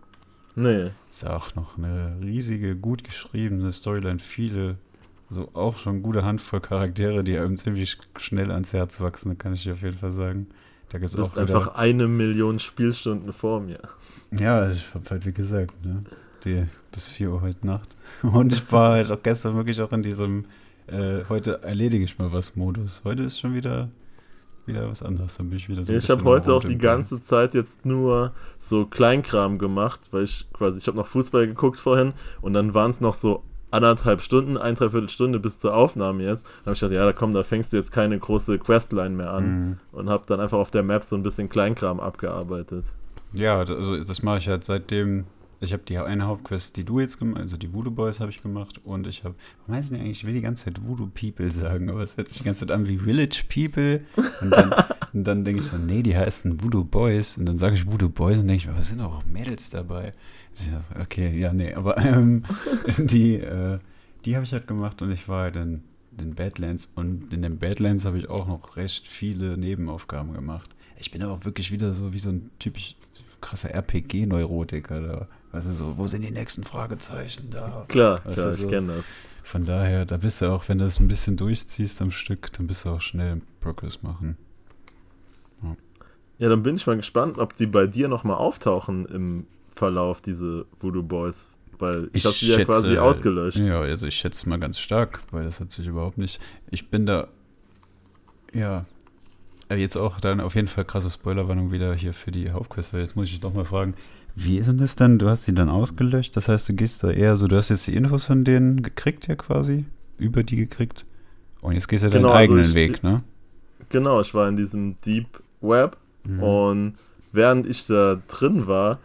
Nee. 0.55 0.91
Ist 1.11 1.23
ja 1.23 1.37
auch 1.37 1.55
noch 1.55 1.79
eine 1.79 2.17
riesige, 2.21 2.77
gut 2.77 3.05
geschriebene 3.05 3.73
Storyline. 3.73 4.19
Viele, 4.19 4.77
so 5.31 5.49
auch 5.55 5.79
schon 5.79 6.03
gute 6.03 6.25
Handvoll 6.25 6.61
Charaktere, 6.61 7.25
die 7.25 7.39
einem 7.39 7.57
ziemlich 7.57 7.99
schnell 8.19 8.51
ans 8.51 8.73
Herz 8.73 9.01
wachsen, 9.01 9.39
kann 9.39 9.55
ich 9.55 9.65
dir 9.65 9.75
auf 9.75 9.83
jeden 9.83 9.99
Fall 9.99 10.13
sagen. 10.13 10.47
Da 10.91 10.99
gibt 10.99 11.11
es 11.11 11.17
Du 11.17 11.23
auch 11.23 11.27
bist 11.27 11.39
einfach 11.39 11.75
eine 11.77 12.09
Million 12.09 12.59
Spielstunden 12.59 13.33
vor 13.33 13.61
mir. 13.61 13.79
Ja, 14.33 14.71
ich 14.71 14.93
hab 14.95 15.11
halt 15.11 15.25
wie 15.27 15.33
gesagt, 15.33 15.85
ne? 15.85 16.01
Die 16.45 16.67
bis 16.91 17.09
4 17.09 17.31
Uhr 17.31 17.41
heute 17.43 17.67
Nacht. 17.67 17.97
Und 18.23 18.53
ich 18.53 18.73
war 18.73 18.93
halt 18.93 19.11
auch 19.11 19.23
gestern 19.23 19.57
wirklich 19.57 19.81
auch 19.81 19.93
in 19.93 20.03
diesem 20.03 20.47
äh, 20.87 21.25
heute 21.29 21.63
erledige 21.63 22.05
ich 22.05 22.19
mal 22.19 22.33
was 22.33 22.57
Modus. 22.57 23.03
Heute 23.05 23.23
ist 23.23 23.39
schon 23.39 23.55
wieder 23.55 23.89
wieder 24.67 24.89
was 24.91 25.03
anderes. 25.03 25.37
Dann 25.37 25.49
bin 25.49 25.59
ich 25.59 25.69
wieder 25.69 25.85
so 25.85 25.93
ich 25.93 26.11
habe 26.11 26.25
heute 26.25 26.53
auch 26.55 26.63
die 26.65 26.79
ganze 26.79 27.21
Zeit 27.21 27.55
jetzt 27.55 27.85
nur 27.87 28.33
so 28.59 28.87
Kleinkram 28.87 29.59
gemacht, 29.59 30.01
weil 30.11 30.25
ich 30.25 30.47
quasi, 30.53 30.79
ich 30.79 30.87
habe 30.87 30.97
noch 30.97 31.07
Fußball 31.07 31.47
geguckt 31.47 31.79
vorhin 31.81 32.13
und 32.41 32.53
dann 32.53 32.75
waren 32.75 32.91
es 32.91 33.01
noch 33.01 33.15
so 33.15 33.43
anderthalb 33.73 34.21
Stunden, 34.21 34.57
ein, 34.57 34.75
dreiviertel 34.75 35.09
Stunde 35.09 35.39
bis 35.39 35.61
zur 35.61 35.75
Aufnahme 35.77 36.25
jetzt. 36.25 36.45
Dann 36.45 36.67
habe 36.67 36.73
ich 36.75 36.81
gedacht, 36.81 36.95
ja, 36.95 37.05
da 37.07 37.13
komm, 37.13 37.33
da 37.33 37.43
fängst 37.45 37.73
du 37.73 37.77
jetzt 37.77 37.93
keine 37.93 38.19
große 38.19 38.59
Questline 38.59 39.11
mehr 39.15 39.33
an 39.33 39.45
Mhm. 39.45 39.77
und 39.93 40.09
habe 40.11 40.25
dann 40.27 40.41
einfach 40.41 40.59
auf 40.59 40.71
der 40.73 40.83
Map 40.83 41.05
so 41.05 41.15
ein 41.17 41.23
bisschen 41.23 41.49
Kleinkram 41.49 42.01
abgearbeitet. 42.01 42.85
Ja, 43.33 43.65
da- 43.65 43.75
also 43.77 44.03
das 44.03 44.23
mache 44.25 44.39
ich 44.39 44.49
halt 44.49 44.65
seitdem. 44.65 45.25
Ich 45.63 45.75
habe 45.75 45.83
die 45.87 45.99
eine 45.99 46.27
Hauptquest, 46.27 46.77
die 46.79 46.85
du 46.85 47.01
jetzt 47.01 47.19
gemacht 47.19 47.43
also 47.43 47.59
die 47.59 47.73
Voodoo 47.73 47.91
Boys 47.91 48.19
habe 48.19 48.31
ich 48.31 48.43
gemacht 48.43 48.81
und 48.83 49.07
ich 49.07 49.25
habe, 49.25 49.35
warum 49.61 49.75
heißen 49.75 49.95
die 49.95 50.01
eigentlich, 50.03 50.19
ich 50.19 50.27
will 50.27 50.33
die 50.33 50.41
ganze 50.41 50.65
Zeit 50.65 50.83
Voodoo 50.83 51.09
People 51.09 51.51
sagen, 51.51 51.91
aber 51.91 52.03
es 52.03 52.17
hört 52.17 52.29
sich 52.29 52.39
die 52.39 52.45
ganze 52.45 52.67
Zeit 52.67 52.75
an 52.75 52.89
wie 52.89 52.99
Village 52.99 53.45
People 53.53 53.99
und 54.41 54.51
dann, 54.51 54.75
und 55.13 55.25
dann 55.25 55.45
denke 55.45 55.61
ich 55.61 55.67
so, 55.67 55.77
nee, 55.77 56.03
die 56.03 56.17
heißen 56.17 56.63
Voodoo 56.63 56.85
Boys 56.85 57.37
und 57.37 57.45
dann 57.47 57.59
sage 57.59 57.75
ich 57.75 57.87
Voodoo 57.87 58.09
Boys 58.09 58.39
und 58.39 58.49
denke 58.49 58.63
ich, 58.63 58.69
aber 58.69 58.79
es 58.79 58.89
sind 58.89 59.01
auch 59.01 59.23
Mädels 59.27 59.69
dabei. 59.69 60.13
Sag, 60.55 61.01
Okay, 61.03 61.39
ja, 61.39 61.53
nee, 61.53 61.75
aber 61.75 61.99
ähm, 61.99 62.45
die, 62.99 63.35
äh, 63.35 63.79
die 64.25 64.37
habe 64.37 64.45
ich 64.45 64.53
halt 64.53 64.67
gemacht 64.67 65.03
und 65.03 65.11
ich 65.13 65.29
war 65.29 65.43
halt 65.43 65.57
in 65.57 65.83
den 66.11 66.35
Badlands 66.35 66.91
und 66.95 67.33
in 67.33 67.43
den 67.43 67.59
Badlands 67.59 68.05
habe 68.05 68.19
ich 68.19 68.29
auch 68.29 68.47
noch 68.47 68.77
recht 68.77 69.07
viele 69.07 69.57
Nebenaufgaben 69.57 70.33
gemacht. 70.33 70.75
Ich 70.99 71.11
bin 71.11 71.23
aber 71.23 71.33
auch 71.35 71.45
wirklich 71.45 71.71
wieder 71.71 71.95
so 71.95 72.13
wie 72.13 72.19
so 72.19 72.31
ein 72.31 72.51
typisch 72.59 72.97
krasser 73.41 73.75
RPG-Neurotiker 73.75 75.01
da. 75.01 75.29
Weißt 75.53 75.67
du, 75.67 75.73
so, 75.73 75.99
wo 75.99 76.07
sind 76.07 76.23
die 76.23 76.31
nächsten 76.31 76.65
Fragezeichen 76.65 77.51
da? 77.51 77.85
Klar, 77.89 78.25
Weißt 78.25 78.35
klar, 78.35 78.47
du, 78.49 78.53
ich 78.55 78.61
so- 78.61 78.69
kenne 78.69 78.97
das. 78.97 79.07
Von 79.43 79.65
daher, 79.65 80.05
da 80.05 80.17
bist 80.19 80.41
du 80.43 80.47
auch, 80.53 80.69
wenn 80.69 80.79
du 80.79 80.85
das 80.85 81.01
ein 81.01 81.09
bisschen 81.09 81.37
durchziehst 81.37 82.01
am 82.03 82.13
Stück, 82.13 82.53
dann 82.53 82.69
bist 82.69 82.85
du 82.85 82.91
auch 82.91 83.01
schnell 83.01 83.33
im 83.33 83.43
Progress 83.61 84.03
machen. 84.03 84.37
Ja, 86.39 86.49
dann 86.49 86.63
bin 86.63 86.77
ich 86.77 86.87
mal 86.87 86.97
gespannt, 86.97 87.37
ob 87.39 87.55
die 87.57 87.67
bei 87.67 87.87
dir 87.87 88.09
nochmal 88.09 88.37
auftauchen 88.37 89.05
im 89.07 89.47
Verlauf, 89.75 90.23
diese 90.23 90.65
Voodoo 90.81 91.03
Boys. 91.03 91.51
Weil 91.79 92.09
ich, 92.13 92.25
habe 92.25 92.35
sie 92.35 92.49
ja 92.49 92.65
quasi 92.65 92.97
ausgelöscht. 92.99 93.59
Ja, 93.59 93.81
also 93.81 94.07
ich 94.07 94.15
schätze 94.15 94.49
mal 94.49 94.59
ganz 94.59 94.79
stark, 94.79 95.21
weil 95.33 95.45
das 95.45 95.61
hat 95.61 95.73
sich 95.73 95.87
überhaupt 95.87 96.17
nicht. 96.19 96.41
Ich 96.71 96.89
bin 96.89 97.05
da. 97.07 97.29
Ja. 98.55 98.85
Aber 99.69 99.79
jetzt 99.79 99.97
auch 99.97 100.21
dann 100.21 100.41
auf 100.41 100.55
jeden 100.55 100.69
Fall 100.69 100.85
krasse 100.85 101.11
Spoilerwarnung 101.11 101.73
wieder 101.73 101.95
hier 101.95 102.13
für 102.15 102.31
die 102.33 102.51
Hauptquest, 102.51 102.93
weil 102.95 103.01
jetzt 103.03 103.17
muss 103.17 103.27
ich 103.27 103.33
dich 103.33 103.41
doch 103.41 103.55
mal 103.55 103.65
fragen, 103.65 103.95
wie 104.45 104.59
ist 104.59 104.69
denn 104.69 104.79
das 104.79 104.97
dann? 104.97 105.19
Du 105.19 105.29
hast 105.29 105.45
sie 105.45 105.55
dann 105.55 105.69
ausgelöscht, 105.69 106.37
das 106.37 106.49
heißt, 106.49 106.69
du 106.69 106.75
gehst 106.75 107.03
da 107.03 107.11
eher 107.11 107.37
so, 107.37 107.47
du 107.47 107.57
hast 107.57 107.69
jetzt 107.69 107.87
die 107.87 107.95
Infos 107.97 108.27
von 108.27 108.45
denen 108.45 108.83
gekriegt, 108.83 109.27
ja 109.29 109.35
quasi, 109.37 109.85
über 110.19 110.43
die 110.43 110.57
gekriegt. 110.57 111.05
Und 111.61 111.73
jetzt 111.75 111.89
gehst 111.89 112.05
du 112.05 112.11
deinen 112.11 112.23
Genau, 112.23 112.33
also 112.33 112.53
eigenen 112.55 112.71
ich- 112.71 112.75
Weg, 112.75 113.03
ne? 113.03 113.23
Genau, 113.91 114.21
ich 114.21 114.33
war 114.35 114.49
in 114.49 114.57
diesem 114.57 114.95
Deep 115.03 115.27
Web 115.61 115.97
Mhm. 116.27 116.43
und 116.43 116.95
während 117.33 117.67
ich 117.67 117.87
da 117.87 118.21
drin 118.29 118.67
war, 118.67 118.99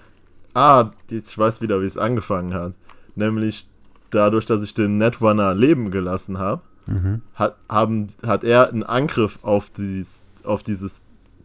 ah, 0.54 0.92
ich 1.10 1.38
weiß 1.38 1.62
wieder, 1.62 1.82
wie 1.82 1.86
es 1.86 1.98
angefangen 1.98 2.54
hat. 2.54 2.74
Nämlich 3.16 3.68
dadurch, 4.12 4.46
dass 4.46 4.62
ich 4.62 4.74
den 4.74 4.98
Netrunner 4.98 5.54
leben 5.56 5.92
gelassen 5.92 6.38
habe, 6.38 6.62
Mhm. 6.88 7.22
hat, 7.34 7.56
haben, 7.68 8.08
hat 8.26 8.44
er 8.44 8.70
einen 8.70 8.84
Angriff 8.84 9.40
auf, 9.42 9.70
dies, 9.72 10.22
auf 10.44 10.62
dieses 10.64 11.02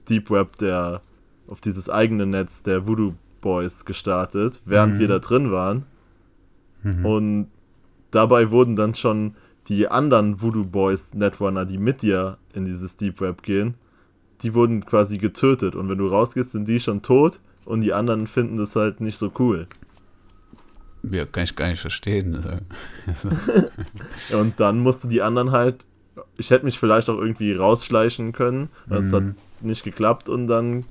Deep 0.08 0.30
Web, 0.30 0.56
der, 0.56 1.00
auf 1.48 1.60
dieses 1.60 1.88
eigene 1.88 2.26
Netz 2.26 2.62
der 2.62 2.86
Voodoo 2.86 3.14
Boys 3.40 3.84
gestartet, 3.84 4.60
während 4.64 4.94
Mhm. 4.94 4.98
wir 4.98 5.08
da 5.08 5.18
drin 5.18 5.50
waren. 5.52 5.84
Mhm. 6.82 7.06
Und 7.06 7.46
dabei 8.10 8.50
wurden 8.50 8.76
dann 8.76 8.94
schon 8.94 9.34
die 9.68 9.88
anderen 9.88 10.40
Voodoo 10.42 10.64
Boys 10.64 11.14
Netrunner, 11.14 11.64
die 11.64 11.78
mit 11.78 12.02
dir 12.02 12.38
in 12.54 12.64
dieses 12.64 12.96
Deep 12.96 13.20
Web 13.20 13.42
gehen, 13.42 13.74
die 14.42 14.54
wurden 14.54 14.84
quasi 14.84 15.18
getötet. 15.18 15.74
Und 15.74 15.88
wenn 15.88 15.98
du 15.98 16.06
rausgehst, 16.06 16.52
sind 16.52 16.66
die 16.66 16.80
schon 16.80 17.02
tot 17.02 17.40
und 17.66 17.82
die 17.82 17.92
anderen 17.92 18.26
finden 18.26 18.56
das 18.56 18.74
halt 18.74 19.00
nicht 19.00 19.18
so 19.18 19.30
cool. 19.38 19.66
Ja, 21.02 21.24
kann 21.24 21.44
ich 21.44 21.56
gar 21.56 21.68
nicht 21.68 21.80
verstehen. 21.80 22.34
Also. 22.34 23.30
und 24.38 24.58
dann 24.60 24.80
musste 24.80 25.08
die 25.08 25.22
anderen 25.22 25.50
halt, 25.50 25.86
ich 26.36 26.50
hätte 26.50 26.64
mich 26.64 26.78
vielleicht 26.78 27.08
auch 27.08 27.18
irgendwie 27.18 27.52
rausschleichen 27.52 28.32
können, 28.32 28.68
das 28.86 29.06
mhm. 29.06 29.14
hat 29.14 29.22
nicht 29.60 29.84
geklappt 29.84 30.28
und 30.28 30.46
dann 30.46 30.84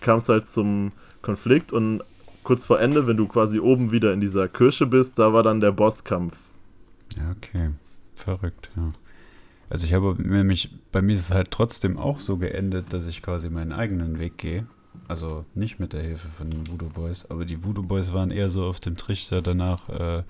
kam 0.00 0.18
es 0.18 0.28
halt 0.28 0.46
zum 0.46 0.92
Konflikt 1.22 1.72
und 1.72 2.02
kurz 2.42 2.64
vor 2.64 2.80
Ende, 2.80 3.06
wenn 3.06 3.16
du 3.16 3.26
quasi 3.26 3.58
oben 3.60 3.92
wieder 3.92 4.12
in 4.12 4.20
dieser 4.20 4.48
Kirche 4.48 4.86
bist, 4.86 5.18
da 5.18 5.32
war 5.32 5.42
dann 5.42 5.60
der 5.60 5.72
Bosskampf. 5.72 6.36
Ja, 7.16 7.34
okay. 7.36 7.70
Verrückt, 8.14 8.70
ja. 8.76 8.88
Also 9.70 9.86
ich 9.86 9.92
habe 9.92 10.16
nämlich, 10.18 10.70
bei 10.92 11.02
mir 11.02 11.12
ist 11.12 11.20
es 11.20 11.30
halt 11.30 11.50
trotzdem 11.50 11.98
auch 11.98 12.18
so 12.18 12.38
geendet, 12.38 12.92
dass 12.92 13.06
ich 13.06 13.22
quasi 13.22 13.50
meinen 13.50 13.72
eigenen 13.72 14.18
Weg 14.18 14.38
gehe. 14.38 14.64
Also 15.06 15.44
nicht 15.54 15.78
mit 15.78 15.92
der 15.92 16.02
Hilfe 16.02 16.28
von 16.36 16.50
den 16.50 16.66
Voodoo 16.66 16.88
Boys, 16.88 17.26
aber 17.30 17.44
die 17.44 17.62
Voodoo 17.62 17.82
Boys 17.82 18.12
waren 18.12 18.30
eher 18.30 18.48
so 18.48 18.64
auf 18.64 18.80
dem 18.80 18.96
Trichter 18.96 19.42
danach, 19.42 19.88
äh, 19.88 20.22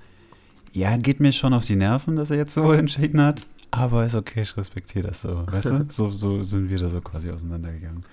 ja, 0.72 0.96
geht 0.96 1.20
mir 1.20 1.32
schon 1.32 1.54
auf 1.54 1.64
die 1.64 1.76
Nerven, 1.76 2.16
dass 2.16 2.30
er 2.30 2.36
jetzt 2.36 2.54
so 2.54 2.72
entschieden 2.72 3.20
hat, 3.20 3.46
aber 3.70 4.04
ist 4.04 4.14
okay, 4.14 4.42
ich 4.42 4.56
respektiere 4.56 5.08
das 5.08 5.22
so. 5.22 5.44
Weißt 5.46 5.70
du? 5.70 5.86
So, 5.88 6.10
so 6.10 6.42
sind 6.42 6.68
wir 6.68 6.78
da 6.78 6.88
so 6.88 7.00
quasi 7.00 7.30
auseinandergegangen. 7.30 8.04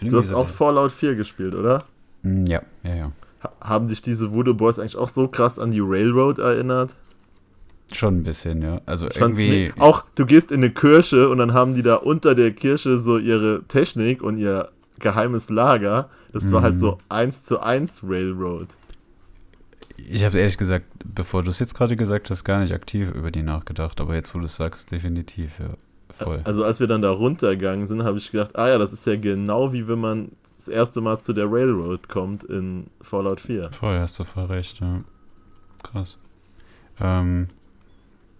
Du 0.00 0.18
hast 0.18 0.32
auch 0.32 0.48
Fallout 0.48 0.92
4 0.92 1.14
gespielt, 1.14 1.54
oder? 1.54 1.84
Hm, 2.22 2.46
ja, 2.46 2.62
ja, 2.82 2.94
ja. 2.94 3.12
Haben 3.60 3.88
dich 3.88 4.02
diese 4.02 4.32
Voodoo 4.32 4.54
Boys 4.54 4.78
eigentlich 4.78 4.96
auch 4.96 5.08
so 5.08 5.26
krass 5.26 5.58
an 5.58 5.72
die 5.72 5.80
Railroad 5.80 6.38
erinnert? 6.38 6.94
Schon 7.92 8.18
ein 8.18 8.22
bisschen, 8.22 8.62
ja. 8.62 8.80
Also 8.86 9.08
ich 9.08 9.16
irgendwie. 9.16 9.72
Auch 9.78 10.04
du 10.14 10.24
gehst 10.24 10.50
in 10.50 10.58
eine 10.58 10.70
Kirche 10.70 11.28
und 11.28 11.38
dann 11.38 11.52
haben 11.52 11.74
die 11.74 11.82
da 11.82 11.96
unter 11.96 12.34
der 12.34 12.52
Kirche 12.52 13.00
so 13.00 13.18
ihre 13.18 13.64
Technik 13.68 14.22
und 14.22 14.38
ihr 14.38 14.70
geheimes 14.98 15.50
Lager. 15.50 16.08
Das 16.32 16.50
war 16.50 16.62
halt 16.62 16.78
so 16.78 16.92
mhm. 16.92 16.98
eins 17.10 17.44
zu 17.44 17.60
eins 17.60 18.02
Railroad. 18.02 18.68
Ich 19.98 20.24
habe 20.24 20.38
ehrlich 20.38 20.56
gesagt, 20.56 20.86
bevor 21.04 21.42
du 21.42 21.50
es 21.50 21.58
jetzt 21.58 21.74
gerade 21.74 21.96
gesagt 21.96 22.30
hast, 22.30 22.44
gar 22.44 22.60
nicht 22.60 22.72
aktiv 22.72 23.10
über 23.12 23.30
die 23.30 23.42
nachgedacht, 23.42 24.00
aber 24.00 24.14
jetzt, 24.14 24.34
wo 24.34 24.38
du 24.38 24.46
es 24.46 24.56
sagst, 24.56 24.90
definitiv, 24.90 25.58
ja. 25.58 25.74
Voll. 26.24 26.40
Also 26.44 26.64
als 26.64 26.80
wir 26.80 26.86
dann 26.86 27.02
da 27.02 27.10
runtergegangen 27.10 27.86
sind, 27.86 28.04
habe 28.04 28.18
ich 28.18 28.30
gedacht, 28.30 28.56
ah 28.56 28.68
ja, 28.68 28.78
das 28.78 28.92
ist 28.92 29.06
ja 29.06 29.16
genau 29.16 29.72
wie 29.72 29.88
wenn 29.88 29.98
man 29.98 30.32
das 30.56 30.68
erste 30.68 31.00
Mal 31.00 31.18
zu 31.18 31.32
der 31.32 31.50
Railroad 31.50 32.08
kommt 32.08 32.44
in 32.44 32.86
Fallout 33.00 33.40
4. 33.40 33.72
Voll, 33.72 33.98
hast 33.98 34.18
du 34.18 34.24
voll 34.24 34.44
recht, 34.44 34.80
ja. 34.80 35.02
Krass. 35.82 36.18
Ähm, 37.00 37.48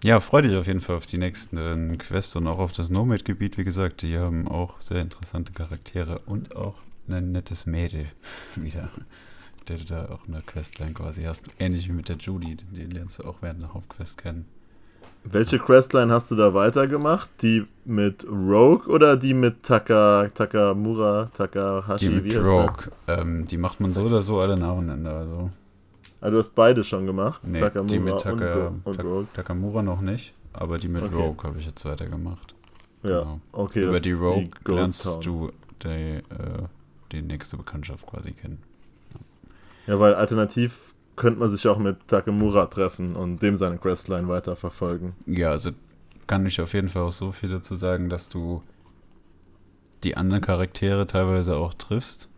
ja, 0.04 0.18
freue 0.20 0.42
dich 0.42 0.56
auf 0.56 0.66
jeden 0.66 0.80
Fall 0.80 0.96
auf 0.96 1.06
die 1.06 1.18
nächsten 1.18 1.96
Quests 1.98 2.34
und 2.36 2.46
auch 2.46 2.58
auf 2.58 2.72
das 2.72 2.90
Nomad-Gebiet. 2.90 3.56
Wie 3.56 3.64
gesagt, 3.64 4.02
die 4.02 4.18
haben 4.18 4.48
auch 4.48 4.80
sehr 4.80 5.00
interessante 5.00 5.52
Charaktere 5.52 6.20
und 6.26 6.56
auch 6.56 6.74
ein 7.08 7.32
nettes 7.32 7.66
Mädel 7.66 8.06
wieder, 8.56 8.88
der 9.68 9.78
du 9.78 9.84
da 9.84 10.08
auch 10.10 10.26
eine 10.26 10.42
Questline 10.42 10.92
quasi 10.92 11.22
hast. 11.22 11.48
Ähnlich 11.58 11.88
wie 11.88 11.92
mit 11.92 12.08
der 12.08 12.16
Judy, 12.16 12.56
die 12.56 12.84
lernst 12.84 13.20
du 13.20 13.24
auch 13.24 13.42
während 13.42 13.62
der 13.62 13.74
Hauptquest 13.74 14.18
kennen. 14.18 14.46
Welche 15.24 15.58
Questline 15.58 16.12
hast 16.12 16.30
du 16.30 16.34
da 16.34 16.52
weitergemacht? 16.52 17.30
Die 17.42 17.66
mit 17.84 18.26
Rogue 18.28 18.92
oder 18.92 19.16
die 19.16 19.34
mit 19.34 19.62
Taka, 19.62 20.28
Takamura, 20.34 21.30
Takahashi? 21.32 22.08
Die 22.08 22.20
mit 22.20 22.36
Rogue. 22.36 22.90
Ähm, 23.06 23.46
die 23.46 23.56
macht 23.56 23.80
man 23.80 23.92
so 23.92 24.02
oder 24.02 24.20
so 24.20 24.40
alle 24.40 24.58
nacheinander. 24.58 25.16
Also. 25.16 25.50
Ah, 26.20 26.30
du 26.30 26.38
hast 26.38 26.54
beide 26.54 26.82
schon 26.82 27.06
gemacht? 27.06 27.40
Nee, 27.44 27.60
Takamura 27.60 27.92
die 27.92 27.98
mit 28.00 28.20
Taka, 28.20 28.66
und, 28.66 28.86
und 28.86 29.00
Rogue. 29.00 29.26
Takamura 29.34 29.82
noch 29.82 30.00
nicht, 30.00 30.32
aber 30.52 30.76
die 30.78 30.88
mit 30.88 31.04
okay. 31.04 31.14
Rogue 31.14 31.44
habe 31.44 31.58
ich 31.60 31.66
jetzt 31.66 31.84
weitergemacht. 31.84 32.54
Ja, 33.02 33.20
genau. 33.20 33.40
okay. 33.52 33.84
Über 33.84 34.00
die 34.00 34.12
Rogue 34.12 34.50
die 34.66 34.70
lernst 34.72 35.24
du 35.24 35.52
die, 35.84 35.88
äh, 35.88 36.22
die 37.12 37.22
nächste 37.22 37.56
Bekanntschaft 37.56 38.06
quasi 38.06 38.32
kennen. 38.32 38.62
Ja, 39.86 39.98
weil 39.98 40.14
alternativ 40.14 40.91
könnte 41.16 41.40
man 41.40 41.48
sich 41.48 41.66
auch 41.68 41.78
mit 41.78 42.08
Takamura 42.08 42.66
treffen 42.66 43.16
und 43.16 43.42
dem 43.42 43.56
seine 43.56 43.78
Questline 43.78 44.28
weiterverfolgen. 44.28 45.12
Ja, 45.26 45.50
also 45.50 45.70
kann 46.26 46.46
ich 46.46 46.60
auf 46.60 46.72
jeden 46.72 46.88
Fall 46.88 47.02
auch 47.02 47.12
so 47.12 47.32
viel 47.32 47.50
dazu 47.50 47.74
sagen, 47.74 48.08
dass 48.08 48.28
du 48.28 48.62
die 50.04 50.16
anderen 50.16 50.42
Charaktere 50.42 51.06
teilweise 51.06 51.56
auch 51.56 51.74
triffst 51.74 52.28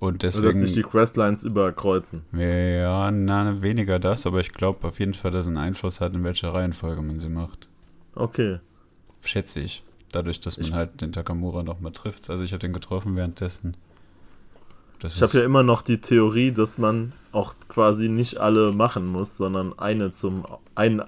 und 0.00 0.22
deswegen. 0.22 0.46
Also, 0.46 0.58
dass 0.58 0.68
sich 0.68 0.74
die 0.74 0.82
Questlines 0.82 1.44
überkreuzen. 1.44 2.22
Ja, 2.32 3.10
na, 3.10 3.62
weniger 3.62 3.98
das, 3.98 4.26
aber 4.26 4.40
ich 4.40 4.52
glaube 4.52 4.88
auf 4.88 4.98
jeden 4.98 5.14
Fall, 5.14 5.30
dass 5.30 5.42
es 5.42 5.48
einen 5.48 5.58
Einfluss 5.58 6.00
hat, 6.00 6.14
in 6.14 6.24
welcher 6.24 6.54
Reihenfolge 6.54 7.02
man 7.02 7.20
sie 7.20 7.28
macht. 7.28 7.68
Okay. 8.14 8.58
Schätze 9.20 9.60
ich. 9.60 9.84
Dadurch, 10.10 10.40
dass 10.40 10.56
man 10.56 10.66
ich 10.66 10.72
halt 10.72 11.00
den 11.02 11.12
Takamura 11.12 11.62
nochmal 11.62 11.92
trifft. 11.92 12.30
Also 12.30 12.42
ich 12.42 12.52
habe 12.52 12.60
den 12.60 12.72
getroffen 12.72 13.14
währenddessen. 13.14 13.76
Das 15.00 15.16
ich 15.16 15.22
habe 15.22 15.38
ja 15.38 15.44
immer 15.44 15.62
noch 15.62 15.82
die 15.82 16.00
Theorie, 16.00 16.52
dass 16.52 16.78
man 16.78 17.12
auch 17.32 17.54
quasi 17.68 18.08
nicht 18.08 18.38
alle 18.38 18.72
machen 18.72 19.06
muss, 19.06 19.36
sondern 19.36 19.78
eine 19.78 20.10
zum 20.10 20.44
einen 20.74 21.02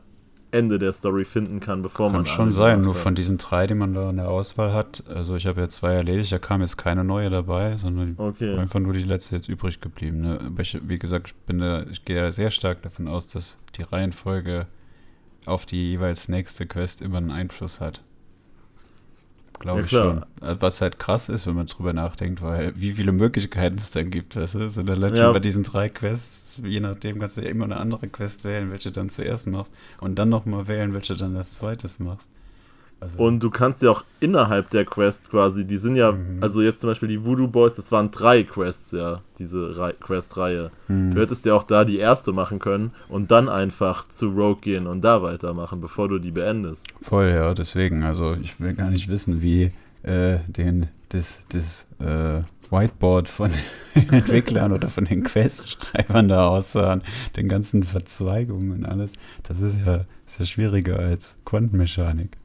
Ende 0.51 0.79
der 0.79 0.93
Story 0.93 1.25
finden 1.25 1.61
kann, 1.61 1.83
bevor 1.83 2.09
kann 2.09 2.13
man. 2.13 2.25
Kann 2.25 2.35
schon 2.35 2.51
sein, 2.51 2.81
nur 2.81 2.95
von 2.95 3.15
diesen 3.15 3.39
drei, 3.39 3.67
die 3.67 3.75
man 3.75 3.95
da 3.95 4.11
in 4.11 4.17
der 4.17 4.29
Auswahl 4.29 4.73
hat. 4.73 5.03
Also 5.09 5.35
ich 5.35 5.47
habe 5.47 5.63
ja 5.63 5.69
zwei 5.69 5.95
erledigt, 5.95 6.31
da 6.31 6.39
kam 6.39 6.61
jetzt 6.61 6.77
keine 6.77 7.05
neue 7.05 7.31
dabei, 7.31 7.77
sondern 7.77 8.15
okay. 8.19 8.57
einfach 8.59 8.81
nur 8.81 8.93
die 8.93 9.03
letzte 9.03 9.37
jetzt 9.37 9.49
übrig 9.49 9.81
geblieben. 9.81 10.21
Ne? 10.21 10.41
Aber 10.47 10.61
ich, 10.61 10.79
wie 10.83 10.99
gesagt, 10.99 11.29
ich, 11.29 11.35
bin 11.47 11.59
da, 11.59 11.85
ich 11.85 12.05
gehe 12.05 12.21
da 12.21 12.31
sehr 12.31 12.51
stark 12.51 12.83
davon 12.83 13.09
aus, 13.09 13.29
dass 13.29 13.59
die 13.77 13.83
Reihenfolge 13.83 14.67
auf 15.47 15.65
die 15.65 15.91
jeweils 15.93 16.29
nächste 16.29 16.67
Quest 16.67 17.01
immer 17.01 17.19
einen 17.19 17.31
Einfluss 17.31 17.81
hat 17.81 18.03
glaube 19.63 19.81
ja, 19.81 19.85
ich 19.87 19.91
schon. 19.91 20.27
Was 20.41 20.81
halt 20.81 20.99
krass 20.99 21.29
ist, 21.29 21.47
wenn 21.47 21.55
man 21.55 21.67
drüber 21.67 21.93
nachdenkt, 21.93 22.43
weil 22.43 22.73
wie 22.77 22.93
viele 22.93 23.13
Möglichkeiten 23.13 23.77
es 23.77 23.91
dann 23.91 24.11
gibt, 24.11 24.37
weißt 24.37 24.55
du? 24.57 24.69
So 24.69 24.83
dann 24.83 25.15
ja. 25.15 25.33
bei 25.33 25.39
diesen 25.39 25.65
drei 25.65 25.89
Quests, 25.89 26.61
je 26.63 26.81
nachdem 26.81 27.19
kannst 27.19 27.39
du 27.39 27.43
ja 27.43 27.49
immer 27.49 27.65
eine 27.65 27.79
andere 27.79 28.09
Quest 28.09 28.45
wählen, 28.45 28.71
welche 28.71 28.91
du 28.91 29.01
dann 29.01 29.09
zuerst 29.09 29.47
machst 29.47 29.73
und 30.01 30.19
dann 30.19 30.29
nochmal 30.29 30.69
wählen, 30.69 30.93
welche 30.93 31.17
dann 31.17 31.37
als 31.37 31.55
zweites 31.55 31.99
machst. 31.99 32.29
Also 33.03 33.19
und 33.19 33.41
du 33.41 33.51
kannst 33.51 33.83
ja 33.83 33.91
auch 33.91 34.05
innerhalb 34.21 34.71
der 34.71 34.85
Quest 34.85 35.29
quasi, 35.29 35.65
die 35.65 35.77
sind 35.77 35.97
ja, 35.97 36.13
mhm. 36.13 36.39
also 36.41 36.63
jetzt 36.63 36.81
zum 36.81 36.91
Beispiel 36.91 37.09
die 37.09 37.25
Voodoo 37.25 37.49
Boys, 37.49 37.75
das 37.75 37.91
waren 37.91 38.13
drei 38.13 38.45
Quests 38.45 38.93
ja, 38.93 39.23
diese 39.41 39.75
Quest-Reihe. 40.01 40.71
Mhm. 40.87 41.13
Du 41.13 41.21
hättest 41.21 41.45
ja 41.45 41.55
auch 41.55 41.65
da 41.65 41.85
die 41.85 41.99
erste 41.99 42.33
machen 42.33 42.61
können 42.61 42.93
und 43.09 43.33
dann 43.33 43.49
einfach 43.49 44.07
zu 44.07 44.29
Rogue 44.29 44.61
gehen 44.61 44.87
und 44.87 45.03
da 45.03 45.21
weitermachen, 45.21 45.81
bevor 45.81 46.09
du 46.09 46.21
die 46.21 46.31
beendest. 46.31 46.87
Voll, 47.01 47.31
ja, 47.31 47.55
deswegen. 47.55 48.05
Also 48.05 48.37
ich 48.41 48.61
will 48.61 48.75
gar 48.75 48.89
nicht 48.89 49.09
wissen, 49.09 49.43
wie 49.43 49.73
äh, 50.05 50.39
den, 50.47 50.87
das, 51.09 51.43
das 51.49 51.89
äh, 51.99 52.43
Whiteboard 52.71 53.29
von 53.29 53.51
den 53.97 54.09
Entwicklern 54.13 54.71
oder 54.71 54.89
von 54.89 55.07
den 55.07 55.25
Quest-Schreibern 55.25 56.29
da 56.29 56.47
aussahen, 56.47 57.03
den 57.37 57.49
ganzen 57.49 57.83
Verzweigungen 57.83 58.71
und 58.71 58.85
alles. 58.85 59.15
Das 59.43 59.61
ist 59.61 59.81
ja, 59.85 60.05
ist 60.25 60.39
ja 60.39 60.47
schwieriger 60.47 61.01
als 61.01 61.41
Quantenmechanik. 61.45 62.37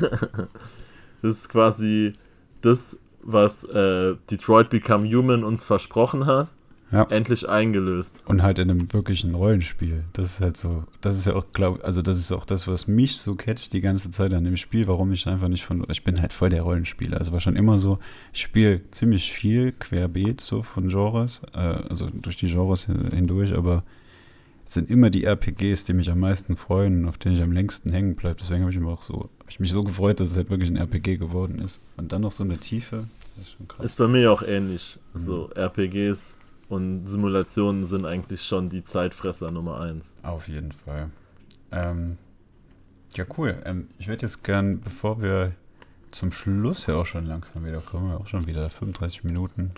das 1.22 1.38
ist 1.38 1.48
quasi 1.48 2.12
das, 2.60 2.98
was 3.22 3.64
äh, 3.64 4.16
Detroit 4.30 4.70
Become 4.70 5.08
Human 5.08 5.44
uns 5.44 5.64
versprochen 5.64 6.26
hat. 6.26 6.50
Ja. 6.92 7.08
Endlich 7.10 7.48
eingelöst. 7.48 8.22
Und 8.26 8.42
halt 8.42 8.60
in 8.60 8.70
einem 8.70 8.92
wirklichen 8.92 9.34
Rollenspiel. 9.34 10.04
Das 10.12 10.26
ist 10.26 10.40
halt 10.40 10.56
so, 10.56 10.84
das 11.00 11.18
ist 11.18 11.26
ja 11.26 11.34
auch, 11.34 11.46
glaube 11.52 11.82
also 11.82 12.02
das 12.02 12.18
ist 12.18 12.30
auch 12.30 12.44
das, 12.44 12.68
was 12.68 12.86
mich 12.86 13.16
so 13.16 13.34
catcht 13.34 13.72
die 13.72 13.80
ganze 13.80 14.12
Zeit 14.12 14.32
an 14.32 14.44
dem 14.44 14.56
Spiel, 14.56 14.86
warum 14.86 15.10
ich 15.12 15.26
einfach 15.26 15.48
nicht 15.48 15.64
von, 15.64 15.84
ich 15.90 16.04
bin 16.04 16.20
halt 16.20 16.32
voll 16.32 16.50
der 16.50 16.62
Rollenspieler. 16.62 17.18
Also 17.18 17.32
war 17.32 17.40
schon 17.40 17.56
immer 17.56 17.78
so, 17.78 17.98
ich 18.32 18.42
spiele 18.42 18.80
ziemlich 18.92 19.32
viel 19.32 19.72
querbeet 19.72 20.40
so 20.40 20.62
von 20.62 20.86
Genres, 20.86 21.42
äh, 21.52 21.58
also 21.58 22.08
durch 22.12 22.36
die 22.36 22.46
Genres 22.46 22.84
hindurch, 22.84 23.54
aber 23.54 23.82
es 24.64 24.74
sind 24.74 24.88
immer 24.88 25.10
die 25.10 25.24
RPGs, 25.24 25.84
die 25.84 25.94
mich 25.94 26.10
am 26.10 26.20
meisten 26.20 26.56
freuen 26.56 27.00
und 27.00 27.08
auf 27.08 27.18
denen 27.18 27.34
ich 27.34 27.42
am 27.42 27.52
längsten 27.52 27.92
hängen 27.92 28.14
bleibe. 28.14 28.36
Deswegen 28.40 28.60
habe 28.60 28.70
ich 28.70 28.78
mich 28.78 28.88
auch 28.88 29.02
so, 29.02 29.30
habe 29.44 29.50
ich 29.50 29.60
mich 29.60 29.72
so 29.72 29.84
gefreut, 29.84 30.20
dass 30.20 30.30
es 30.30 30.36
halt 30.36 30.48
wirklich 30.48 30.70
ein 30.70 30.76
RPG 30.76 31.16
geworden 31.16 31.58
ist. 31.58 31.82
Und 31.98 32.12
dann 32.12 32.22
noch 32.22 32.32
so 32.32 32.44
eine 32.44 32.58
Tiefe. 32.58 33.04
Das 33.36 33.46
ist 33.46 33.52
schon 33.52 33.68
krass. 33.68 33.84
Ist 33.84 33.98
bei 33.98 34.08
mir 34.08 34.32
auch 34.32 34.42
ähnlich. 34.42 34.98
Mhm. 35.12 35.18
So 35.18 35.50
RPGs 35.54 36.38
und 36.70 37.06
Simulationen 37.06 37.84
sind 37.84 38.06
eigentlich 38.06 38.42
schon 38.42 38.70
die 38.70 38.82
Zeitfresser 38.82 39.50
Nummer 39.50 39.80
eins. 39.80 40.14
Auf 40.22 40.48
jeden 40.48 40.72
Fall. 40.72 41.10
Ähm, 41.72 42.16
ja, 43.14 43.26
cool. 43.36 43.62
Ähm, 43.66 43.88
ich 43.98 44.08
würde 44.08 44.22
jetzt 44.22 44.44
gern, 44.44 44.80
bevor 44.80 45.20
wir 45.20 45.52
zum 46.10 46.32
Schluss 46.32 46.86
ja 46.86 46.94
auch 46.94 47.06
schon 47.06 47.26
langsam 47.26 47.66
wieder 47.66 47.80
kommen, 47.80 48.12
auch 48.12 48.26
schon 48.26 48.46
wieder 48.46 48.70
35 48.70 49.24
Minuten 49.24 49.72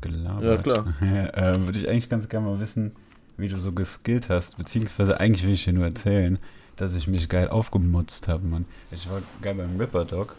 gelabert. 0.00 0.66
Ja, 0.66 0.74
klar. 0.74 0.94
äh, 1.00 1.60
würde 1.60 1.78
ich 1.78 1.88
eigentlich 1.88 2.08
ganz 2.08 2.28
gerne 2.28 2.48
mal 2.48 2.58
wissen, 2.58 2.92
wie 3.36 3.48
du 3.48 3.58
so 3.58 3.72
geskillt 3.72 4.28
hast, 4.28 4.58
beziehungsweise 4.58 5.20
eigentlich 5.20 5.44
will 5.44 5.52
ich 5.52 5.64
dir 5.64 5.72
nur 5.72 5.84
erzählen, 5.84 6.38
dass 6.76 6.94
ich 6.94 7.06
mich 7.06 7.28
geil 7.28 7.48
aufgemutzt 7.48 8.28
habe, 8.28 8.48
Mann. 8.48 8.64
Ich 8.90 9.08
war 9.08 9.22
geil 9.42 9.54
beim 9.54 9.78
Ripper 9.78 10.04
Dog 10.04 10.34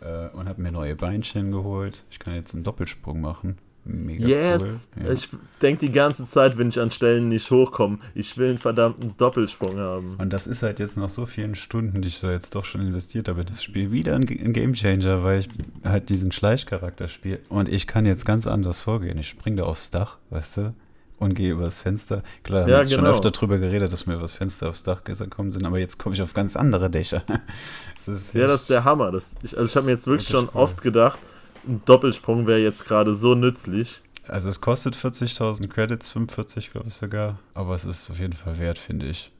äh, 0.00 0.28
und 0.28 0.48
habe 0.48 0.60
mir 0.60 0.72
neue 0.72 0.96
Beinchen 0.96 1.52
geholt. 1.52 2.04
Ich 2.10 2.18
kann 2.18 2.34
jetzt 2.34 2.54
einen 2.54 2.64
Doppelsprung 2.64 3.20
machen. 3.20 3.58
Mega 3.84 4.26
Yes! 4.26 4.62
cool. 4.96 5.04
Ja. 5.04 5.12
Ich 5.12 5.28
denke 5.62 5.86
die 5.86 5.92
ganze 5.92 6.24
Zeit, 6.24 6.58
wenn 6.58 6.68
ich 6.68 6.78
an 6.78 6.90
Stellen 6.90 7.28
nicht 7.28 7.50
hochkomme, 7.50 7.98
ich 8.14 8.36
will 8.36 8.50
einen 8.50 8.58
verdammten 8.58 9.14
Doppelsprung 9.16 9.78
haben. 9.78 10.16
Und 10.16 10.32
das 10.32 10.46
ist 10.46 10.62
halt 10.62 10.78
jetzt 10.80 10.98
nach 10.98 11.08
so 11.08 11.24
vielen 11.24 11.54
Stunden, 11.54 12.02
die 12.02 12.08
ich 12.08 12.20
da 12.20 12.30
jetzt 12.30 12.54
doch 12.54 12.64
schon 12.64 12.82
investiert 12.82 13.28
habe, 13.28 13.44
das 13.44 13.62
Spiel 13.62 13.90
wieder 13.90 14.14
ein, 14.14 14.28
ein 14.28 14.52
Gamechanger, 14.52 15.24
weil 15.24 15.40
ich 15.40 15.48
halt 15.82 16.10
diesen 16.10 16.30
Schleichcharakter 16.30 17.08
spiele. 17.08 17.40
Und 17.48 17.68
ich 17.68 17.86
kann 17.86 18.04
jetzt 18.04 18.26
ganz 18.26 18.46
anders 18.46 18.82
vorgehen. 18.82 19.16
Ich 19.18 19.28
springe 19.28 19.56
da 19.56 19.64
aufs 19.64 19.90
Dach, 19.90 20.18
weißt 20.28 20.56
du, 20.58 20.74
und 21.20 21.34
gehe 21.34 21.52
übers 21.52 21.82
Fenster. 21.82 22.22
Klar, 22.42 22.66
wir 22.66 22.70
Ja, 22.72 22.76
haben 22.78 22.82
jetzt 22.82 22.92
schon 22.92 23.04
genau. 23.04 23.14
öfter 23.14 23.30
drüber 23.30 23.58
geredet, 23.58 23.92
dass 23.92 24.06
wir 24.08 24.16
übers 24.16 24.34
Fenster 24.34 24.68
aufs 24.70 24.82
Dach 24.82 25.04
gekommen 25.04 25.52
sind, 25.52 25.64
aber 25.64 25.78
jetzt 25.78 25.98
komme 25.98 26.14
ich 26.16 26.22
auf 26.22 26.34
ganz 26.34 26.56
andere 26.56 26.90
Dächer. 26.90 27.22
Das 27.94 28.08
ist 28.08 28.34
Ja, 28.34 28.46
das 28.48 28.62
ist 28.62 28.70
der 28.70 28.82
Hammer. 28.84 29.12
Das, 29.12 29.30
ich, 29.42 29.56
also 29.56 29.68
ich 29.68 29.76
habe 29.76 29.86
mir 29.86 29.92
jetzt 29.92 30.06
wirklich 30.06 30.28
Wirklich 30.28 30.40
schon 30.48 30.48
cool. 30.56 30.60
oft 30.62 30.82
gedacht, 30.82 31.18
ein 31.68 31.82
Doppelsprung 31.84 32.46
wäre 32.46 32.58
jetzt 32.58 32.86
gerade 32.86 33.14
so 33.14 33.34
nützlich. 33.34 34.00
Also 34.26 34.48
es 34.48 34.60
kostet 34.60 34.96
40.000 34.96 35.68
Credits, 35.68 36.08
45 36.08 36.70
glaube 36.72 36.88
ich 36.88 36.94
sogar, 36.94 37.38
aber 37.54 37.74
es 37.74 37.84
ist 37.84 38.10
auf 38.10 38.18
jeden 38.18 38.32
Fall 38.34 38.58
wert, 38.58 38.78
finde 38.78 39.06
ich. 39.06 39.30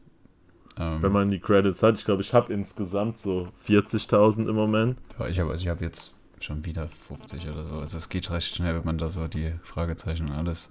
Ähm, 0.79 1.03
Wenn 1.03 1.13
man 1.13 1.31
die 1.31 1.39
Credits 1.41 1.83
hat. 1.83 1.99
Ich 1.99 2.05
glaube, 2.05 2.23
ich 2.23 2.33
habe 2.35 2.53
insgesamt 2.53 3.19
so 3.19 3.49
40.000 3.67 4.49
im 4.49 4.55
Moment. 4.55 4.99
Ja, 5.19 5.27
ich 5.29 5.39
habe 5.41 5.51
also 5.51 5.63
ich 5.63 5.69
hab 5.69 5.81
jetzt 5.81 6.15
schon 6.41 6.65
wieder 6.65 6.89
50 7.09 7.49
oder 7.49 7.65
so. 7.65 7.75
Also 7.77 7.99
es 7.99 8.09
geht 8.09 8.31
recht 8.31 8.55
schnell, 8.55 8.75
wenn 8.77 8.85
man 8.85 8.99
da 8.99 9.09
so 9.11 9.29
die 9.29 9.55
Fragezeichen 9.63 10.29
und 10.29 10.33
alles 10.33 10.71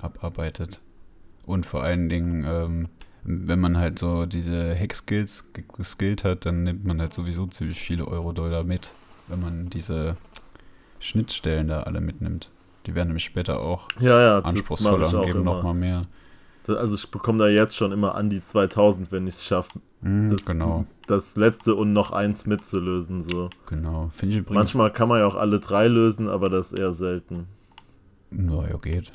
abarbeitet. 0.00 0.80
Und 1.46 1.66
vor 1.66 1.82
allen 1.82 2.08
Dingen, 2.08 2.44
ähm, 2.46 2.88
wenn 3.24 3.60
man 3.60 3.76
halt 3.78 3.98
so 3.98 4.26
diese 4.26 4.74
Hack-Skills 4.78 5.52
ge- 5.52 5.64
geskillt 5.76 6.24
hat, 6.24 6.46
dann 6.46 6.62
nimmt 6.62 6.84
man 6.84 7.00
halt 7.00 7.12
sowieso 7.14 7.46
ziemlich 7.46 7.80
viele 7.80 8.06
Euro-Dollar 8.06 8.64
mit, 8.64 8.90
wenn 9.28 9.40
man 9.40 9.70
diese 9.70 10.16
Schnittstellen 11.00 11.68
da 11.68 11.82
alle 11.82 12.00
mitnimmt. 12.00 12.50
Die 12.86 12.94
werden 12.94 13.08
nämlich 13.08 13.24
später 13.24 13.60
auch 13.60 13.88
Ja, 13.98 14.20
ja, 14.20 14.38
anspruchsvoller 14.40 15.20
und 15.20 15.26
geben 15.26 15.44
nochmal 15.44 15.74
mehr. 15.74 16.06
Also 16.66 16.96
ich 16.96 17.10
bekomme 17.10 17.38
da 17.38 17.48
jetzt 17.48 17.76
schon 17.76 17.92
immer 17.92 18.14
an 18.14 18.30
die 18.30 18.40
2000, 18.40 19.12
wenn 19.12 19.26
ich 19.26 19.34
es 19.34 19.44
schaffe, 19.44 19.80
Mhm, 20.00 20.30
das, 20.30 20.44
genau, 20.44 20.84
das 21.06 21.36
letzte 21.36 21.74
und 21.74 21.94
noch 21.94 22.10
eins 22.10 22.44
mitzulösen. 22.46 23.22
So. 23.22 23.48
genau. 23.66 24.10
Finde 24.14 24.34
ich 24.34 24.40
übrigens. 24.40 24.54
Manchmal 24.54 24.92
kann 24.92 25.08
man 25.08 25.20
ja 25.20 25.26
auch 25.26 25.34
alle 25.34 25.60
drei 25.60 25.88
lösen, 25.88 26.28
aber 26.28 26.50
das 26.50 26.72
ist 26.72 26.78
eher 26.78 26.92
selten. 26.92 27.46
Naja, 28.30 28.76
geht. 28.82 29.12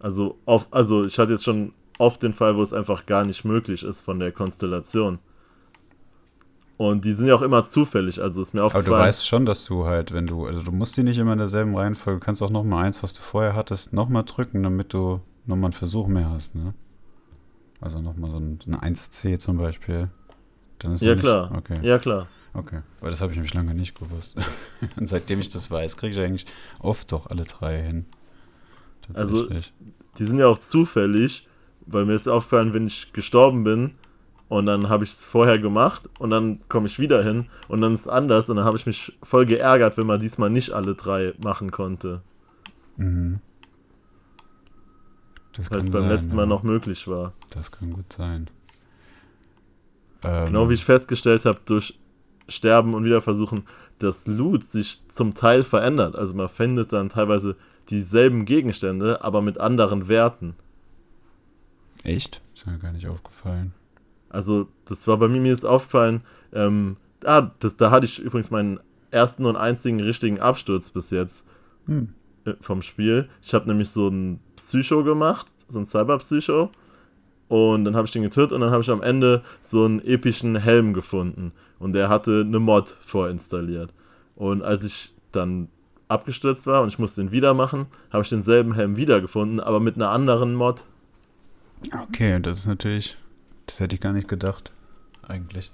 Also, 0.00 0.38
auf, 0.44 0.68
also 0.70 1.04
ich 1.04 1.18
hatte 1.18 1.32
jetzt 1.32 1.44
schon 1.44 1.72
oft 1.98 2.22
den 2.22 2.32
Fall, 2.32 2.56
wo 2.56 2.62
es 2.62 2.72
einfach 2.72 3.06
gar 3.06 3.24
nicht 3.24 3.44
möglich 3.44 3.82
ist 3.82 4.02
von 4.02 4.20
der 4.20 4.32
Konstellation. 4.32 5.18
Und 6.76 7.04
die 7.04 7.12
sind 7.12 7.26
ja 7.26 7.34
auch 7.34 7.42
immer 7.42 7.64
zufällig, 7.64 8.22
also 8.22 8.40
ist 8.40 8.54
mir 8.54 8.60
Aber 8.60 8.70
du 8.70 8.78
aufgefallen. 8.78 9.08
weißt 9.08 9.26
schon, 9.26 9.46
dass 9.46 9.64
du 9.64 9.86
halt, 9.86 10.12
wenn 10.12 10.28
du, 10.28 10.46
also 10.46 10.62
du 10.62 10.70
musst 10.70 10.96
die 10.96 11.02
nicht 11.02 11.18
immer 11.18 11.32
in 11.32 11.38
derselben 11.38 11.76
Reihenfolge, 11.76 12.20
du 12.20 12.24
kannst 12.24 12.40
auch 12.40 12.50
nochmal 12.50 12.84
eins, 12.84 13.02
was 13.02 13.14
du 13.14 13.20
vorher 13.20 13.56
hattest, 13.56 13.92
nochmal 13.92 14.22
drücken, 14.24 14.62
damit 14.62 14.94
du 14.94 15.20
nochmal 15.46 15.66
einen 15.66 15.72
Versuch 15.72 16.06
mehr 16.06 16.30
hast, 16.30 16.54
ne? 16.54 16.74
Also 17.80 17.98
nochmal 17.98 18.30
so 18.30 18.36
ein, 18.36 18.60
ein 18.66 18.94
1C 18.94 19.38
zum 19.38 19.56
Beispiel. 19.58 20.08
Dann 20.78 20.92
ist 20.92 21.02
ja, 21.02 21.14
nicht, 21.14 21.22
klar. 21.22 21.50
Okay, 21.56 21.80
Ja, 21.82 21.98
klar. 21.98 22.28
okay. 22.54 22.82
Weil 23.00 23.10
das 23.10 23.20
habe 23.22 23.32
ich 23.32 23.36
nämlich 23.38 23.54
lange 23.54 23.74
nicht 23.74 23.98
gewusst. 23.98 24.36
Und 24.96 25.08
seitdem 25.08 25.40
ich 25.40 25.48
das 25.48 25.72
weiß, 25.72 25.96
kriege 25.96 26.12
ich 26.14 26.20
eigentlich 26.20 26.46
oft 26.78 27.10
doch 27.10 27.26
alle 27.26 27.42
drei 27.42 27.82
hin. 27.82 28.06
Also. 29.14 29.48
Die 30.18 30.24
sind 30.24 30.38
ja 30.38 30.48
auch 30.48 30.58
zufällig, 30.58 31.48
weil 31.86 32.04
mir 32.04 32.14
ist 32.14 32.28
aufgefallen, 32.28 32.74
wenn 32.74 32.86
ich 32.86 33.12
gestorben 33.12 33.64
bin 33.64 33.92
und 34.48 34.66
dann 34.66 34.88
habe 34.88 35.04
ich 35.04 35.10
es 35.10 35.24
vorher 35.24 35.58
gemacht 35.58 36.08
und 36.18 36.30
dann 36.30 36.60
komme 36.68 36.86
ich 36.86 36.98
wieder 36.98 37.22
hin 37.22 37.46
und 37.68 37.80
dann 37.80 37.94
ist 37.94 38.00
es 38.00 38.08
anders 38.08 38.48
und 38.48 38.56
dann 38.56 38.64
habe 38.64 38.76
ich 38.76 38.86
mich 38.86 39.16
voll 39.22 39.46
geärgert, 39.46 39.96
wenn 39.96 40.06
man 40.06 40.20
diesmal 40.20 40.50
nicht 40.50 40.72
alle 40.72 40.94
drei 40.94 41.34
machen 41.42 41.70
konnte, 41.70 42.22
mhm. 42.96 43.40
Das 45.58 45.70
weil 45.72 45.80
es 45.80 45.90
beim 45.90 46.02
sein, 46.02 46.10
letzten 46.10 46.36
Mal 46.36 46.42
ja. 46.42 46.46
noch 46.46 46.62
möglich 46.62 47.08
war. 47.08 47.32
Das 47.50 47.72
kann 47.72 47.92
gut 47.92 48.12
sein. 48.12 48.48
Ähm, 50.22 50.46
Genau 50.46 50.70
wie 50.70 50.74
ich 50.74 50.84
festgestellt 50.84 51.44
habe, 51.46 51.58
durch 51.64 51.98
Sterben 52.48 52.94
und 52.94 53.04
Wiederversuchen, 53.04 53.64
dass 53.98 54.26
Loot 54.28 54.62
sich 54.62 55.02
zum 55.08 55.34
Teil 55.34 55.64
verändert. 55.64 56.14
Also 56.14 56.34
man 56.36 56.48
findet 56.48 56.92
dann 56.92 57.08
teilweise 57.08 57.56
dieselben 57.90 58.44
Gegenstände, 58.44 59.22
aber 59.24 59.42
mit 59.42 59.58
anderen 59.58 60.08
Werten. 60.08 60.54
Echt? 62.04 62.40
Ist 62.54 62.66
mir 62.66 62.78
gar 62.78 62.92
nicht 62.92 63.06
aufgefallen. 63.08 63.72
Also 64.28 64.68
das 64.84 65.06
war 65.06 65.16
bei 65.16 65.28
mir, 65.28 65.40
mir 65.40 65.52
ist 65.52 65.64
aufgefallen, 65.64 66.22
ähm, 66.52 66.96
ah, 67.24 67.50
das, 67.60 67.76
da 67.76 67.90
hatte 67.90 68.06
ich 68.06 68.18
übrigens 68.18 68.50
meinen 68.50 68.78
ersten 69.10 69.46
und 69.46 69.56
einzigen 69.56 70.00
richtigen 70.00 70.40
Absturz 70.40 70.90
bis 70.90 71.10
jetzt 71.10 71.46
Hm. 71.86 72.10
äh, 72.44 72.52
vom 72.60 72.82
Spiel. 72.82 73.28
Ich 73.42 73.54
habe 73.54 73.66
nämlich 73.66 73.88
so 73.88 74.08
ein 74.08 74.40
Psycho 74.56 75.02
gemacht, 75.02 75.46
so 75.68 75.78
ein 75.78 75.86
Cyberpsycho. 75.86 76.70
Und 77.48 77.86
dann 77.86 77.96
habe 77.96 78.06
ich 78.06 78.12
den 78.12 78.22
getötet 78.22 78.52
und 78.52 78.60
dann 78.60 78.70
habe 78.70 78.82
ich 78.82 78.90
am 78.90 79.02
Ende 79.02 79.42
so 79.62 79.86
einen 79.86 80.04
epischen 80.04 80.56
Helm 80.56 80.92
gefunden. 80.92 81.52
Und 81.78 81.94
der 81.94 82.10
hatte 82.10 82.44
eine 82.46 82.58
Mod 82.58 82.90
vorinstalliert. 83.00 83.94
Und 84.36 84.62
als 84.62 84.84
ich 84.84 85.14
dann 85.32 85.68
abgestürzt 86.08 86.66
war 86.66 86.82
und 86.82 86.88
ich 86.88 86.98
musste 86.98 87.20
ihn 87.20 87.30
wieder 87.30 87.54
machen, 87.54 87.86
habe 88.10 88.22
ich 88.22 88.28
denselben 88.28 88.74
Helm 88.74 88.96
wiedergefunden, 88.96 89.60
aber 89.60 89.80
mit 89.80 89.96
einer 89.96 90.10
anderen 90.10 90.54
Mod. 90.54 90.84
Okay, 92.08 92.40
das 92.40 92.58
ist 92.60 92.66
natürlich, 92.66 93.16
das 93.66 93.78
hätte 93.80 93.94
ich 93.94 94.00
gar 94.00 94.12
nicht 94.12 94.28
gedacht, 94.28 94.72
eigentlich. 95.26 95.70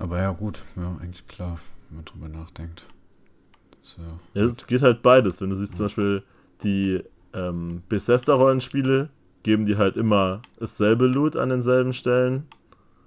Aber 0.00 0.18
ja, 0.18 0.30
gut, 0.30 0.62
ja, 0.76 0.96
eigentlich 1.00 1.26
klar, 1.26 1.58
wenn 1.88 1.96
man 1.96 2.04
drüber 2.04 2.28
nachdenkt. 2.28 2.84
Ist 3.80 3.98
ja, 3.98 4.40
Ja, 4.40 4.46
es 4.46 4.66
geht 4.66 4.82
halt 4.82 5.02
beides. 5.02 5.40
Wenn 5.40 5.50
du 5.50 5.56
siehst 5.56 5.76
zum 5.76 5.86
Beispiel 5.86 6.22
die 6.62 7.02
ähm, 7.34 7.82
Bethesda-Rollenspiele, 7.88 9.08
geben 9.42 9.66
die 9.66 9.76
halt 9.76 9.96
immer 9.96 10.42
dasselbe 10.58 11.06
Loot 11.06 11.36
an 11.36 11.48
denselben 11.48 11.92
Stellen, 11.92 12.46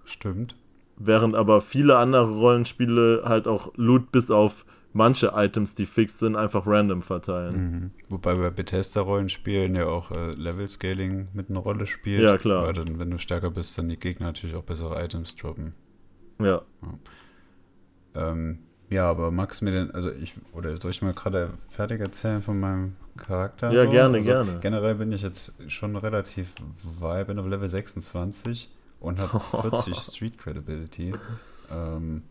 stimmt. 0.05 0.55
während 0.97 1.35
aber 1.35 1.61
viele 1.61 1.97
andere 1.97 2.29
Rollenspiele 2.29 3.23
halt 3.25 3.47
auch 3.47 3.71
Loot 3.75 4.11
bis 4.11 4.31
auf 4.31 4.65
manche 4.93 5.31
Items, 5.35 5.75
die 5.75 5.85
fix 5.85 6.19
sind, 6.19 6.35
einfach 6.35 6.65
random 6.67 7.01
verteilen. 7.01 7.55
Mhm. 7.55 7.91
Wobei 8.09 8.35
bei 8.35 8.49
Bethesda-Rollenspielen 8.49 9.75
ja 9.75 9.85
auch 9.85 10.11
äh, 10.11 10.31
Level-Scaling 10.31 11.29
mit 11.33 11.49
einer 11.49 11.59
Rolle 11.59 11.87
spielt. 11.87 12.21
Ja, 12.21 12.37
klar. 12.37 12.65
Weil 12.65 12.73
dann, 12.73 12.99
wenn 12.99 13.11
du 13.11 13.17
stärker 13.17 13.51
bist, 13.51 13.77
dann 13.77 13.89
die 13.89 13.97
Gegner 13.97 14.27
natürlich 14.27 14.55
auch 14.55 14.63
bessere 14.63 15.03
Items 15.03 15.35
droppen. 15.35 15.73
Ja. 16.39 16.61
Ähm, 18.15 18.59
ja, 18.89 19.09
aber 19.09 19.31
magst 19.31 19.61
du 19.61 19.65
mir 19.65 19.71
denn, 19.71 19.91
also 19.91 20.11
ich, 20.11 20.33
oder 20.51 20.75
soll 20.75 20.91
ich 20.91 21.01
mal 21.01 21.13
gerade 21.13 21.51
fertig 21.69 22.01
erzählen 22.01 22.41
von 22.41 22.59
meinem 22.59 22.95
Charakter? 23.15 23.71
Ja, 23.71 23.85
so? 23.85 23.89
gerne, 23.89 24.17
also 24.17 24.29
gerne. 24.29 24.59
Generell 24.59 24.95
bin 24.95 25.13
ich 25.13 25.21
jetzt 25.21 25.53
schon 25.69 25.95
relativ 25.95 26.53
weit, 26.99 27.27
bin 27.27 27.39
auf 27.39 27.47
Level 27.47 27.69
26 27.69 28.69
und 28.99 29.19
habe 29.19 29.39
40 29.61 29.95
Street 29.95 30.37
Credibility. 30.37 31.13
Ähm, 31.71 32.23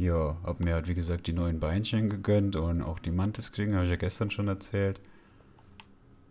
ja, 0.00 0.36
hab 0.42 0.60
mir 0.60 0.74
halt, 0.74 0.88
wie 0.88 0.94
gesagt, 0.94 1.26
die 1.26 1.32
neuen 1.32 1.60
Beinchen 1.60 2.08
gegönnt 2.08 2.56
und 2.56 2.82
auch 2.82 2.98
die 2.98 3.10
Mantis-Klingen, 3.10 3.74
habe 3.74 3.84
ich 3.84 3.90
ja 3.90 3.96
gestern 3.96 4.30
schon 4.30 4.48
erzählt. 4.48 5.00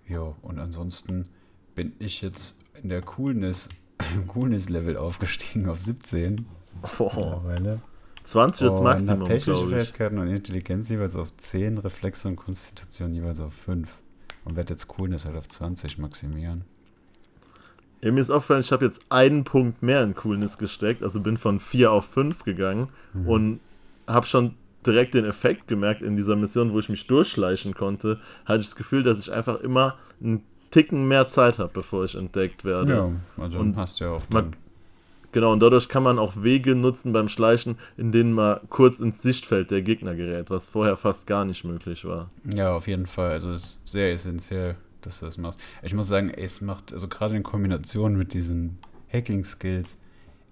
Ja, 0.08 0.32
und 0.42 0.60
ansonsten 0.60 1.28
bin 1.76 1.94
ich 2.00 2.22
jetzt 2.22 2.58
in 2.82 2.90
der 2.90 3.02
Coolness, 3.02 3.70
Coolness-Level 4.28 4.98
aufgestiegen 4.98 5.70
auf 5.70 5.80
17 5.82 6.48
Boah. 6.98 7.14
mittlerweile. 7.16 7.82
20 8.24 8.68
ist 8.68 8.82
Maximum, 8.82 9.20
hab 9.22 9.28
technische. 9.28 9.68
Fähigkeiten 9.68 10.18
und 10.18 10.28
Intelligenz 10.28 10.90
jeweils 10.90 11.16
auf 11.16 11.36
10, 11.38 11.78
Reflexe 11.78 12.28
und 12.28 12.36
Konstitution 12.36 13.14
jeweils 13.14 13.40
auf 13.40 13.54
5. 13.54 13.90
Und 14.46 14.56
werde 14.56 14.74
jetzt 14.74 14.88
Coolness 14.88 15.26
halt 15.26 15.38
auf 15.38 15.48
20 15.48 15.98
maximieren. 16.00 16.64
Ja, 18.02 18.12
mir 18.12 18.22
ist 18.22 18.30
aufgefallen, 18.30 18.62
ich 18.62 18.72
habe 18.72 18.86
jetzt 18.86 19.06
einen 19.10 19.44
Punkt 19.44 19.84
mehr 19.84 20.04
in 20.04 20.16
Coolness 20.16 20.58
gesteckt, 20.58 21.04
also 21.04 21.20
bin 21.20 21.38
von 21.38 21.60
4 21.60 21.92
auf 21.92 22.06
5 22.06 22.44
gegangen 22.44 22.90
Mhm. 23.14 23.28
und 23.28 23.60
habe 24.08 24.26
schon 24.26 24.56
direkt 24.86 25.14
den 25.14 25.26
Effekt 25.26 25.68
gemerkt 25.68 26.02
in 26.02 26.16
dieser 26.16 26.36
Mission, 26.38 26.72
wo 26.72 26.80
ich 26.80 26.88
mich 26.88 27.06
durchschleichen 27.08 27.74
konnte, 27.74 28.20
hatte 28.46 28.62
ich 28.62 28.68
das 28.68 28.76
Gefühl, 28.78 29.04
dass 29.04 29.20
ich 29.20 29.32
einfach 29.32 29.60
immer 29.60 29.96
einen 30.24 30.44
Ticken 30.72 31.08
mehr 31.08 31.28
Zeit 31.28 31.60
habe, 31.60 31.72
bevor 31.74 32.06
ich 32.06 32.16
entdeckt 32.16 32.64
werde. 32.64 32.94
Ja, 32.94 33.12
also 33.44 33.60
Und 33.60 33.76
hast 33.76 34.00
ja 34.00 34.10
auch 34.12 34.22
man- 34.30 34.54
Genau, 35.32 35.52
und 35.54 35.60
dadurch 35.60 35.90
kann 35.90 36.02
man 36.02 36.18
auch 36.18 36.42
Wege 36.42 36.74
nutzen 36.74 37.14
beim 37.14 37.28
Schleichen, 37.30 37.78
in 37.98 38.12
denen 38.12 38.34
man 38.34 38.62
kurz 38.70 39.00
ins 39.00 39.22
Sichtfeld 39.22 39.70
der 39.70 39.84
Gegner 39.84 40.16
gerät, 40.16 40.50
was 40.50 40.70
vorher 40.70 40.98
fast 40.98 41.28
gar 41.28 41.46
nicht 41.46 41.64
möglich 41.66 42.04
war. 42.04 42.32
Ja, 42.52 42.74
auf 42.76 42.88
jeden 42.88 43.06
Fall. 43.06 43.32
Also 43.34 43.52
es 43.52 43.64
ist 43.64 43.80
sehr 43.86 44.12
essentiell, 44.12 44.76
dass 45.02 45.20
du 45.20 45.26
das 45.26 45.38
machst. 45.38 45.60
Ich 45.82 45.94
muss 45.94 46.08
sagen, 46.08 46.30
es 46.30 46.62
macht, 46.62 46.94
also 46.94 47.08
gerade 47.08 47.36
in 47.36 47.44
Kombination 47.44 48.16
mit 48.16 48.34
diesen 48.34 48.80
Hacking-Skills, 49.12 49.98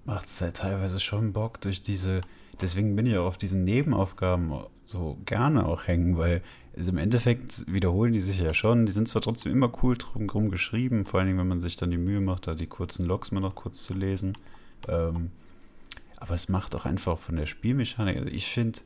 macht 0.06 0.28
es 0.28 0.42
halt 0.42 0.58
teilweise 0.58 1.00
schon 1.00 1.34
Bock 1.34 1.60
durch 1.62 1.84
diese, 1.84 2.22
deswegen 2.62 2.96
bin 2.96 3.06
ich 3.06 3.18
auch 3.18 3.26
auf 3.26 3.38
diesen 3.38 3.64
Nebenaufgaben 3.66 4.54
so 4.86 5.18
gerne 5.26 5.66
auch 5.66 5.86
hängen, 5.86 6.18
weil 6.18 6.42
also 6.78 6.92
im 6.92 6.98
Endeffekt 6.98 7.72
wiederholen 7.72 8.14
die 8.14 8.20
sich 8.20 8.38
ja 8.40 8.54
schon. 8.54 8.86
Die 8.86 8.92
sind 8.92 9.08
zwar 9.08 9.22
trotzdem 9.22 9.52
immer 9.52 9.72
cool 9.82 9.98
drumherum 9.98 10.52
geschrieben, 10.52 11.06
vor 11.06 11.20
allen 11.20 11.28
Dingen, 11.28 11.40
wenn 11.40 11.48
man 11.48 11.62
sich 11.62 11.76
dann 11.76 11.90
die 11.90 11.98
Mühe 11.98 12.22
macht, 12.22 12.48
da 12.48 12.54
die 12.54 12.68
kurzen 12.68 13.06
Logs 13.06 13.32
mal 13.32 13.40
noch 13.40 13.56
kurz 13.56 13.84
zu 13.84 13.94
lesen. 13.94 14.38
Ähm, 14.88 15.32
aber 16.18 16.36
es 16.36 16.50
macht 16.50 16.76
auch 16.76 16.86
einfach 16.86 17.18
von 17.18 17.36
der 17.36 17.48
Spielmechanik, 17.48 18.18
also 18.18 18.30
ich 18.30 18.48
finde, 18.48 18.80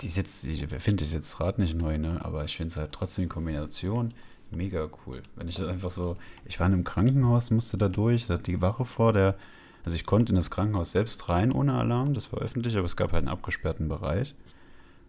die 0.00 0.08
sitzt, 0.08 0.44
ich 0.46 0.66
finde 0.66 1.04
ich 1.04 1.12
jetzt 1.12 1.40
Rad 1.40 1.58
nicht 1.58 1.74
neu, 1.74 1.98
ne? 1.98 2.22
Aber 2.24 2.44
ich 2.44 2.56
finde 2.56 2.70
es 2.70 2.76
halt 2.76 2.92
trotzdem 2.92 3.24
die 3.24 3.28
Kombination 3.28 4.12
mega 4.50 4.88
cool. 5.06 5.22
Wenn 5.34 5.48
ich 5.48 5.56
das 5.56 5.68
einfach 5.68 5.90
so, 5.90 6.16
ich 6.44 6.58
war 6.60 6.66
in 6.66 6.72
einem 6.72 6.84
Krankenhaus, 6.84 7.50
musste 7.50 7.78
da 7.78 7.88
durch, 7.88 8.26
da 8.26 8.34
hat 8.34 8.46
die 8.46 8.60
Wache 8.60 8.84
vor 8.84 9.12
der, 9.12 9.36
also 9.84 9.96
ich 9.96 10.06
konnte 10.06 10.32
in 10.32 10.36
das 10.36 10.50
Krankenhaus 10.50 10.92
selbst 10.92 11.28
rein 11.28 11.52
ohne 11.52 11.74
Alarm, 11.74 12.14
das 12.14 12.32
war 12.32 12.40
öffentlich, 12.40 12.76
aber 12.76 12.86
es 12.86 12.96
gab 12.96 13.12
halt 13.12 13.22
einen 13.22 13.32
abgesperrten 13.32 13.88
Bereich. 13.88 14.34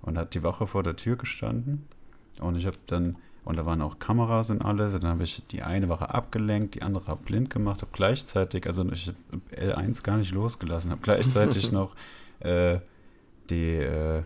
Und 0.04 0.18
hat 0.18 0.36
die 0.36 0.44
Wache 0.44 0.68
vor 0.68 0.84
der 0.84 0.96
Tür 0.96 1.18
gestanden. 1.18 1.86
Und 2.40 2.56
ich 2.56 2.66
habe 2.66 2.78
dann, 2.86 3.18
und 3.44 3.58
da 3.58 3.66
waren 3.66 3.82
auch 3.82 4.00
Kameras 4.00 4.50
und 4.52 4.62
alles, 4.62 4.94
und 4.94 5.04
dann 5.04 5.12
habe 5.12 5.24
ich 5.24 5.42
die 5.48 5.64
eine 5.64 5.90
Wache 5.90 6.14
abgelenkt, 6.14 6.76
die 6.76 6.82
andere 6.82 7.08
habe 7.08 7.24
blind 7.24 7.50
gemacht, 7.50 7.82
habe 7.82 7.92
gleichzeitig, 7.92 8.68
also 8.68 8.90
ich 8.92 9.08
habe 9.08 9.74
L1 9.74 10.04
gar 10.04 10.18
nicht 10.18 10.32
losgelassen, 10.32 10.92
habe 10.92 11.02
gleichzeitig 11.02 11.72
noch 11.72 11.96
äh, 12.40 12.80
die, 13.50 13.74
äh, 13.74 14.24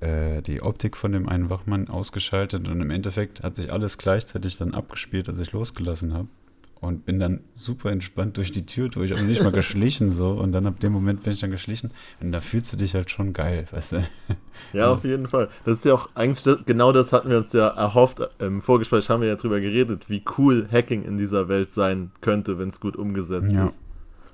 äh, 0.00 0.42
die 0.42 0.62
Optik 0.62 0.96
von 0.96 1.12
dem 1.12 1.28
einen 1.28 1.50
Wachmann 1.50 1.88
ausgeschaltet 1.88 2.68
und 2.68 2.80
im 2.80 2.90
Endeffekt 2.90 3.42
hat 3.42 3.56
sich 3.56 3.72
alles 3.72 3.98
gleichzeitig 3.98 4.58
dann 4.58 4.72
abgespielt, 4.74 5.28
als 5.28 5.38
ich 5.38 5.52
losgelassen 5.52 6.12
habe. 6.14 6.28
Und 6.78 7.06
bin 7.06 7.18
dann 7.18 7.40
super 7.54 7.90
entspannt 7.90 8.36
durch 8.36 8.52
die 8.52 8.66
Tür 8.66 8.90
durch, 8.90 9.10
aber 9.10 9.22
nicht 9.22 9.42
mal 9.42 9.50
geschlichen 9.62 10.12
so. 10.12 10.32
Und 10.32 10.52
dann 10.52 10.66
ab 10.66 10.78
dem 10.78 10.92
Moment 10.92 11.22
bin 11.24 11.32
ich 11.32 11.40
dann 11.40 11.50
geschlichen. 11.50 11.90
Und 12.20 12.32
da 12.32 12.40
fühlst 12.40 12.70
du 12.70 12.76
dich 12.76 12.94
halt 12.94 13.10
schon 13.10 13.32
geil, 13.32 13.66
weißt 13.70 13.92
du? 13.92 14.06
Ja, 14.74 14.92
auf 14.92 15.02
jeden 15.02 15.26
Fall. 15.26 15.48
Das 15.64 15.78
ist 15.78 15.84
ja 15.86 15.94
auch 15.94 16.10
eigentlich, 16.14 16.44
genau 16.66 16.92
das 16.92 17.14
hatten 17.14 17.30
wir 17.30 17.38
uns 17.38 17.54
ja 17.54 17.68
erhofft. 17.68 18.20
Im 18.38 18.60
Vorgespräch 18.60 19.08
haben 19.08 19.22
wir 19.22 19.28
ja 19.28 19.36
drüber 19.36 19.58
geredet, 19.58 20.10
wie 20.10 20.22
cool 20.36 20.68
Hacking 20.70 21.02
in 21.02 21.16
dieser 21.16 21.48
Welt 21.48 21.72
sein 21.72 22.10
könnte, 22.20 22.58
wenn 22.58 22.68
es 22.68 22.78
gut 22.78 22.94
umgesetzt 22.94 23.52
Ja. 23.54 23.68
ist. 23.68 23.80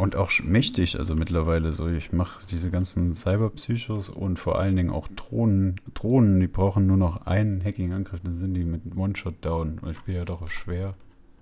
Und 0.02 0.16
auch 0.16 0.32
mächtig, 0.42 0.98
also 0.98 1.14
mittlerweile 1.14 1.70
so. 1.70 1.86
Ich 1.86 2.12
mache 2.12 2.44
diese 2.50 2.72
ganzen 2.72 3.14
Cyberpsychos 3.14 4.08
und 4.10 4.40
vor 4.40 4.58
allen 4.58 4.74
Dingen 4.74 4.90
auch 4.90 5.06
Drohnen. 5.06 5.76
Drohnen, 5.94 6.40
die 6.40 6.48
brauchen 6.48 6.88
nur 6.88 6.96
noch 6.96 7.26
einen 7.26 7.62
Hacking-Angriff, 7.62 8.18
dann 8.24 8.34
sind 8.34 8.54
die 8.54 8.64
mit 8.64 8.96
One-Shot 8.96 9.36
down. 9.42 9.78
Und 9.78 9.90
ich 9.92 9.98
spiele 9.98 10.18
ja 10.18 10.24
doch 10.24 10.42
auf 10.42 10.50
schwer. 10.50 10.94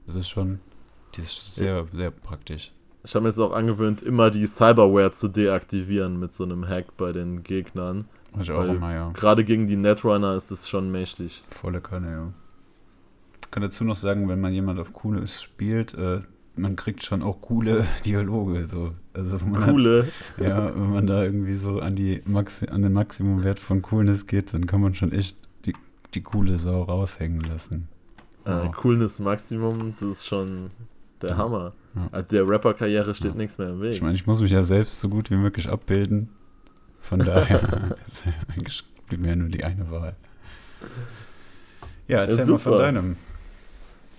Das 0.06 0.14
ist 0.14 0.28
schon, 0.28 0.58
das 1.16 1.24
ist 1.24 1.54
sehr, 1.54 1.86
sehr 1.94 2.10
praktisch. 2.10 2.70
Ich 3.02 3.14
habe 3.14 3.22
mir 3.22 3.30
jetzt 3.30 3.38
auch 3.38 3.52
angewöhnt, 3.52 4.02
immer 4.02 4.30
die 4.30 4.46
Cyberware 4.46 5.12
zu 5.12 5.28
deaktivieren 5.28 6.20
mit 6.20 6.34
so 6.34 6.44
einem 6.44 6.68
Hack 6.68 6.98
bei 6.98 7.12
den 7.12 7.42
Gegnern. 7.42 8.08
Mach 8.34 8.42
ich 8.42 8.50
auch 8.50 8.64
immer, 8.64 8.92
ja. 8.92 9.08
Gerade 9.14 9.42
gegen 9.42 9.68
die 9.68 9.76
Netrunner 9.76 10.34
ist 10.34 10.50
es 10.50 10.68
schon 10.68 10.92
mächtig. 10.92 11.42
Volle 11.48 11.80
Kanne, 11.80 12.12
ja. 12.12 12.32
Ich 13.42 13.50
kann 13.50 13.62
dazu 13.62 13.84
noch 13.84 13.96
sagen, 13.96 14.28
wenn 14.28 14.42
man 14.42 14.52
jemand 14.52 14.78
auf 14.78 14.92
Cooles 14.92 15.42
spielt, 15.42 15.94
äh, 15.94 16.20
man 16.56 16.76
kriegt 16.76 17.02
schon 17.04 17.22
auch 17.22 17.40
coole 17.40 17.86
Dialoge. 18.04 18.66
So. 18.66 18.92
Also 19.14 19.38
man 19.46 19.60
hat- 19.64 19.70
Coole. 19.70 20.08
Ja, 20.38 20.74
wenn 20.74 20.90
man 20.90 21.06
da 21.06 21.22
irgendwie 21.24 21.54
so 21.54 21.80
an, 21.80 21.96
die 21.96 22.20
Maxi 22.26 22.66
an 22.68 22.82
den 22.82 22.92
Maximumwert 22.92 23.58
von 23.58 23.82
Coolness 23.82 24.26
geht, 24.26 24.52
dann 24.54 24.66
kann 24.66 24.80
man 24.80 24.94
schon 24.94 25.12
echt 25.12 25.36
die, 25.66 25.74
die 26.14 26.22
coole 26.22 26.58
Sau 26.58 26.82
raushängen 26.82 27.40
lassen. 27.40 27.88
Äh, 28.46 28.50
Ja. 28.50 28.68
Coolness 28.68 29.18
Maximum, 29.20 29.94
das 30.00 30.08
ist 30.18 30.26
schon 30.26 30.70
der 31.22 31.36
Hammer. 31.36 31.72
Ja. 32.12 32.18
Äh, 32.20 32.24
Der 32.24 32.48
Rapper-Karriere 32.48 33.14
steht 33.14 33.32
Ja. 33.32 33.36
nichts 33.36 33.58
mehr 33.58 33.68
im 33.70 33.80
Weg. 33.80 33.92
Ich 33.92 34.02
meine, 34.02 34.14
ich 34.14 34.26
muss 34.26 34.40
mich 34.40 34.50
ja 34.52 34.62
selbst 34.62 35.00
so 35.00 35.08
gut 35.08 35.30
wie 35.30 35.36
möglich 35.36 35.68
abbilden. 35.68 36.28
Von 37.00 37.18
daher 37.24 37.96
ist 38.06 38.24
ja 38.26 38.32
eigentlich 38.52 38.84
blieb 39.08 39.20
mir 39.20 39.28
ja 39.30 39.36
nur 39.36 39.48
die 39.48 39.64
eine 39.64 39.90
Wahl. 39.90 40.14
Ja, 42.08 42.24
erzähl 42.24 42.46
mal 42.46 42.58
von 42.58 42.76
deinem. 42.76 43.16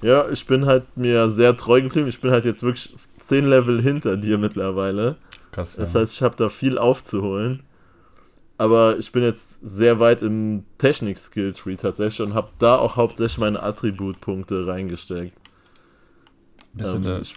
Ja, 0.01 0.29
ich 0.29 0.45
bin 0.45 0.65
halt 0.65 0.97
mir 0.97 1.29
sehr 1.29 1.55
treu 1.55 1.81
geblieben. 1.81 2.07
Ich 2.07 2.21
bin 2.21 2.31
halt 2.31 2.45
jetzt 2.45 2.63
wirklich 2.63 2.95
10 3.19 3.45
Level 3.45 3.81
hinter 3.81 4.17
dir 4.17 4.37
mittlerweile. 4.37 5.15
Krass, 5.51 5.75
ja. 5.75 5.83
Das 5.83 5.95
heißt, 5.95 6.13
ich 6.13 6.21
habe 6.23 6.35
da 6.35 6.49
viel 6.49 6.77
aufzuholen. 6.77 7.63
Aber 8.57 8.97
ich 8.99 9.11
bin 9.11 9.23
jetzt 9.23 9.65
sehr 9.65 9.99
weit 9.99 10.21
im 10.21 10.65
Technik-Skill-Tree 10.77 11.77
tatsächlich 11.77 12.21
und 12.21 12.35
habe 12.35 12.49
da 12.59 12.77
auch 12.77 12.95
hauptsächlich 12.95 13.39
meine 13.39 13.63
Attributpunkte 13.63 14.67
reingesteckt. 14.67 15.35
Bist 16.73 16.95
Ähm, 16.95 17.21
ich, 17.21 17.35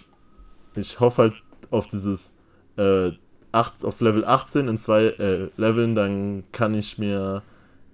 ich 0.75 0.99
hoffe 0.99 1.23
halt 1.23 1.33
auf 1.71 1.87
dieses 1.87 2.35
äh, 2.77 3.11
acht, 3.51 3.83
auf 3.83 4.01
Level 4.01 4.23
18 4.23 4.67
in 4.67 4.77
zwei 4.77 5.05
äh, 5.05 5.49
Leveln, 5.57 5.95
dann 5.95 6.43
kann 6.51 6.75
ich 6.75 6.97
mir 6.97 7.41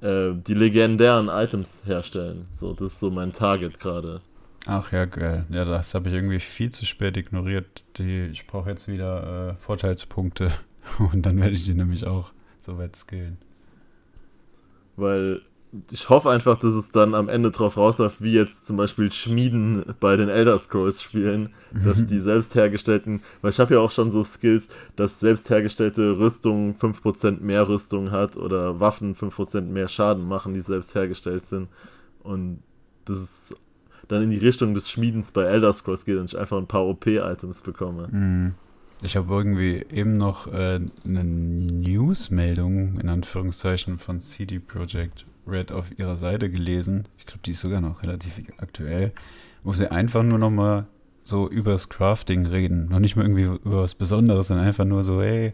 äh, 0.02 0.32
die 0.34 0.54
legendären 0.54 1.30
Items 1.30 1.84
herstellen. 1.86 2.48
So, 2.52 2.74
das 2.74 2.94
ist 2.94 3.00
so 3.00 3.12
mein 3.12 3.32
Target 3.32 3.80
gerade. 3.80 4.22
Ach 4.68 4.92
ja, 4.92 5.06
geil. 5.06 5.46
Ja, 5.50 5.66
das 5.66 5.94
habe 5.96 6.10
ich 6.10 6.16
irgendwie 6.16 6.40
viel 6.40 6.70
zu 6.70 6.86
spät 6.86 7.18
ignoriert. 7.18 7.84
Die, 7.98 8.28
ich 8.32 8.46
brauche 8.46 8.70
jetzt 8.70 8.88
wieder 8.88 9.52
äh, 9.52 9.56
Vorteilspunkte. 9.62 10.52
Und 11.00 11.26
dann 11.26 11.40
werde 11.40 11.54
ich 11.54 11.66
die 11.66 11.74
nämlich 11.74 12.06
auch 12.06 12.32
so 12.60 12.78
weit 12.78 12.96
skillen. 12.96 13.40
Weil 14.96 15.42
ich 15.90 16.10
hoffe 16.10 16.30
einfach, 16.30 16.58
dass 16.58 16.74
es 16.74 16.92
dann 16.92 17.16
am 17.16 17.30
Ende 17.30 17.50
drauf 17.50 17.78
rausläuft, 17.78 18.22
wie 18.22 18.34
jetzt 18.34 18.66
zum 18.66 18.76
Beispiel 18.76 19.12
Schmieden 19.12 19.96
bei 20.02 20.18
den 20.18 20.28
Elder 20.28 20.60
Scrolls 20.60 21.02
Spielen, 21.02 21.54
dass 21.72 22.06
die 22.08 22.20
selbst 22.20 22.56
hergestellten, 22.56 23.22
weil 23.42 23.52
ich 23.52 23.60
habe 23.60 23.76
ja 23.76 23.80
auch 23.80 23.92
schon 23.92 24.12
so 24.12 24.22
Skills, 24.24 24.68
dass 24.98 25.22
selbst 25.22 25.50
hergestellte 25.50 26.20
Rüstung 26.20 26.76
5% 26.76 27.40
mehr 27.40 27.70
Rüstung 27.70 28.12
hat 28.12 28.36
oder 28.36 28.82
Waffen 28.82 29.16
5% 29.16 29.62
mehr 29.62 29.88
Schaden 29.88 30.28
machen, 30.28 30.54
die 30.54 30.62
selbst 30.62 30.94
hergestellt 30.94 31.46
sind. 31.46 31.70
Und 32.22 32.62
das 33.06 33.18
ist 33.18 33.56
dann 34.12 34.24
in 34.24 34.30
die 34.30 34.38
Richtung 34.38 34.74
des 34.74 34.90
Schmiedens 34.90 35.32
bei 35.32 35.44
Elder 35.44 35.74
Scrolls 35.74 36.06
geht 36.06 36.18
und 36.18 36.26
ich 36.26 36.38
einfach 36.38 36.58
ein 36.58 36.68
paar 36.68 36.86
OP-Items 36.86 37.62
bekomme. 37.62 38.08
Mhm. 38.12 38.54
Ich 39.04 39.16
habe 39.16 39.34
irgendwie 39.34 39.84
eben 39.92 40.18
noch 40.18 40.46
äh, 40.48 40.80
eine 41.06 41.24
News-Meldung 41.24 43.00
in 43.00 43.10
Anführungszeichen 43.10 43.98
von 43.98 44.20
CD 44.22 44.60
Projekt 44.60 45.26
Red 45.48 45.72
auf 45.72 45.98
ihrer 45.98 46.18
Seite 46.18 46.52
gelesen. 46.52 47.06
Ich 47.18 47.26
glaube, 47.26 47.40
die 47.44 47.52
ist 47.52 47.62
sogar 47.62 47.82
noch 47.82 48.04
relativ 48.04 48.40
aktuell, 48.60 49.12
wo 49.64 49.74
sie 49.74 49.90
einfach 49.90 50.22
nur 50.22 50.38
noch 50.38 50.52
mal 50.52 50.86
so 51.24 51.50
übers 51.50 51.90
Crafting 51.90 52.46
reden. 52.46 52.90
Noch 52.90 53.00
nicht 53.00 53.16
mal 53.16 53.24
irgendwie 53.24 53.44
über 53.44 53.84
was 53.84 53.96
Besonderes, 53.96 54.50
sondern 54.50 54.68
einfach 54.68 54.86
nur 54.86 55.02
so, 55.02 55.22
hey, 55.22 55.54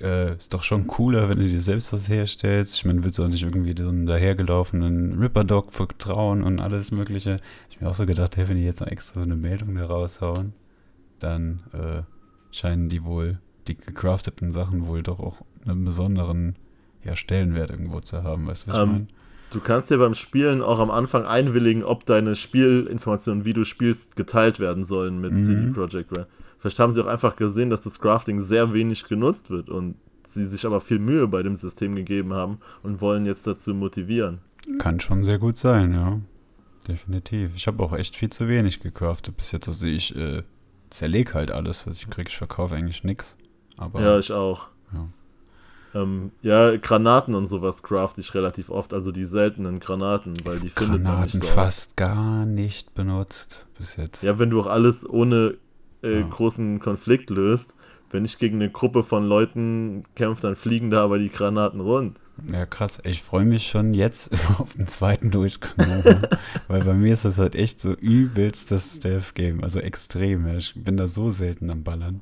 äh, 0.00 0.36
ist 0.36 0.52
doch 0.52 0.62
schon 0.62 0.86
cooler, 0.86 1.28
wenn 1.28 1.38
du 1.38 1.48
dir 1.48 1.60
selbst 1.60 1.92
was 1.92 2.08
herstellst. 2.08 2.76
Ich 2.76 2.84
meine, 2.84 3.04
willst 3.04 3.18
du 3.18 3.24
auch 3.24 3.28
nicht 3.28 3.42
irgendwie 3.42 3.74
so 3.80 3.88
einem 3.88 4.06
dahergelaufenen 4.06 5.18
Ripper-Dog 5.18 5.72
vertrauen 5.72 6.42
und 6.42 6.60
alles 6.60 6.90
Mögliche. 6.90 7.36
Ich 7.70 7.80
mir 7.80 7.88
auch 7.88 7.94
so 7.94 8.06
gedacht, 8.06 8.36
hey, 8.36 8.48
wenn 8.48 8.56
die 8.56 8.64
jetzt 8.64 8.80
noch 8.80 8.88
extra 8.88 9.20
so 9.20 9.26
eine 9.26 9.36
Meldung 9.36 9.74
da 9.74 9.86
raushauen, 9.86 10.52
dann 11.18 11.60
äh, 11.72 12.02
scheinen 12.50 12.88
die 12.88 13.04
wohl, 13.04 13.38
die 13.68 13.76
gecrafteten 13.76 14.52
Sachen 14.52 14.86
wohl 14.86 15.02
doch 15.02 15.18
auch 15.18 15.42
einen 15.66 15.84
besonderen 15.84 16.56
ja, 17.04 17.16
Stellenwert 17.16 17.70
irgendwo 17.70 18.00
zu 18.00 18.22
haben, 18.22 18.46
weißt 18.46 18.66
du, 18.66 18.70
was 18.70 18.76
Ähm, 18.76 18.82
ich 18.82 18.92
meine? 18.92 19.06
Du 19.50 19.60
kannst 19.60 19.90
ja 19.90 19.96
beim 19.96 20.14
Spielen 20.14 20.60
auch 20.60 20.80
am 20.80 20.90
Anfang 20.90 21.24
einwilligen, 21.24 21.84
ob 21.84 22.04
deine 22.04 22.34
Spielinformationen, 22.34 23.44
wie 23.44 23.52
du 23.52 23.64
spielst, 23.64 24.16
geteilt 24.16 24.58
werden 24.58 24.82
sollen 24.84 25.20
mit 25.20 25.32
Mhm. 25.32 25.38
CD 25.38 25.66
Projekt 25.72 26.10
Red. 26.12 26.26
Vielleicht 26.58 26.78
haben 26.78 26.92
sie 26.92 27.02
auch 27.02 27.06
einfach 27.06 27.36
gesehen, 27.36 27.70
dass 27.70 27.82
das 27.82 28.00
Crafting 28.00 28.40
sehr 28.40 28.72
wenig 28.72 29.08
genutzt 29.08 29.50
wird 29.50 29.68
und 29.68 29.96
sie 30.26 30.44
sich 30.44 30.66
aber 30.66 30.80
viel 30.80 30.98
Mühe 30.98 31.28
bei 31.28 31.42
dem 31.42 31.54
System 31.54 31.94
gegeben 31.94 32.32
haben 32.32 32.58
und 32.82 33.00
wollen 33.00 33.24
jetzt 33.24 33.46
dazu 33.46 33.74
motivieren. 33.74 34.40
Kann 34.78 34.98
schon 35.00 35.24
sehr 35.24 35.38
gut 35.38 35.56
sein, 35.56 35.92
ja. 35.92 36.20
Definitiv. 36.88 37.52
Ich 37.54 37.66
habe 37.66 37.82
auch 37.82 37.92
echt 37.92 38.16
viel 38.16 38.30
zu 38.30 38.48
wenig 38.48 38.80
gecraftet 38.80 39.36
bis 39.36 39.52
jetzt. 39.52 39.68
Also 39.68 39.86
ich 39.86 40.14
äh, 40.16 40.42
zerlege 40.90 41.34
halt 41.34 41.50
alles, 41.50 41.86
was 41.86 41.98
ich 41.98 42.10
kriege. 42.10 42.28
Ich 42.28 42.36
verkaufe 42.36 42.74
eigentlich 42.74 43.04
nichts. 43.04 43.36
Aber 43.76 44.00
Ja, 44.00 44.18
ich 44.18 44.32
auch. 44.32 44.68
Ja. 44.92 45.08
Ähm, 45.94 46.32
ja, 46.42 46.76
Granaten 46.76 47.34
und 47.34 47.46
sowas 47.46 47.82
craft 47.82 48.14
ich 48.18 48.34
relativ 48.34 48.70
oft, 48.70 48.92
also 48.92 49.12
die 49.12 49.24
seltenen 49.24 49.80
Granaten, 49.80 50.34
weil 50.44 50.60
die 50.60 50.68
findet 50.68 51.02
man 51.02 51.22
nicht 51.22 51.32
Granaten 51.32 51.40
so 51.40 51.46
oft. 51.46 51.54
fast 51.54 51.96
gar 51.96 52.44
nicht 52.44 52.94
benutzt 52.94 53.64
bis 53.78 53.96
jetzt. 53.96 54.22
Ja, 54.22 54.38
wenn 54.38 54.50
du 54.50 54.60
auch 54.60 54.66
alles 54.66 55.08
ohne 55.08 55.56
äh, 56.06 56.20
Ja. 56.20 56.28
großen 56.28 56.80
Konflikt 56.80 57.30
löst, 57.30 57.74
wenn 58.10 58.24
ich 58.24 58.38
gegen 58.38 58.56
eine 58.56 58.70
Gruppe 58.70 59.02
von 59.02 59.24
Leuten 59.24 60.04
kämpfe, 60.14 60.42
dann 60.42 60.56
fliegen 60.56 60.90
da 60.90 61.04
aber 61.04 61.18
die 61.18 61.30
Granaten 61.30 61.80
rund. 61.80 62.18
Ja, 62.52 62.66
krass. 62.66 62.98
Ich 63.04 63.22
freue 63.22 63.44
mich 63.46 63.66
schon 63.68 63.94
jetzt 63.94 64.30
auf 64.60 64.74
den 64.74 64.88
zweiten 64.88 65.30
Durchgang. 65.30 66.04
weil 66.68 66.82
bei 66.84 66.94
mir 66.94 67.12
ist 67.14 67.24
das 67.24 67.38
halt 67.38 67.54
echt 67.54 67.80
so 67.80 67.92
übelst 67.94 68.70
das 68.70 68.96
Stealth-Game. 68.96 69.62
Also 69.64 69.80
extrem. 69.80 70.46
Ich 70.56 70.74
bin 70.76 70.96
da 70.96 71.06
so 71.06 71.30
selten 71.30 71.70
am 71.70 71.82
Ballern. 71.82 72.20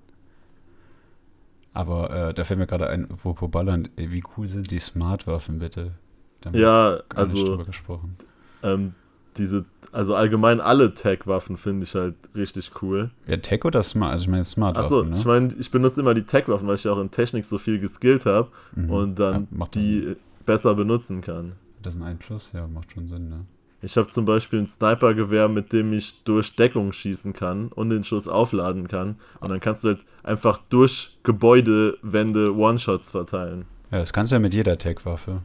Aber 1.72 2.28
äh, 2.30 2.34
da 2.34 2.44
fällt 2.44 2.58
mir 2.60 2.66
gerade 2.66 2.88
ein, 2.88 3.10
apropos 3.10 3.50
Ballern, 3.50 3.88
ey, 3.96 4.12
wie 4.12 4.22
cool 4.36 4.48
sind 4.48 4.70
die 4.70 4.78
Smart-Waffen, 4.78 5.58
bitte? 5.58 5.92
Da 6.40 6.50
haben 6.50 6.60
wir 6.60 6.60
Ja, 6.60 7.02
gar 7.08 7.26
nicht 7.26 7.44
also 7.44 7.44
drüber 7.48 7.64
gesprochen. 7.64 8.16
ähm, 8.62 8.94
diese, 9.36 9.64
also 9.94 10.14
allgemein 10.14 10.60
alle 10.60 10.92
Tech-Waffen 10.94 11.56
finde 11.56 11.84
ich 11.84 11.94
halt 11.94 12.14
richtig 12.34 12.70
cool. 12.82 13.10
Ja, 13.26 13.36
Tech 13.38 13.64
oder 13.64 13.82
Smart? 13.82 14.12
Also 14.12 14.24
ich 14.24 14.28
meine 14.28 14.44
Smart-Waffen, 14.44 14.84
Achso, 14.84 15.02
ne? 15.04 15.14
ich 15.16 15.24
meine, 15.24 15.54
ich 15.58 15.70
benutze 15.70 16.00
immer 16.00 16.14
die 16.14 16.24
Tech-Waffen, 16.24 16.66
weil 16.68 16.74
ich 16.74 16.84
ja 16.84 16.92
auch 16.92 17.00
in 17.00 17.10
Technik 17.10 17.44
so 17.44 17.58
viel 17.58 17.78
geskillt 17.78 18.26
habe 18.26 18.48
Mhm. 18.74 18.90
und 18.90 19.18
dann 19.18 19.48
Ja, 19.58 19.66
die 19.74 20.16
besser 20.44 20.74
benutzen 20.74 21.20
kann. 21.22 21.52
das 21.82 21.94
einen 21.94 22.04
Einfluss? 22.04 22.50
Ja, 22.52 22.66
macht 22.66 22.92
schon 22.92 23.06
Sinn, 23.08 23.28
ne? 23.28 23.40
Ich 23.82 23.98
habe 23.98 24.08
zum 24.08 24.24
Beispiel 24.24 24.60
ein 24.60 24.66
Snipergewehr, 24.66 25.46
mit 25.48 25.72
dem 25.74 25.92
ich 25.92 26.24
durch 26.24 26.56
Deckung 26.56 26.92
schießen 26.94 27.34
kann 27.34 27.68
und 27.68 27.90
den 27.90 28.02
Schuss 28.02 28.26
aufladen 28.28 28.88
kann. 28.88 29.16
Und 29.40 29.50
dann 29.50 29.60
kannst 29.60 29.84
du 29.84 29.88
halt 29.88 29.98
einfach 30.22 30.58
durch 30.70 31.18
Gebäudewände 31.22 32.54
One-Shots 32.56 33.10
verteilen. 33.10 33.66
Ja, 33.90 33.98
das 33.98 34.12
kannst 34.12 34.32
du 34.32 34.36
ja 34.36 34.40
mit 34.40 34.54
jeder 34.54 34.78
Tech-Waffe. 34.78 35.42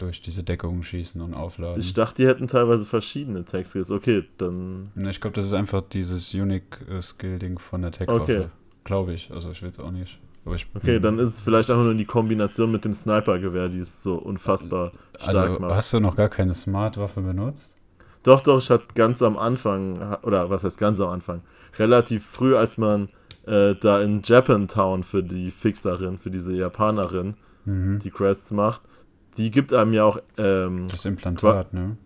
Durch 0.00 0.22
diese 0.22 0.42
Deckungen 0.42 0.82
schießen 0.82 1.20
und 1.20 1.34
aufladen. 1.34 1.80
Ich 1.80 1.92
dachte, 1.94 2.22
die 2.22 2.28
hätten 2.28 2.46
teilweise 2.46 2.84
verschiedene 2.84 3.44
Tech-Skills. 3.44 3.90
Okay, 3.90 4.24
dann. 4.38 4.84
Ne, 4.94 5.10
ich 5.10 5.20
glaube, 5.20 5.34
das 5.34 5.44
ist 5.46 5.52
einfach 5.54 5.82
dieses 5.82 6.32
Unique-Skill-Ding 6.34 7.58
von 7.58 7.82
der 7.82 7.92
Tech-Waffe. 7.92 8.22
Okay. 8.22 8.46
Glaube 8.84 9.12
ich. 9.14 9.30
Also 9.32 9.50
ich 9.50 9.62
will 9.62 9.70
es 9.70 9.78
auch 9.78 9.90
nicht. 9.90 10.18
Aber 10.44 10.54
ich, 10.54 10.66
Okay, 10.74 10.98
dann 10.98 11.18
ist 11.18 11.34
es 11.34 11.40
vielleicht 11.42 11.70
einfach 11.70 11.84
nur 11.84 11.94
die 11.94 12.06
Kombination 12.06 12.72
mit 12.72 12.84
dem 12.84 12.94
Sniper-Gewehr, 12.94 13.68
die 13.68 13.80
es 13.80 14.02
so 14.02 14.14
unfassbar 14.16 14.92
stark 15.18 15.36
Also 15.50 15.60
macht. 15.60 15.74
hast 15.74 15.92
du 15.92 16.00
noch 16.00 16.16
gar 16.16 16.28
keine 16.30 16.54
Smart-Waffe 16.54 17.20
benutzt? 17.20 17.74
Doch, 18.22 18.40
doch, 18.40 18.58
ich 18.58 18.70
hatte 18.70 18.86
ganz 18.94 19.20
am 19.22 19.36
Anfang, 19.38 20.16
oder 20.22 20.48
was 20.50 20.64
heißt 20.64 20.78
ganz 20.78 20.98
am 21.00 21.08
Anfang, 21.10 21.42
relativ 21.78 22.24
früh, 22.26 22.54
als 22.56 22.78
man 22.78 23.08
äh, 23.46 23.74
da 23.80 24.00
in 24.00 24.20
Japantown 24.22 25.02
für 25.02 25.22
die 25.22 25.50
Fixerin, 25.50 26.18
für 26.18 26.30
diese 26.30 26.54
Japanerin, 26.54 27.34
Mhm. 27.66 27.98
die 27.98 28.10
Quests 28.10 28.50
macht, 28.52 28.80
die 29.36 29.50
gibt 29.50 29.72
einem 29.72 29.92
ja 29.92 30.04
auch 30.04 30.18
ähm, 30.38 30.86
Das 30.90 31.04
Implantat, 31.04 31.72
ne? 31.72 31.96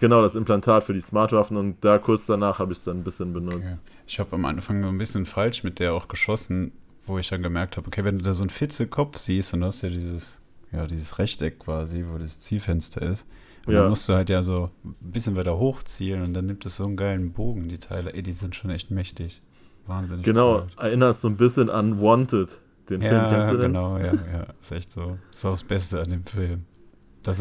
genau 0.00 0.22
das 0.22 0.34
Implantat 0.34 0.84
für 0.84 0.92
die 0.94 1.00
Smartwaffen 1.00 1.56
und 1.56 1.84
da 1.84 1.98
kurz 1.98 2.26
danach 2.26 2.58
habe 2.58 2.72
ich 2.72 2.78
es 2.78 2.84
dann 2.84 2.98
ein 2.98 3.04
bisschen 3.04 3.32
benutzt. 3.32 3.72
Okay. 3.72 3.80
Ich 4.06 4.18
habe 4.20 4.32
am 4.34 4.44
Anfang 4.44 4.82
so 4.82 4.88
ein 4.88 4.98
bisschen 4.98 5.26
falsch 5.26 5.64
mit 5.64 5.80
der 5.80 5.92
auch 5.94 6.08
geschossen, 6.08 6.72
wo 7.06 7.18
ich 7.18 7.28
dann 7.28 7.42
gemerkt 7.42 7.76
habe, 7.76 7.86
okay, 7.88 8.04
wenn 8.04 8.18
du 8.18 8.24
da 8.24 8.32
so 8.32 8.42
einen 8.42 8.50
Fitzelkopf 8.50 9.18
siehst 9.18 9.54
und 9.54 9.60
du 9.60 9.66
hast 9.66 9.82
ja 9.82 9.88
dieses, 9.88 10.38
ja, 10.72 10.86
dieses 10.86 11.18
Rechteck 11.18 11.58
quasi, 11.58 12.04
wo 12.08 12.18
das 12.18 12.38
Zielfenster 12.38 13.02
ist. 13.02 13.26
Und 13.66 13.74
Ja. 13.74 13.80
dann 13.80 13.90
musst 13.90 14.08
du 14.08 14.14
halt 14.14 14.30
ja 14.30 14.42
so 14.42 14.70
ein 14.84 14.94
bisschen 15.12 15.36
weiter 15.36 15.58
hochzielen 15.58 16.22
und 16.22 16.32
dann 16.32 16.46
nimmt 16.46 16.64
es 16.64 16.76
so 16.76 16.84
einen 16.84 16.96
geilen 16.96 17.32
Bogen, 17.32 17.68
die 17.68 17.78
Teile. 17.78 18.12
Ey, 18.14 18.22
die 18.22 18.32
sind 18.32 18.54
schon 18.54 18.70
echt 18.70 18.90
mächtig. 18.90 19.42
Wahnsinnig. 19.86 20.24
Genau, 20.24 20.66
erinnerst 20.78 21.22
so 21.22 21.28
ein 21.28 21.36
bisschen 21.36 21.68
an 21.70 22.00
Wanted, 22.00 22.60
den 22.90 23.02
Film, 23.02 23.12
Ja, 23.14 23.28
kennst 23.30 23.50
du 23.50 23.56
den? 23.56 23.60
genau, 23.72 23.98
ja, 23.98 24.06
ja. 24.14 24.46
Ist 24.60 24.72
echt 24.72 24.92
so. 24.92 25.18
Das 25.30 25.44
war 25.44 25.50
das 25.52 25.64
Beste 25.64 26.00
an 26.02 26.10
dem 26.10 26.24
Film. 26.24 26.64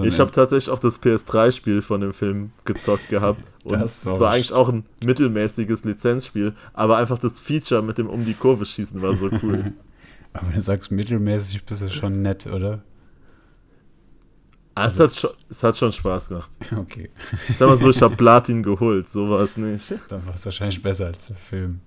Ich 0.04 0.20
habe 0.20 0.32
tatsächlich 0.32 0.70
auch 0.70 0.80
das 0.80 1.02
PS3-Spiel 1.02 1.82
von 1.82 2.02
dem 2.02 2.12
Film 2.12 2.52
gezockt 2.66 3.08
gehabt. 3.10 3.42
Und 3.64 3.80
Das 3.80 3.92
es 3.92 4.00
ist 4.02 4.08
auch 4.08 4.20
war 4.20 4.32
eigentlich 4.32 4.52
auch 4.52 4.68
ein 4.70 4.86
mittelmäßiges 5.04 5.86
Lizenzspiel, 5.86 6.56
aber 6.74 6.98
einfach 6.98 7.20
das 7.20 7.40
Feature 7.40 7.82
mit 7.82 7.98
dem 7.98 8.08
um 8.10 8.26
die 8.26 8.34
Kurve 8.34 8.66
schießen 8.66 9.02
war 9.02 9.16
so 9.16 9.30
cool. 9.44 9.74
Aber 10.34 10.48
wenn 10.48 10.56
du 10.56 10.62
sagst 10.62 10.92
mittelmäßig, 10.92 11.64
bist 11.64 11.82
du 11.84 11.90
schon 11.90 12.12
nett, 12.14 12.48
oder? 12.48 12.82
Ah, 14.76 14.88
es, 14.88 15.00
hat 15.00 15.16
schon, 15.16 15.32
es 15.50 15.64
hat 15.64 15.78
schon 15.78 15.92
Spaß 15.92 16.30
gemacht. 16.30 16.52
Okay. 16.76 17.10
Ich 17.50 17.58
sag 17.58 17.68
mal 17.68 17.78
so, 17.78 17.90
ich 17.90 18.02
habe 18.02 18.16
Platin 18.16 18.62
geholt, 18.64 19.08
so 19.08 19.30
war 19.30 19.40
es 19.40 19.58
nicht. 19.58 19.94
Dann 20.10 20.26
war 20.28 20.36
es 20.36 20.46
wahrscheinlich 20.46 20.82
besser 20.82 21.08
als 21.08 21.28
der 21.28 21.38
Film. 21.38 21.80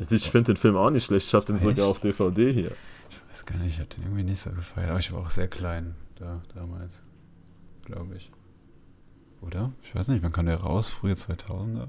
Ich 0.10 0.30
finde 0.30 0.54
den 0.54 0.56
Film 0.56 0.76
auch 0.76 0.90
nicht 0.90 1.04
schlecht, 1.04 1.26
ich 1.26 1.34
habe 1.34 1.44
den 1.46 1.56
Echt? 1.56 1.64
sogar 1.64 1.86
auf 1.86 2.00
DVD 2.00 2.52
hier. 2.52 2.72
Ich 3.10 3.30
weiß 3.30 3.46
gar 3.46 3.58
nicht, 3.58 3.74
ich 3.74 3.78
habe 3.80 3.88
den 3.90 4.04
irgendwie 4.04 4.24
nicht 4.24 4.40
so 4.40 4.50
gefeiert. 4.50 4.90
Aber 4.90 4.98
ich 4.98 5.12
war 5.12 5.20
auch 5.20 5.30
sehr 5.30 5.48
klein 5.48 5.94
da 6.16 6.40
damals. 6.54 7.00
Glaube 7.84 8.16
ich. 8.16 8.30
Oder? 9.40 9.72
Ich 9.82 9.94
weiß 9.94 10.08
nicht, 10.08 10.22
wann 10.22 10.32
kam 10.32 10.46
der 10.46 10.60
raus? 10.60 10.90
Frühe 10.90 11.14
2000er? 11.14 11.88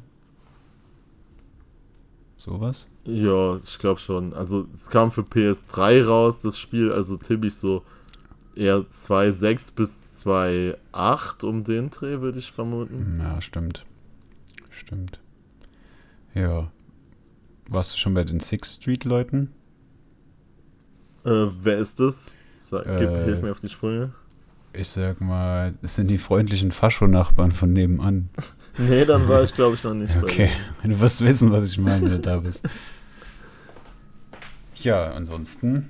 Sowas? 2.37 2.87
Ja, 3.03 3.57
ich 3.57 3.77
glaube 3.77 3.99
schon. 3.99 4.33
Also 4.33 4.67
es 4.73 4.89
kam 4.89 5.11
für 5.11 5.21
PS3 5.21 6.05
raus, 6.05 6.41
das 6.41 6.57
Spiel, 6.57 6.91
also 6.91 7.17
tippe 7.17 7.47
ich 7.47 7.55
so 7.55 7.83
eher 8.55 8.77
2.6 8.77 9.75
bis 9.75 10.25
2.8 10.25 11.45
um 11.45 11.63
den 11.63 11.89
Dreh, 11.91 12.19
würde 12.21 12.39
ich 12.39 12.51
vermuten. 12.51 13.17
Ja, 13.19 13.41
stimmt. 13.41 13.85
Stimmt. 14.69 15.19
Ja. 16.33 16.71
Warst 17.71 17.93
du 17.93 17.97
schon 17.97 18.13
bei 18.13 18.25
den 18.25 18.41
Sixth 18.41 18.81
Street 18.81 19.05
Leuten? 19.05 19.49
Äh, 21.23 21.47
wer 21.63 21.77
ist 21.77 21.99
das? 22.01 22.29
Sag, 22.59 22.83
gib, 22.97 23.09
Äh, 23.09 23.23
hilf 23.23 23.41
mir 23.41 23.51
auf 23.51 23.61
die 23.61 23.69
Sprünge. 23.69 24.11
Ich 24.73 24.89
sag 24.89 25.21
mal, 25.21 25.73
das 25.81 25.95
sind 25.95 26.07
die 26.09 26.17
freundlichen 26.17 26.71
Fascho-Nachbarn 26.71 27.51
von 27.51 27.73
nebenan. 27.73 28.29
Nee, 28.77 29.03
dann 29.03 29.27
war 29.27 29.43
ich 29.43 29.53
glaube 29.53 29.75
ich 29.75 29.83
noch 29.83 29.93
nicht 29.93 30.15
Okay, 30.15 30.49
du 30.83 30.97
wirst 31.01 31.19
wissen, 31.19 31.51
was 31.51 31.69
ich 31.69 31.77
meine, 31.77 32.03
wenn 32.03 32.11
du 32.11 32.19
da 32.19 32.37
bist. 32.37 32.63
Ja, 34.75 35.11
ansonsten 35.11 35.89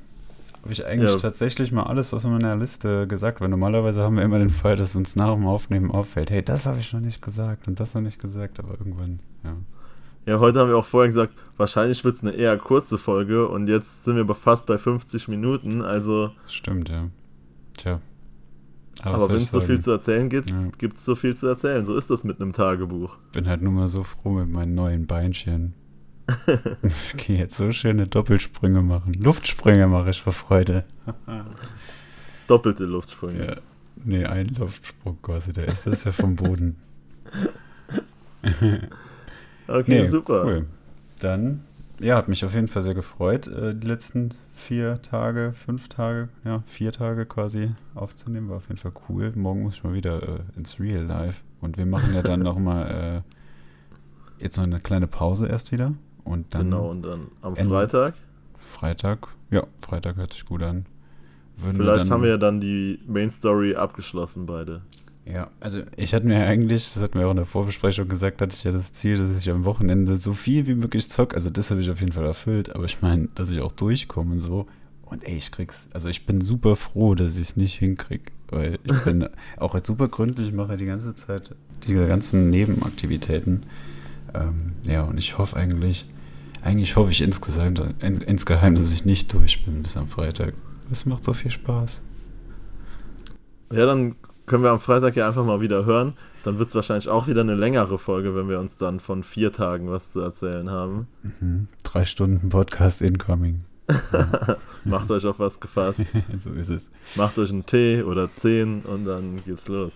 habe 0.63 0.73
ich 0.73 0.83
eigentlich 0.83 1.11
Ja. 1.11 1.17
tatsächlich 1.17 1.71
mal 1.71 1.83
alles 1.83 2.11
aus 2.11 2.23
meiner 2.23 2.55
Liste 2.57 3.05
gesagt, 3.07 3.39
weil 3.39 3.49
normalerweise 3.49 4.01
haben 4.01 4.15
wir 4.17 4.23
immer 4.23 4.39
den 4.39 4.49
Fall, 4.49 4.75
dass 4.75 4.95
uns 4.95 5.15
nach 5.15 5.31
dem 5.35 5.45
Aufnehmen 5.45 5.91
auffällt, 5.91 6.31
hey, 6.31 6.43
das 6.43 6.65
habe 6.65 6.79
ich 6.79 6.91
noch 6.91 7.01
nicht 7.01 7.21
gesagt 7.21 7.67
und 7.67 7.79
das 7.79 7.93
noch 7.93 8.01
nicht 8.01 8.19
gesagt, 8.19 8.57
aber 8.59 8.71
irgendwann, 8.71 9.19
ja. 9.43 9.55
Ja, 10.25 10.39
heute 10.39 10.59
haben 10.59 10.69
wir 10.69 10.77
auch 10.77 10.85
vorher 10.85 11.07
gesagt, 11.09 11.33
wahrscheinlich 11.57 12.03
wird 12.03 12.15
es 12.15 12.21
eine 12.21 12.31
eher 12.33 12.57
kurze 12.57 12.97
Folge 12.97 13.47
und 13.47 13.67
jetzt 13.67 14.03
sind 14.03 14.15
wir 14.15 14.21
aber 14.21 14.35
fast 14.35 14.67
bei 14.67 14.77
50 14.77 15.27
Minuten, 15.27 15.81
also 15.81 16.31
Stimmt, 16.47 16.89
ja. 16.89 17.09
Tja. 17.77 17.99
aber 19.01 19.19
soll 19.19 19.29
wenn 19.29 19.35
es 19.37 19.49
so 19.51 19.61
viel 19.61 19.79
zu 19.79 19.91
erzählen 19.91 20.29
gibt, 20.29 20.49
Ja. 20.51 20.67
gibt 20.77 20.97
es 20.97 21.05
so 21.05 21.15
viel 21.15 21.35
zu 21.35 21.47
erzählen. 21.47 21.83
So 21.85 21.95
ist 21.97 22.09
das 22.11 22.23
mit 22.23 22.39
einem 22.39 22.53
Tagebuch. 22.53 23.17
bin 23.31 23.47
halt 23.47 23.61
nur 23.63 23.71
mal 23.73 23.87
so 23.87 24.03
froh 24.03 24.29
mit 24.33 24.51
meinen 24.51 24.75
neuen 24.75 25.07
Beinchen. 25.07 25.73
ich 26.47 27.17
kann 27.17 27.35
jetzt 27.35 27.57
so 27.57 27.71
schöne 27.71 28.05
Doppelsprünge 28.07 28.81
machen. 28.83 29.13
Luftsprünge 29.13 29.87
mache 29.87 30.11
ich 30.11 30.21
vor 30.21 30.33
Freude. 30.33 30.83
Doppelte 32.47 32.85
Luftsprünge. 32.85 33.45
Ja. 33.47 33.55
Nee, 34.03 34.25
ein 34.25 34.47
Luftsprung 34.57 35.17
quasi. 35.21 35.51
Der 35.51 35.67
ist 35.67 35.87
das 35.87 36.03
ja 36.03 36.11
vom 36.11 36.35
Boden. 36.35 36.77
Okay, 39.67 40.01
Nee, 40.01 40.05
super. 40.05 40.45
Cool. 40.45 40.65
Dann, 41.19 41.61
ja, 41.99 42.15
hat 42.17 42.27
mich 42.27 42.43
auf 42.45 42.53
jeden 42.55 42.67
Fall 42.67 42.81
sehr 42.81 42.93
gefreut, 42.95 43.47
äh, 43.47 43.75
die 43.75 43.87
letzten 43.87 44.31
vier 44.53 45.01
Tage, 45.01 45.53
fünf 45.53 45.87
Tage, 45.87 46.29
ja, 46.43 46.63
vier 46.65 46.91
Tage 46.91 47.25
quasi 47.25 47.71
aufzunehmen. 47.95 48.49
War 48.49 48.57
auf 48.57 48.67
jeden 48.67 48.79
Fall 48.79 48.91
cool. 49.09 49.31
Morgen 49.35 49.63
muss 49.63 49.75
ich 49.75 49.83
mal 49.83 49.93
wieder 49.93 50.21
äh, 50.23 50.39
ins 50.57 50.79
Real 50.79 51.03
Life. 51.03 51.41
Und 51.61 51.77
wir 51.77 51.85
machen 51.85 52.13
ja 52.13 52.21
dann 52.23 52.39
nochmal 52.43 53.23
äh, 54.39 54.43
jetzt 54.43 54.57
noch 54.57 54.63
eine 54.65 54.79
kleine 54.79 55.07
Pause 55.07 55.47
erst 55.47 55.71
wieder. 55.71 55.93
Und 56.23 56.53
dann 56.53 56.63
Genau, 56.63 56.89
und 56.89 57.03
dann 57.03 57.27
am 57.41 57.55
Ende- 57.55 57.69
Freitag, 57.69 58.13
Freitag. 58.57 59.27
Ja, 59.51 59.63
Freitag 59.81 60.15
hört 60.17 60.33
sich 60.33 60.45
gut 60.45 60.63
an. 60.63 60.85
Würden 61.57 61.77
vielleicht 61.77 62.05
dann- 62.05 62.11
haben 62.11 62.23
wir 62.23 62.29
ja 62.29 62.37
dann 62.37 62.59
die 62.59 62.97
Main 63.07 63.29
Story 63.29 63.75
abgeschlossen, 63.75 64.45
beide. 64.47 64.81
Ja, 65.25 65.49
also 65.59 65.79
ich 65.97 66.13
hatte 66.13 66.25
mir 66.25 66.45
eigentlich, 66.45 66.93
das 66.93 67.03
hatten 67.03 67.19
wir 67.19 67.27
auch 67.27 67.31
in 67.31 67.37
der 67.37 67.45
Vorbesprechung 67.45 68.07
gesagt, 68.07 68.41
hatte 68.41 68.55
ich 68.55 68.63
ja 68.63 68.71
das 68.71 68.91
Ziel, 68.93 69.17
dass 69.17 69.37
ich 69.37 69.49
am 69.51 69.65
Wochenende 69.65 70.17
so 70.17 70.33
viel 70.33 70.65
wie 70.65 70.73
möglich 70.73 71.07
zock. 71.09 71.35
Also 71.35 71.49
das 71.49 71.69
habe 71.69 71.81
ich 71.81 71.89
auf 71.91 71.99
jeden 71.99 72.11
Fall 72.11 72.25
erfüllt, 72.25 72.75
aber 72.75 72.85
ich 72.85 73.01
meine, 73.01 73.29
dass 73.35 73.51
ich 73.51 73.61
auch 73.61 73.71
durchkomme 73.71 74.33
und 74.33 74.39
so. 74.39 74.65
Und 75.05 75.27
ey, 75.27 75.37
ich 75.37 75.51
krieg's, 75.51 75.89
also 75.93 76.09
ich 76.09 76.25
bin 76.25 76.41
super 76.41 76.75
froh, 76.75 77.15
dass 77.15 77.35
ich 77.35 77.41
es 77.41 77.57
nicht 77.57 77.77
hinkrieg, 77.77 78.31
weil 78.49 78.79
ich 78.83 79.03
bin 79.03 79.27
auch 79.57 79.75
jetzt 79.75 79.87
super 79.87 80.07
gründlich, 80.07 80.53
mache 80.53 80.77
die 80.77 80.85
ganze 80.85 81.13
Zeit 81.13 81.53
diese 81.85 82.07
ganzen 82.07 82.49
Nebenaktivitäten. 82.49 83.63
Ähm, 84.33 84.73
ja, 84.89 85.03
und 85.03 85.17
ich 85.17 85.37
hoffe 85.37 85.55
eigentlich, 85.55 86.05
eigentlich 86.63 86.95
hoffe 86.95 87.11
ich 87.11 87.21
insgesamt, 87.21 87.79
in, 87.99 88.21
insgeheim, 88.21 88.75
dass 88.75 88.93
ich 88.93 89.05
nicht 89.05 89.31
durch 89.33 89.65
bin 89.65 89.83
bis 89.83 89.97
am 89.97 90.07
Freitag. 90.07 90.53
Es 90.89 91.05
macht 91.05 91.23
so 91.23 91.33
viel 91.33 91.51
Spaß. 91.51 92.01
Ja, 93.71 93.85
dann 93.85 94.15
können 94.51 94.63
wir 94.63 94.71
am 94.71 94.81
Freitag 94.81 95.15
ja 95.15 95.29
einfach 95.29 95.45
mal 95.45 95.61
wieder 95.61 95.85
hören. 95.85 96.11
Dann 96.43 96.59
wird 96.59 96.67
es 96.67 96.75
wahrscheinlich 96.75 97.07
auch 97.07 97.25
wieder 97.25 97.39
eine 97.39 97.55
längere 97.55 97.97
Folge, 97.97 98.35
wenn 98.35 98.49
wir 98.49 98.59
uns 98.59 98.75
dann 98.75 98.99
von 98.99 99.23
vier 99.23 99.53
Tagen 99.53 99.89
was 99.89 100.11
zu 100.11 100.19
erzählen 100.19 100.69
haben. 100.69 101.07
Mhm. 101.23 101.69
Drei 101.83 102.03
Stunden 102.03 102.49
Podcast 102.49 103.01
incoming. 103.01 103.61
Macht 104.83 105.09
euch 105.09 105.25
auf 105.25 105.39
was 105.39 105.61
gefasst. 105.61 106.01
so 106.37 106.49
ist 106.51 106.69
es. 106.69 106.89
Macht 107.15 107.39
euch 107.39 107.49
einen 107.49 107.65
Tee 107.65 108.03
oder 108.03 108.29
zehn 108.29 108.81
und 108.81 109.05
dann 109.05 109.37
geht's 109.45 109.69
los. 109.69 109.93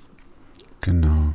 Genau. 0.79 1.33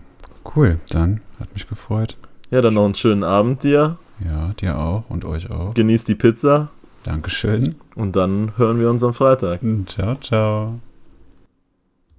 Cool, 0.57 0.77
dann 0.89 1.21
hat 1.39 1.53
mich 1.53 1.69
gefreut. 1.69 2.17
Ja, 2.51 2.63
dann 2.63 2.73
noch 2.73 2.87
einen 2.87 2.95
schönen 2.95 3.23
Abend 3.23 3.65
dir. 3.65 3.99
Ja, 4.25 4.55
dir 4.55 4.79
auch 4.79 5.05
und 5.11 5.27
euch 5.27 5.51
auch. 5.51 5.75
Genießt 5.75 6.09
die 6.09 6.15
Pizza 6.15 6.71
Dankeschön. 7.05 7.75
und 7.95 8.17
dann 8.17 8.53
hören 8.57 8.81
wir 8.81 8.89
uns 8.89 9.03
am 9.03 9.13
Freitag. 9.13 9.61
Ciao, 9.87 10.17
ciao. 10.17 10.81